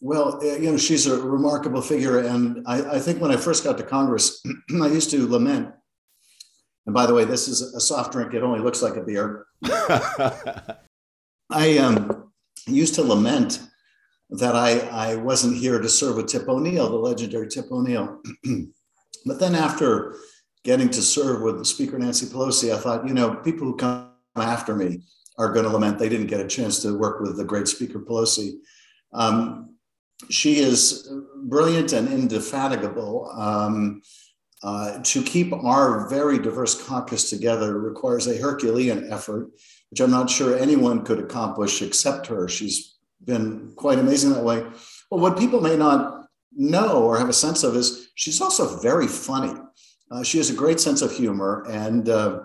Well, 0.00 0.40
uh, 0.42 0.56
you 0.56 0.70
know, 0.70 0.78
she's 0.78 1.06
a 1.06 1.20
remarkable 1.20 1.82
figure. 1.82 2.20
And 2.20 2.66
I, 2.66 2.96
I 2.96 2.98
think 2.98 3.20
when 3.20 3.30
I 3.30 3.36
first 3.36 3.62
got 3.62 3.76
to 3.76 3.84
Congress, 3.84 4.42
I 4.82 4.86
used 4.86 5.10
to 5.10 5.28
lament. 5.28 5.68
And 6.86 6.94
by 6.94 7.04
the 7.04 7.12
way, 7.12 7.26
this 7.26 7.46
is 7.46 7.60
a 7.60 7.80
soft 7.80 8.12
drink, 8.12 8.32
it 8.32 8.42
only 8.42 8.60
looks 8.60 8.80
like 8.80 8.96
a 8.96 9.02
beer. 9.02 9.44
I 11.50 11.76
um, 11.76 12.32
used 12.66 12.94
to 12.94 13.02
lament 13.02 13.60
that 14.30 14.56
I, 14.56 14.80
I 14.80 15.16
wasn't 15.16 15.56
here 15.56 15.78
to 15.78 15.88
serve 15.88 16.16
with 16.16 16.26
Tip 16.26 16.48
O'Neill, 16.48 16.90
the 16.90 16.96
legendary 16.96 17.48
Tip 17.48 17.70
O'Neill. 17.70 18.20
but 19.26 19.38
then 19.38 19.54
after 19.54 20.16
getting 20.64 20.88
to 20.90 21.02
serve 21.02 21.42
with 21.42 21.64
Speaker 21.64 21.98
Nancy 21.98 22.26
Pelosi, 22.26 22.74
I 22.74 22.78
thought, 22.78 23.06
you 23.06 23.14
know, 23.14 23.36
people 23.36 23.66
who 23.68 23.76
come 23.76 24.10
after 24.36 24.74
me 24.74 25.02
are 25.38 25.52
going 25.52 25.64
to 25.64 25.70
lament 25.70 25.98
they 25.98 26.08
didn't 26.08 26.26
get 26.26 26.40
a 26.40 26.48
chance 26.48 26.80
to 26.82 26.98
work 26.98 27.20
with 27.20 27.36
the 27.36 27.44
great 27.44 27.68
Speaker 27.68 28.00
Pelosi. 28.00 28.54
Um, 29.12 29.76
she 30.30 30.58
is 30.58 31.10
brilliant 31.44 31.92
and 31.92 32.08
indefatigable. 32.08 33.30
Um, 33.30 34.02
uh, 34.62 35.00
to 35.02 35.22
keep 35.22 35.52
our 35.52 36.08
very 36.08 36.38
diverse 36.38 36.82
caucus 36.86 37.30
together 37.30 37.78
requires 37.78 38.26
a 38.26 38.36
Herculean 38.36 39.12
effort, 39.12 39.50
which 39.90 40.00
I'm 40.00 40.10
not 40.10 40.30
sure 40.30 40.58
anyone 40.58 41.04
could 41.04 41.20
accomplish 41.20 41.82
except 41.82 42.26
her. 42.26 42.48
She's 42.48 42.95
been 43.24 43.72
quite 43.76 43.98
amazing 43.98 44.32
that 44.32 44.44
way. 44.44 44.64
But 45.10 45.20
what 45.20 45.38
people 45.38 45.60
may 45.60 45.76
not 45.76 46.26
know 46.52 47.02
or 47.02 47.18
have 47.18 47.28
a 47.28 47.34
sense 47.34 47.62
of 47.62 47.76
is 47.76 48.10
she's 48.14 48.40
also 48.40 48.78
very 48.78 49.06
funny. 49.06 49.52
Uh, 50.10 50.22
she 50.22 50.38
has 50.38 50.50
a 50.50 50.54
great 50.54 50.80
sense 50.80 51.02
of 51.02 51.12
humor. 51.12 51.64
And 51.68 52.08
uh, 52.08 52.40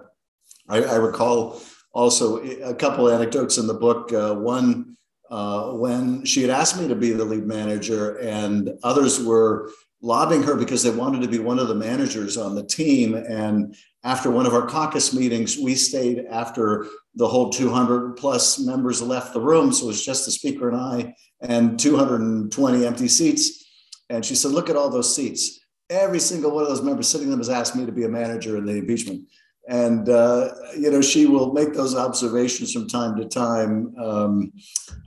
I, 0.67 0.84
I, 0.84 0.95
recall 0.95 1.61
also 1.93 2.43
a 2.63 2.74
couple 2.74 3.09
anecdotes 3.09 3.57
in 3.57 3.67
the 3.67 3.74
book. 3.74 4.11
Uh, 4.11 4.36
one, 4.36 4.97
uh, 5.30 5.72
when 5.72 6.26
she 6.26 6.41
had 6.41 6.49
asked 6.49 6.80
me 6.80 6.88
to 6.88 6.95
be 6.95 7.11
the 7.11 7.24
lead 7.24 7.45
manager, 7.45 8.17
and 8.17 8.72
others 8.84 9.24
were 9.24 9.72
lobbying 10.01 10.43
her 10.43 10.55
because 10.55 10.84
they 10.84 10.89
wanted 10.89 11.22
to 11.22 11.28
be 11.28 11.39
one 11.39 11.59
of 11.59 11.67
the 11.67 11.76
managers 11.76 12.38
on 12.38 12.55
the 12.55 12.63
team. 12.63 13.13
And 13.13 13.76
after 14.03 14.32
one 14.32 14.45
of 14.45 14.53
our 14.53 14.65
caucus 14.65 15.13
meetings, 15.13 15.57
we 15.57 15.76
stayed 15.76 16.26
after 16.30 16.88
the 17.16 17.28
whole 17.28 17.49
200 17.49 18.16
plus 18.16 18.59
members 18.59 19.01
left 19.01 19.34
the 19.34 19.41
room. 19.41 19.72
So 19.72 19.86
it 19.86 19.88
was 19.88 20.05
just 20.05 20.26
the 20.26 20.32
speaker 20.32 20.70
and 20.70 20.78
I 20.78 21.16
and 21.41 21.80
220 21.80 22.86
empty 22.86 23.07
seats. 23.07 23.66
And 24.09 24.26
she 24.26 24.36
said, 24.36 24.51
Look 24.51 24.70
at 24.70 24.76
all 24.76 24.89
those 24.89 25.14
seats. 25.14 25.59
Every 25.89 26.20
single 26.20 26.51
one 26.51 26.64
of 26.64 26.70
those 26.70 26.82
members 26.82 27.07
sitting 27.07 27.30
there 27.30 27.38
has 27.38 27.49
asked 27.49 27.76
me 27.76 27.86
to 27.86 27.91
be 27.91 28.05
a 28.05 28.09
manager 28.09 28.57
in 28.57 28.66
the 28.66 28.78
impeachment. 28.78 29.28
And, 29.68 30.09
uh, 30.09 30.49
you 30.78 30.89
know, 30.89 31.01
she 31.01 31.28
will 31.28 31.53
make 31.53 31.74
those 31.74 31.95
observations 31.95 32.74
from 32.74 32.88
time 32.88 33.16
to 33.18 33.28
time. 33.28 33.93
Um, 33.97 34.51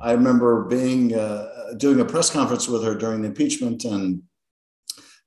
I 0.01 0.13
remember 0.13 0.65
being 0.65 1.15
uh, 1.15 1.75
doing 1.77 2.01
a 2.01 2.05
press 2.05 2.31
conference 2.31 2.69
with 2.69 2.85
her 2.85 2.95
during 2.95 3.23
the 3.23 3.29
impeachment, 3.29 3.85
and 3.85 4.23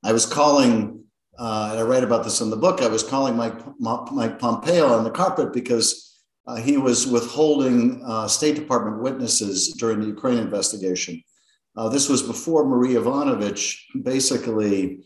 I 0.03 0.13
was 0.13 0.25
calling 0.25 0.97
uh, 1.37 1.69
and 1.71 1.79
I 1.79 1.83
write 1.83 2.03
about 2.03 2.23
this 2.23 2.41
in 2.41 2.49
the 2.49 2.57
book. 2.57 2.81
I 2.81 2.87
was 2.87 3.03
calling 3.03 3.35
Mike, 3.35 3.59
Mike 3.79 4.39
Pompeo 4.39 4.87
on 4.87 5.03
the 5.03 5.11
carpet 5.11 5.53
because 5.53 6.06
uh, 6.47 6.55
he 6.55 6.77
was 6.77 7.05
withholding 7.05 8.01
uh, 8.05 8.27
State 8.27 8.55
Department 8.55 9.01
witnesses 9.01 9.73
during 9.73 9.99
the 9.99 10.07
Ukraine 10.07 10.37
investigation. 10.37 11.21
Uh, 11.75 11.89
this 11.89 12.09
was 12.09 12.23
before 12.23 12.65
Marie 12.65 12.93
Yovanovitch 12.93 13.77
basically 14.03 15.03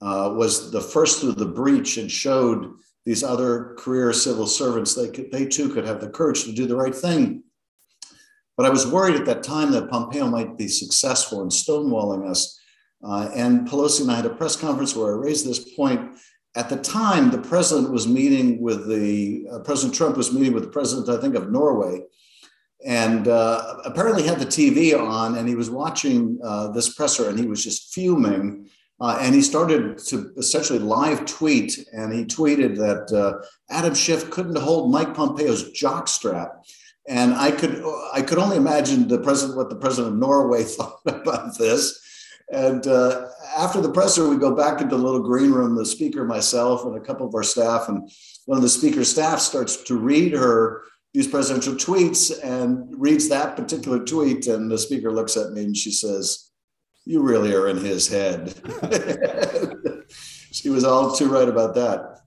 uh, 0.00 0.32
was 0.36 0.70
the 0.70 0.80
first 0.80 1.20
through 1.20 1.32
the 1.32 1.46
breach 1.46 1.96
and 1.96 2.10
showed 2.10 2.74
these 3.04 3.24
other 3.24 3.74
career 3.78 4.12
civil 4.12 4.46
servants 4.46 4.94
they 4.94 5.08
could, 5.08 5.32
they 5.32 5.46
too 5.46 5.68
could 5.72 5.84
have 5.84 6.00
the 6.00 6.08
courage 6.08 6.44
to 6.44 6.52
do 6.52 6.66
the 6.66 6.76
right 6.76 6.94
thing. 6.94 7.42
But 8.56 8.66
I 8.66 8.70
was 8.70 8.86
worried 8.86 9.16
at 9.16 9.24
that 9.26 9.42
time 9.42 9.72
that 9.72 9.90
Pompeo 9.90 10.28
might 10.28 10.56
be 10.56 10.68
successful 10.68 11.42
in 11.42 11.48
stonewalling 11.48 12.28
us 12.28 12.60
uh, 13.02 13.30
and 13.34 13.66
Pelosi 13.66 14.02
and 14.02 14.10
I 14.10 14.16
had 14.16 14.26
a 14.26 14.30
press 14.30 14.56
conference 14.56 14.94
where 14.94 15.12
I 15.12 15.18
raised 15.18 15.46
this 15.46 15.74
point. 15.74 16.16
At 16.54 16.68
the 16.68 16.76
time, 16.76 17.30
the 17.30 17.38
president 17.38 17.90
was 17.90 18.06
meeting 18.06 18.60
with 18.60 18.86
the 18.86 19.46
uh, 19.50 19.58
President 19.60 19.94
Trump 19.94 20.16
was 20.16 20.32
meeting 20.32 20.52
with 20.52 20.64
the 20.64 20.70
president, 20.70 21.08
I 21.08 21.20
think, 21.20 21.34
of 21.34 21.50
Norway, 21.50 22.02
and 22.84 23.26
uh, 23.26 23.76
apparently 23.84 24.24
had 24.24 24.38
the 24.38 24.46
TV 24.46 24.98
on, 24.98 25.38
and 25.38 25.48
he 25.48 25.54
was 25.54 25.70
watching 25.70 26.38
uh, 26.44 26.68
this 26.68 26.94
presser, 26.94 27.30
and 27.30 27.38
he 27.38 27.46
was 27.46 27.64
just 27.64 27.94
fuming. 27.94 28.68
Uh, 29.00 29.18
and 29.20 29.34
he 29.34 29.42
started 29.42 29.98
to 29.98 30.32
essentially 30.36 30.78
live 30.78 31.24
tweet, 31.24 31.84
and 31.92 32.12
he 32.12 32.24
tweeted 32.24 32.76
that 32.76 33.10
uh, 33.12 33.44
Adam 33.68 33.94
Schiff 33.94 34.30
couldn't 34.30 34.56
hold 34.56 34.92
Mike 34.92 35.14
Pompeo's 35.14 35.72
jockstrap. 35.72 36.50
And 37.08 37.34
I 37.34 37.50
could 37.50 37.82
I 38.12 38.22
could 38.22 38.38
only 38.38 38.56
imagine 38.56 39.08
the 39.08 39.18
president 39.18 39.56
what 39.56 39.70
the 39.70 39.76
president 39.76 40.14
of 40.14 40.20
Norway 40.20 40.62
thought 40.76 41.00
about 41.06 41.58
this. 41.58 41.98
And 42.52 42.86
uh, 42.86 43.28
after 43.56 43.80
the 43.80 43.90
presser, 43.90 44.28
we 44.28 44.36
go 44.36 44.54
back 44.54 44.80
into 44.82 44.94
the 44.96 45.02
little 45.02 45.22
green 45.22 45.50
room, 45.50 45.74
the 45.74 45.86
speaker, 45.86 46.24
myself, 46.24 46.84
and 46.84 46.96
a 46.96 47.00
couple 47.00 47.26
of 47.26 47.34
our 47.34 47.42
staff. 47.42 47.88
And 47.88 48.10
one 48.44 48.58
of 48.58 48.62
the 48.62 48.68
speaker's 48.68 49.10
staff 49.10 49.40
starts 49.40 49.82
to 49.84 49.98
read 49.98 50.32
her 50.34 50.82
these 51.14 51.26
presidential 51.26 51.74
tweets 51.74 52.32
and 52.42 52.88
reads 52.98 53.28
that 53.28 53.56
particular 53.56 54.04
tweet. 54.04 54.46
And 54.46 54.70
the 54.70 54.78
speaker 54.78 55.10
looks 55.10 55.36
at 55.36 55.52
me 55.52 55.64
and 55.64 55.76
she 55.76 55.90
says, 55.90 56.50
You 57.06 57.22
really 57.22 57.54
are 57.54 57.68
in 57.68 57.78
his 57.78 58.08
head. 58.08 58.54
she 60.08 60.68
was 60.68 60.84
all 60.84 61.14
too 61.14 61.28
right 61.28 61.48
about 61.48 61.74
that. 61.74 62.21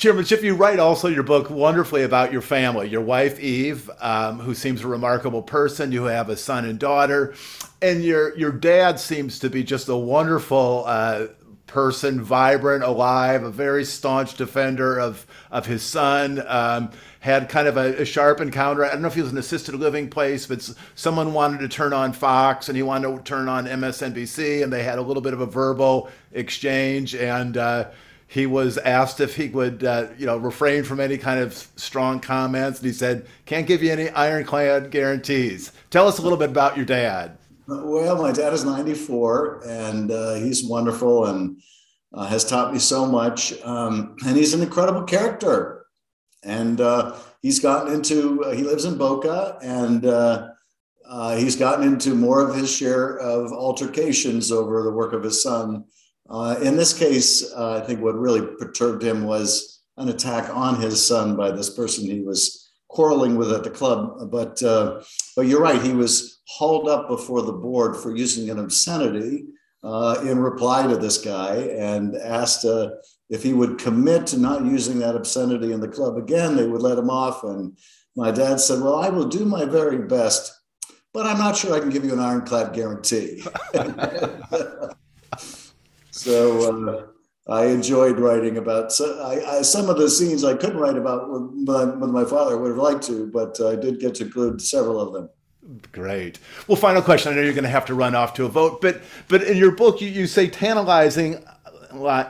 Chairman 0.00 0.24
Schiff, 0.24 0.42
you 0.42 0.54
write 0.54 0.78
also 0.78 1.08
your 1.08 1.22
book 1.22 1.50
wonderfully 1.50 2.04
about 2.04 2.32
your 2.32 2.40
family, 2.40 2.88
your 2.88 3.02
wife 3.02 3.38
Eve, 3.38 3.90
um, 4.00 4.38
who 4.38 4.54
seems 4.54 4.80
a 4.80 4.86
remarkable 4.86 5.42
person. 5.42 5.92
You 5.92 6.04
have 6.04 6.30
a 6.30 6.38
son 6.38 6.64
and 6.64 6.78
daughter, 6.78 7.34
and 7.82 8.02
your 8.02 8.34
your 8.34 8.50
dad 8.50 8.98
seems 8.98 9.38
to 9.40 9.50
be 9.50 9.62
just 9.62 9.90
a 9.90 9.96
wonderful 9.96 10.84
uh, 10.86 11.26
person, 11.66 12.22
vibrant, 12.22 12.82
alive, 12.82 13.42
a 13.42 13.50
very 13.50 13.84
staunch 13.84 14.38
defender 14.38 14.98
of 14.98 15.26
of 15.50 15.66
his 15.66 15.82
son. 15.82 16.42
Um, 16.46 16.92
had 17.18 17.50
kind 17.50 17.68
of 17.68 17.76
a, 17.76 18.00
a, 18.00 18.04
sharp 18.06 18.40
encounter. 18.40 18.82
I 18.82 18.92
don't 18.92 19.02
know 19.02 19.08
if 19.08 19.14
he 19.14 19.20
was 19.20 19.32
an 19.32 19.36
assisted 19.36 19.74
living 19.74 20.08
place, 20.08 20.46
but 20.46 20.66
someone 20.94 21.34
wanted 21.34 21.58
to 21.58 21.68
turn 21.68 21.92
on 21.92 22.14
Fox 22.14 22.70
and 22.70 22.76
he 22.76 22.82
wanted 22.82 23.14
to 23.14 23.22
turn 23.22 23.50
on 23.50 23.66
MSNBC, 23.66 24.62
and 24.62 24.72
they 24.72 24.82
had 24.82 24.98
a 24.98 25.02
little 25.02 25.20
bit 25.20 25.34
of 25.34 25.42
a 25.42 25.46
verbal 25.46 26.08
exchange 26.32 27.14
and. 27.14 27.58
Uh, 27.58 27.90
he 28.30 28.46
was 28.46 28.78
asked 28.78 29.18
if 29.18 29.34
he 29.34 29.48
would, 29.48 29.82
uh, 29.82 30.06
you 30.16 30.24
know, 30.24 30.36
refrain 30.36 30.84
from 30.84 31.00
any 31.00 31.18
kind 31.18 31.40
of 31.40 31.52
strong 31.74 32.20
comments, 32.20 32.78
and 32.78 32.86
he 32.86 32.92
said, 32.92 33.26
"Can't 33.44 33.66
give 33.66 33.82
you 33.82 33.90
any 33.90 34.08
ironclad 34.10 34.92
guarantees." 34.92 35.72
Tell 35.90 36.06
us 36.06 36.20
a 36.20 36.22
little 36.22 36.38
bit 36.38 36.50
about 36.50 36.76
your 36.76 36.86
dad. 36.86 37.38
Well, 37.66 38.22
my 38.22 38.30
dad 38.30 38.52
is 38.52 38.64
94, 38.64 39.62
and 39.66 40.12
uh, 40.12 40.34
he's 40.34 40.64
wonderful 40.64 41.26
and 41.26 41.56
uh, 42.14 42.28
has 42.28 42.44
taught 42.44 42.72
me 42.72 42.78
so 42.78 43.04
much. 43.04 43.52
Um, 43.64 44.14
and 44.24 44.36
he's 44.36 44.54
an 44.54 44.62
incredible 44.62 45.02
character. 45.02 45.86
And 46.44 46.80
uh, 46.80 47.16
he's 47.42 47.58
gotten 47.58 47.92
into, 47.92 48.44
uh, 48.44 48.52
he 48.52 48.62
lives 48.62 48.84
in 48.84 48.96
Boca, 48.96 49.58
and 49.60 50.06
uh, 50.06 50.50
he's 51.36 51.56
gotten 51.56 51.84
into 51.84 52.14
more 52.14 52.48
of 52.48 52.54
his 52.54 52.72
share 52.72 53.18
of 53.18 53.52
altercations 53.52 54.52
over 54.52 54.84
the 54.84 54.92
work 54.92 55.14
of 55.14 55.24
his 55.24 55.42
son 55.42 55.84
uh, 56.30 56.56
in 56.62 56.76
this 56.76 56.96
case, 56.96 57.52
uh, 57.52 57.80
I 57.82 57.86
think 57.86 58.00
what 58.00 58.18
really 58.18 58.46
perturbed 58.58 59.02
him 59.02 59.24
was 59.24 59.82
an 59.96 60.08
attack 60.08 60.48
on 60.54 60.80
his 60.80 61.04
son 61.04 61.36
by 61.36 61.50
this 61.50 61.70
person 61.70 62.04
he 62.04 62.20
was 62.20 62.70
quarreling 62.88 63.36
with 63.36 63.52
at 63.52 63.64
the 63.64 63.70
club. 63.70 64.30
But 64.30 64.62
uh, 64.62 65.02
but 65.34 65.46
you're 65.46 65.60
right, 65.60 65.82
he 65.82 65.92
was 65.92 66.40
hauled 66.46 66.88
up 66.88 67.08
before 67.08 67.42
the 67.42 67.52
board 67.52 67.96
for 67.96 68.16
using 68.16 68.48
an 68.48 68.60
obscenity 68.60 69.46
uh, 69.82 70.22
in 70.22 70.38
reply 70.38 70.86
to 70.86 70.96
this 70.96 71.18
guy 71.18 71.56
and 71.56 72.16
asked 72.16 72.64
uh, 72.64 72.90
if 73.28 73.42
he 73.42 73.52
would 73.52 73.78
commit 73.78 74.26
to 74.28 74.38
not 74.38 74.64
using 74.64 74.98
that 75.00 75.16
obscenity 75.16 75.72
in 75.72 75.80
the 75.80 75.88
club 75.88 76.16
again, 76.16 76.56
they 76.56 76.66
would 76.66 76.82
let 76.82 76.98
him 76.98 77.10
off. 77.10 77.42
And 77.42 77.76
my 78.16 78.30
dad 78.30 78.60
said, 78.60 78.80
"Well, 78.80 78.96
I 78.96 79.08
will 79.08 79.28
do 79.28 79.44
my 79.44 79.64
very 79.64 79.98
best." 79.98 80.52
But 81.12 81.26
I'm 81.26 81.38
not 81.38 81.56
sure 81.56 81.74
I 81.74 81.80
can 81.80 81.90
give 81.90 82.04
you 82.04 82.12
an 82.12 82.20
ironclad 82.20 82.72
guarantee. 82.72 83.42
So 86.22 87.12
uh, 87.48 87.52
I 87.52 87.66
enjoyed 87.66 88.18
writing 88.18 88.58
about 88.58 88.92
so 88.92 89.20
I, 89.22 89.58
I, 89.58 89.62
some 89.62 89.88
of 89.88 89.96
the 89.96 90.08
scenes 90.08 90.44
I 90.44 90.54
couldn't 90.54 90.78
write 90.78 90.96
about 90.96 91.30
with 91.30 91.42
my, 91.66 91.84
with 91.84 92.10
my 92.10 92.24
father. 92.24 92.56
Would 92.58 92.68
have 92.68 92.78
liked 92.78 93.04
to, 93.04 93.26
but 93.26 93.60
I 93.60 93.74
did 93.74 94.00
get 94.00 94.16
to 94.16 94.24
include 94.24 94.60
several 94.60 95.00
of 95.00 95.12
them. 95.12 95.30
Great. 95.92 96.38
Well, 96.66 96.76
final 96.76 97.02
question. 97.02 97.32
I 97.32 97.36
know 97.36 97.42
you're 97.42 97.52
going 97.52 97.64
to 97.64 97.70
have 97.70 97.86
to 97.86 97.94
run 97.94 98.14
off 98.14 98.34
to 98.34 98.44
a 98.44 98.48
vote, 98.48 98.80
but 98.80 99.02
but 99.28 99.42
in 99.42 99.56
your 99.56 99.72
book 99.72 100.00
you, 100.00 100.08
you 100.08 100.26
say 100.26 100.48
tantalizing 100.48 101.44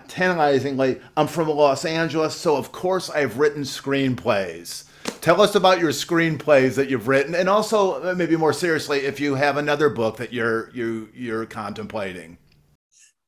tantalizingly, 0.09 1.01
I'm 1.17 1.27
from 1.27 1.49
Los 1.49 1.85
Angeles, 1.85 2.35
so 2.35 2.57
of 2.57 2.73
course 2.73 3.11
I've 3.11 3.39
written 3.39 3.63
screenplays. 3.63 4.85
Tell 5.21 5.41
us 5.41 5.55
about 5.55 5.81
your 5.81 5.91
screenplays 5.91 6.77
that 6.77 6.89
you've 6.89 7.09
written, 7.09 7.35
and 7.35 7.49
also 7.49 8.03
uh, 8.03 8.15
maybe 8.15 8.37
more 8.37 8.53
seriously, 8.53 9.01
if 9.01 9.21
you 9.21 9.35
have 9.35 9.57
another 9.57 9.91
book 9.91 10.17
that 10.17 10.33
you're 10.33 10.71
you 10.71 11.09
you're 11.15 11.47
contemplating. 11.47 12.39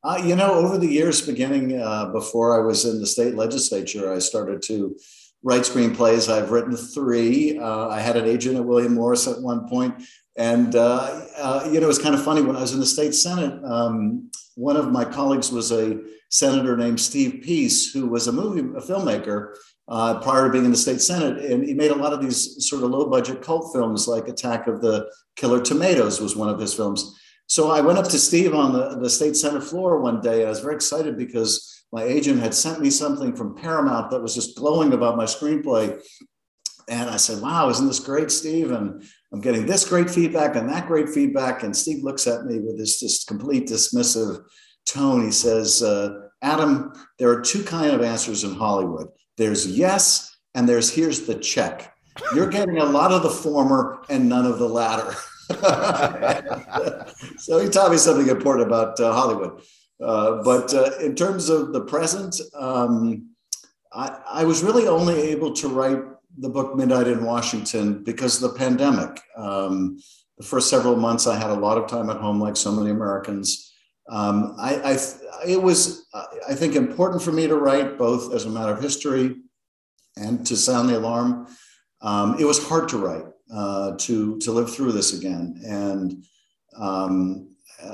Uh, 0.04 0.20
you 0.24 0.34
know, 0.34 0.54
over 0.54 0.78
the 0.78 0.86
years, 0.86 1.24
beginning 1.24 1.80
uh, 1.80 2.06
before 2.06 2.60
I 2.60 2.66
was 2.66 2.84
in 2.84 3.00
the 3.00 3.06
state 3.06 3.36
legislature, 3.36 4.12
I 4.12 4.18
started 4.18 4.60
to 4.62 4.96
write 5.44 5.62
screenplays. 5.62 6.28
I've 6.28 6.50
written 6.50 6.76
three. 6.76 7.56
Uh, 7.56 7.88
I 7.88 8.00
had 8.00 8.16
an 8.16 8.26
agent 8.26 8.56
at 8.56 8.64
William 8.64 8.94
Morris 8.94 9.28
at 9.28 9.40
one 9.40 9.68
point, 9.68 10.02
and 10.36 10.74
uh, 10.74 11.24
uh, 11.38 11.68
you 11.72 11.78
know, 11.78 11.84
it 11.84 11.88
was 11.88 12.00
kind 12.00 12.16
of 12.16 12.24
funny 12.24 12.42
when 12.42 12.56
I 12.56 12.60
was 12.60 12.72
in 12.72 12.80
the 12.80 12.86
state 12.86 13.14
senate. 13.14 13.62
Um, 13.64 14.30
one 14.56 14.76
of 14.76 14.90
my 14.90 15.04
colleagues 15.04 15.52
was 15.52 15.70
a 15.70 16.00
senator 16.30 16.76
named 16.76 17.00
Steve 17.00 17.42
Peace, 17.44 17.92
who 17.92 18.08
was 18.08 18.26
a 18.26 18.32
movie 18.32 18.60
a 18.60 18.80
filmmaker 18.80 19.54
uh, 19.86 20.18
prior 20.20 20.46
to 20.46 20.52
being 20.52 20.64
in 20.64 20.72
the 20.72 20.76
state 20.76 21.00
senate, 21.00 21.44
and 21.44 21.64
he 21.64 21.74
made 21.74 21.92
a 21.92 21.96
lot 21.96 22.12
of 22.12 22.20
these 22.20 22.68
sort 22.68 22.82
of 22.82 22.90
low 22.90 23.08
budget 23.08 23.40
cult 23.40 23.72
films, 23.72 24.08
like 24.08 24.26
Attack 24.26 24.66
of 24.66 24.80
the 24.80 25.08
Killer 25.36 25.60
Tomatoes 25.60 26.20
was 26.20 26.34
one 26.34 26.48
of 26.48 26.58
his 26.58 26.74
films. 26.74 27.20
So 27.52 27.70
I 27.70 27.82
went 27.82 27.98
up 27.98 28.08
to 28.08 28.18
Steve 28.18 28.54
on 28.54 28.72
the, 28.72 28.96
the 28.98 29.10
state 29.10 29.36
senate 29.36 29.62
floor 29.62 30.00
one 30.00 30.22
day. 30.22 30.46
I 30.46 30.48
was 30.48 30.60
very 30.60 30.74
excited 30.74 31.18
because 31.18 31.84
my 31.92 32.02
agent 32.02 32.40
had 32.40 32.54
sent 32.54 32.80
me 32.80 32.88
something 32.88 33.36
from 33.36 33.54
Paramount 33.54 34.10
that 34.10 34.22
was 34.22 34.34
just 34.34 34.56
glowing 34.56 34.94
about 34.94 35.18
my 35.18 35.26
screenplay. 35.26 36.02
And 36.88 37.10
I 37.10 37.18
said, 37.18 37.42
Wow, 37.42 37.68
isn't 37.68 37.86
this 37.86 38.00
great, 38.00 38.30
Steve? 38.30 38.70
And 38.70 39.04
I'm 39.34 39.42
getting 39.42 39.66
this 39.66 39.86
great 39.86 40.08
feedback 40.08 40.56
and 40.56 40.66
that 40.70 40.86
great 40.86 41.10
feedback. 41.10 41.62
And 41.62 41.76
Steve 41.76 42.02
looks 42.02 42.26
at 42.26 42.46
me 42.46 42.58
with 42.58 42.78
this 42.78 42.98
just 42.98 43.28
complete 43.28 43.68
dismissive 43.68 44.42
tone. 44.86 45.22
He 45.22 45.30
says, 45.30 45.82
uh, 45.82 46.28
Adam, 46.40 46.94
there 47.18 47.28
are 47.28 47.42
two 47.42 47.62
kind 47.64 47.90
of 47.92 48.00
answers 48.00 48.44
in 48.44 48.54
Hollywood 48.54 49.08
there's 49.36 49.66
yes, 49.66 50.34
and 50.54 50.66
there's 50.66 50.90
here's 50.90 51.26
the 51.26 51.34
check. 51.34 51.94
You're 52.34 52.48
getting 52.48 52.78
a 52.78 52.86
lot 52.86 53.12
of 53.12 53.22
the 53.22 53.28
former 53.28 54.02
and 54.08 54.26
none 54.26 54.46
of 54.46 54.58
the 54.58 54.68
latter. 54.70 55.14
so 57.38 57.58
he 57.58 57.68
taught 57.68 57.90
me 57.90 57.96
something 57.96 58.28
important 58.28 58.66
about 58.66 58.98
uh, 59.00 59.12
Hollywood. 59.12 59.62
Uh, 60.02 60.42
but 60.42 60.72
uh, 60.74 60.90
in 61.00 61.14
terms 61.14 61.48
of 61.48 61.72
the 61.72 61.82
present, 61.82 62.40
um, 62.58 63.30
I, 63.92 64.18
I, 64.28 64.44
was 64.44 64.62
really 64.62 64.88
only 64.88 65.14
able 65.14 65.52
to 65.52 65.68
write 65.68 66.02
the 66.38 66.48
book 66.48 66.74
Midnight 66.74 67.06
in 67.06 67.24
Washington 67.24 68.02
because 68.02 68.42
of 68.42 68.52
the 68.52 68.58
pandemic. 68.58 69.20
Um, 69.36 69.98
the 70.38 70.44
first 70.44 70.68
several 70.70 70.96
months, 70.96 71.26
I 71.28 71.38
had 71.38 71.50
a 71.50 71.54
lot 71.54 71.78
of 71.78 71.88
time 71.88 72.10
at 72.10 72.16
home, 72.16 72.40
like 72.40 72.56
so 72.56 72.72
many 72.72 72.90
Americans. 72.90 73.72
Um, 74.08 74.56
I, 74.58 74.74
I, 74.92 74.98
it 75.46 75.62
was, 75.62 76.06
I 76.48 76.54
think, 76.54 76.74
important 76.74 77.22
for 77.22 77.30
me 77.30 77.46
to 77.46 77.56
write 77.56 77.96
both 77.96 78.34
as 78.34 78.44
a 78.44 78.50
matter 78.50 78.72
of 78.72 78.82
history 78.82 79.36
and 80.16 80.44
to 80.46 80.56
sound 80.56 80.88
the 80.88 80.98
alarm. 80.98 81.46
Um, 82.00 82.36
it 82.38 82.44
was 82.44 82.66
hard 82.66 82.88
to 82.90 82.98
write, 82.98 83.24
uh, 83.52 83.92
to 83.98 84.38
to 84.38 84.52
live 84.52 84.74
through 84.74 84.92
this 84.92 85.12
again, 85.12 85.60
and 85.66 86.24
um, 86.76 87.48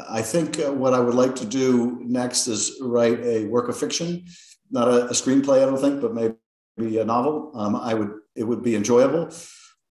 I 0.09 0.22
think 0.22 0.56
what 0.56 0.94
I 0.94 1.00
would 1.00 1.14
like 1.14 1.34
to 1.36 1.46
do 1.46 2.00
next 2.04 2.46
is 2.46 2.78
write 2.80 3.20
a 3.20 3.46
work 3.46 3.68
of 3.68 3.78
fiction, 3.78 4.24
not 4.70 4.88
a, 4.88 5.06
a 5.06 5.12
screenplay, 5.12 5.62
I 5.62 5.66
don't 5.66 5.80
think, 5.80 6.00
but 6.00 6.14
maybe 6.14 6.98
a 6.98 7.04
novel. 7.04 7.52
Um, 7.54 7.76
I 7.76 7.94
would 7.94 8.12
it 8.34 8.44
would 8.44 8.62
be 8.62 8.76
enjoyable 8.76 9.30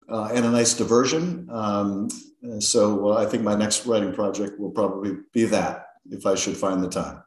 uh, 0.08 0.30
and 0.32 0.44
a 0.44 0.50
nice 0.50 0.74
diversion. 0.74 1.48
Um, 1.50 2.08
so 2.60 3.10
uh, 3.10 3.16
I 3.18 3.26
think 3.26 3.42
my 3.42 3.54
next 3.54 3.86
writing 3.86 4.12
project 4.12 4.58
will 4.58 4.70
probably 4.70 5.16
be 5.32 5.44
that 5.46 5.86
if 6.10 6.26
I 6.26 6.34
should 6.34 6.56
find 6.56 6.82
the 6.82 6.88
time. 6.88 7.22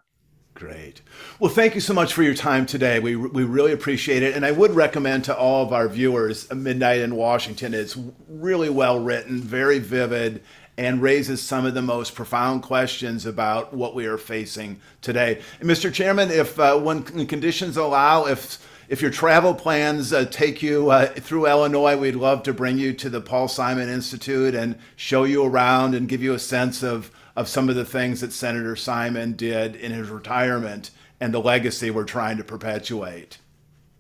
Great. 0.54 1.02
Well, 1.40 1.52
thank 1.52 1.76
you 1.76 1.82
so 1.82 1.94
much 1.94 2.14
for 2.14 2.24
your 2.24 2.36
time 2.36 2.66
today. 2.66 3.00
We, 3.00 3.16
we 3.16 3.44
really 3.44 3.72
appreciate 3.72 4.22
it. 4.22 4.36
And 4.36 4.46
I 4.46 4.52
would 4.52 4.72
recommend 4.72 5.24
to 5.26 5.36
all 5.36 5.66
of 5.66 5.74
our 5.74 5.88
viewers 5.88 6.52
Midnight 6.54 7.00
in 7.00 7.16
Washington. 7.16 7.74
It's 7.74 7.98
really 8.28 8.70
well 8.70 9.00
written, 9.00 9.40
very 9.42 9.80
vivid, 9.80 10.44
and 10.78 11.02
raises 11.02 11.42
some 11.42 11.66
of 11.66 11.74
the 11.74 11.82
most 11.82 12.16
profound 12.16 12.64
questions 12.64 13.26
about 13.26 13.74
what 13.74 13.96
we 13.96 14.06
are 14.06 14.18
facing 14.18 14.80
today. 15.02 15.42
And 15.60 15.70
Mr. 15.70 15.92
Chairman, 15.92 16.30
if 16.30 16.60
uh, 16.60 16.78
when 16.78 17.04
conditions 17.04 17.78
allow, 17.78 18.26
if 18.26 18.60
if 18.92 19.02
your 19.02 19.10
travel 19.10 19.56
plans 19.56 20.12
uh, 20.12 20.26
take 20.26 20.62
you 20.62 20.90
uh, 20.90 21.06
through 21.06 21.48
Illinois, 21.48 21.96
we'd 21.96 22.16
love 22.16 22.44
to 22.44 22.54
bring 22.54 22.78
you 22.78 22.92
to 22.92 23.10
the 23.10 23.22
Paul 23.22 23.48
Simon 23.48 23.88
Institute 23.88 24.54
and 24.54 24.78
show 24.98 25.24
you 25.24 25.46
around 25.46 25.96
and 25.96 26.10
give 26.10 26.22
you 26.22 26.34
a 26.34 26.40
sense 26.40 26.84
of, 26.84 27.10
of 27.36 27.48
some 27.48 27.70
of 27.70 27.76
the 27.76 27.86
things 27.86 28.22
that 28.22 28.34
Senator 28.34 28.76
Simon 28.76 29.34
did 29.34 29.76
in 29.76 29.92
his 29.92 30.10
retirement 30.10 30.92
and 31.20 31.34
the 31.34 31.40
legacy 31.40 31.92
we're 31.92 32.04
trying 32.04 32.38
to 32.38 32.44
perpetuate. 32.44 33.38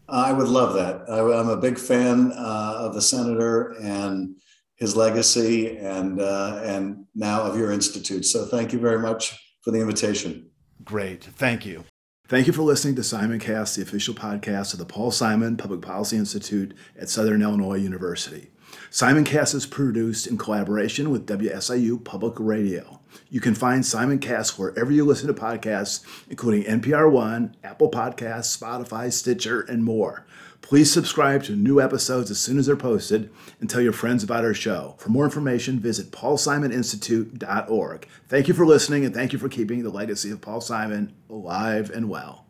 I 0.09 0.33
would 0.33 0.49
love 0.49 0.73
that. 0.73 1.09
I'm 1.09 1.49
a 1.49 1.57
big 1.57 1.77
fan 1.77 2.33
uh, 2.33 2.75
of 2.79 2.93
the 2.93 3.01
senator 3.01 3.75
and 3.81 4.35
his 4.81 4.95
legacy, 4.95 5.77
and 5.77 6.19
uh, 6.19 6.59
and 6.63 7.05
now 7.13 7.43
of 7.43 7.55
your 7.55 7.71
institute. 7.71 8.25
So 8.25 8.45
thank 8.47 8.73
you 8.73 8.79
very 8.79 8.97
much 8.97 9.39
for 9.61 9.69
the 9.69 9.79
invitation. 9.79 10.49
Great, 10.83 11.23
thank 11.23 11.67
you. 11.67 11.83
Thank 12.27 12.47
you 12.47 12.53
for 12.53 12.63
listening 12.63 12.95
to 12.95 13.03
Simon 13.03 13.37
Cast, 13.39 13.75
the 13.75 13.83
official 13.83 14.15
podcast 14.15 14.73
of 14.73 14.79
the 14.79 14.85
Paul 14.85 15.11
Simon 15.11 15.55
Public 15.55 15.81
Policy 15.81 16.17
Institute 16.17 16.73
at 16.99 17.09
Southern 17.09 17.43
Illinois 17.43 17.75
University. 17.75 18.49
Simon 18.89 19.23
Cast 19.23 19.53
is 19.53 19.67
produced 19.67 20.25
in 20.25 20.37
collaboration 20.37 21.11
with 21.11 21.27
WSIU 21.27 22.03
Public 22.03 22.33
Radio. 22.39 23.00
You 23.29 23.39
can 23.39 23.55
find 23.55 23.85
Simon 23.85 24.19
Cast 24.19 24.57
wherever 24.59 24.91
you 24.91 25.05
listen 25.05 25.27
to 25.27 25.33
podcasts, 25.33 26.05
including 26.29 26.63
NPR 26.63 27.11
One, 27.11 27.55
Apple 27.63 27.89
Podcasts, 27.89 28.57
Spotify, 28.57 29.11
Stitcher, 29.11 29.61
and 29.61 29.83
more. 29.83 30.25
Please 30.61 30.91
subscribe 30.91 31.43
to 31.43 31.55
new 31.55 31.81
episodes 31.81 32.29
as 32.31 32.39
soon 32.39 32.57
as 32.57 32.67
they're 32.67 32.75
posted 32.75 33.29
and 33.59 33.69
tell 33.69 33.81
your 33.81 33.93
friends 33.93 34.23
about 34.23 34.45
our 34.45 34.53
show. 34.53 34.95
For 34.99 35.09
more 35.09 35.25
information, 35.25 35.79
visit 35.79 36.11
paulsimoninstitute.org. 36.11 38.07
Thank 38.27 38.47
you 38.47 38.53
for 38.53 38.65
listening 38.65 39.03
and 39.03 39.13
thank 39.13 39.33
you 39.33 39.39
for 39.39 39.49
keeping 39.49 39.83
the 39.83 39.89
legacy 39.89 40.29
of 40.31 40.41
Paul 40.41 40.61
Simon 40.61 41.13
alive 41.29 41.89
and 41.89 42.09
well. 42.09 42.45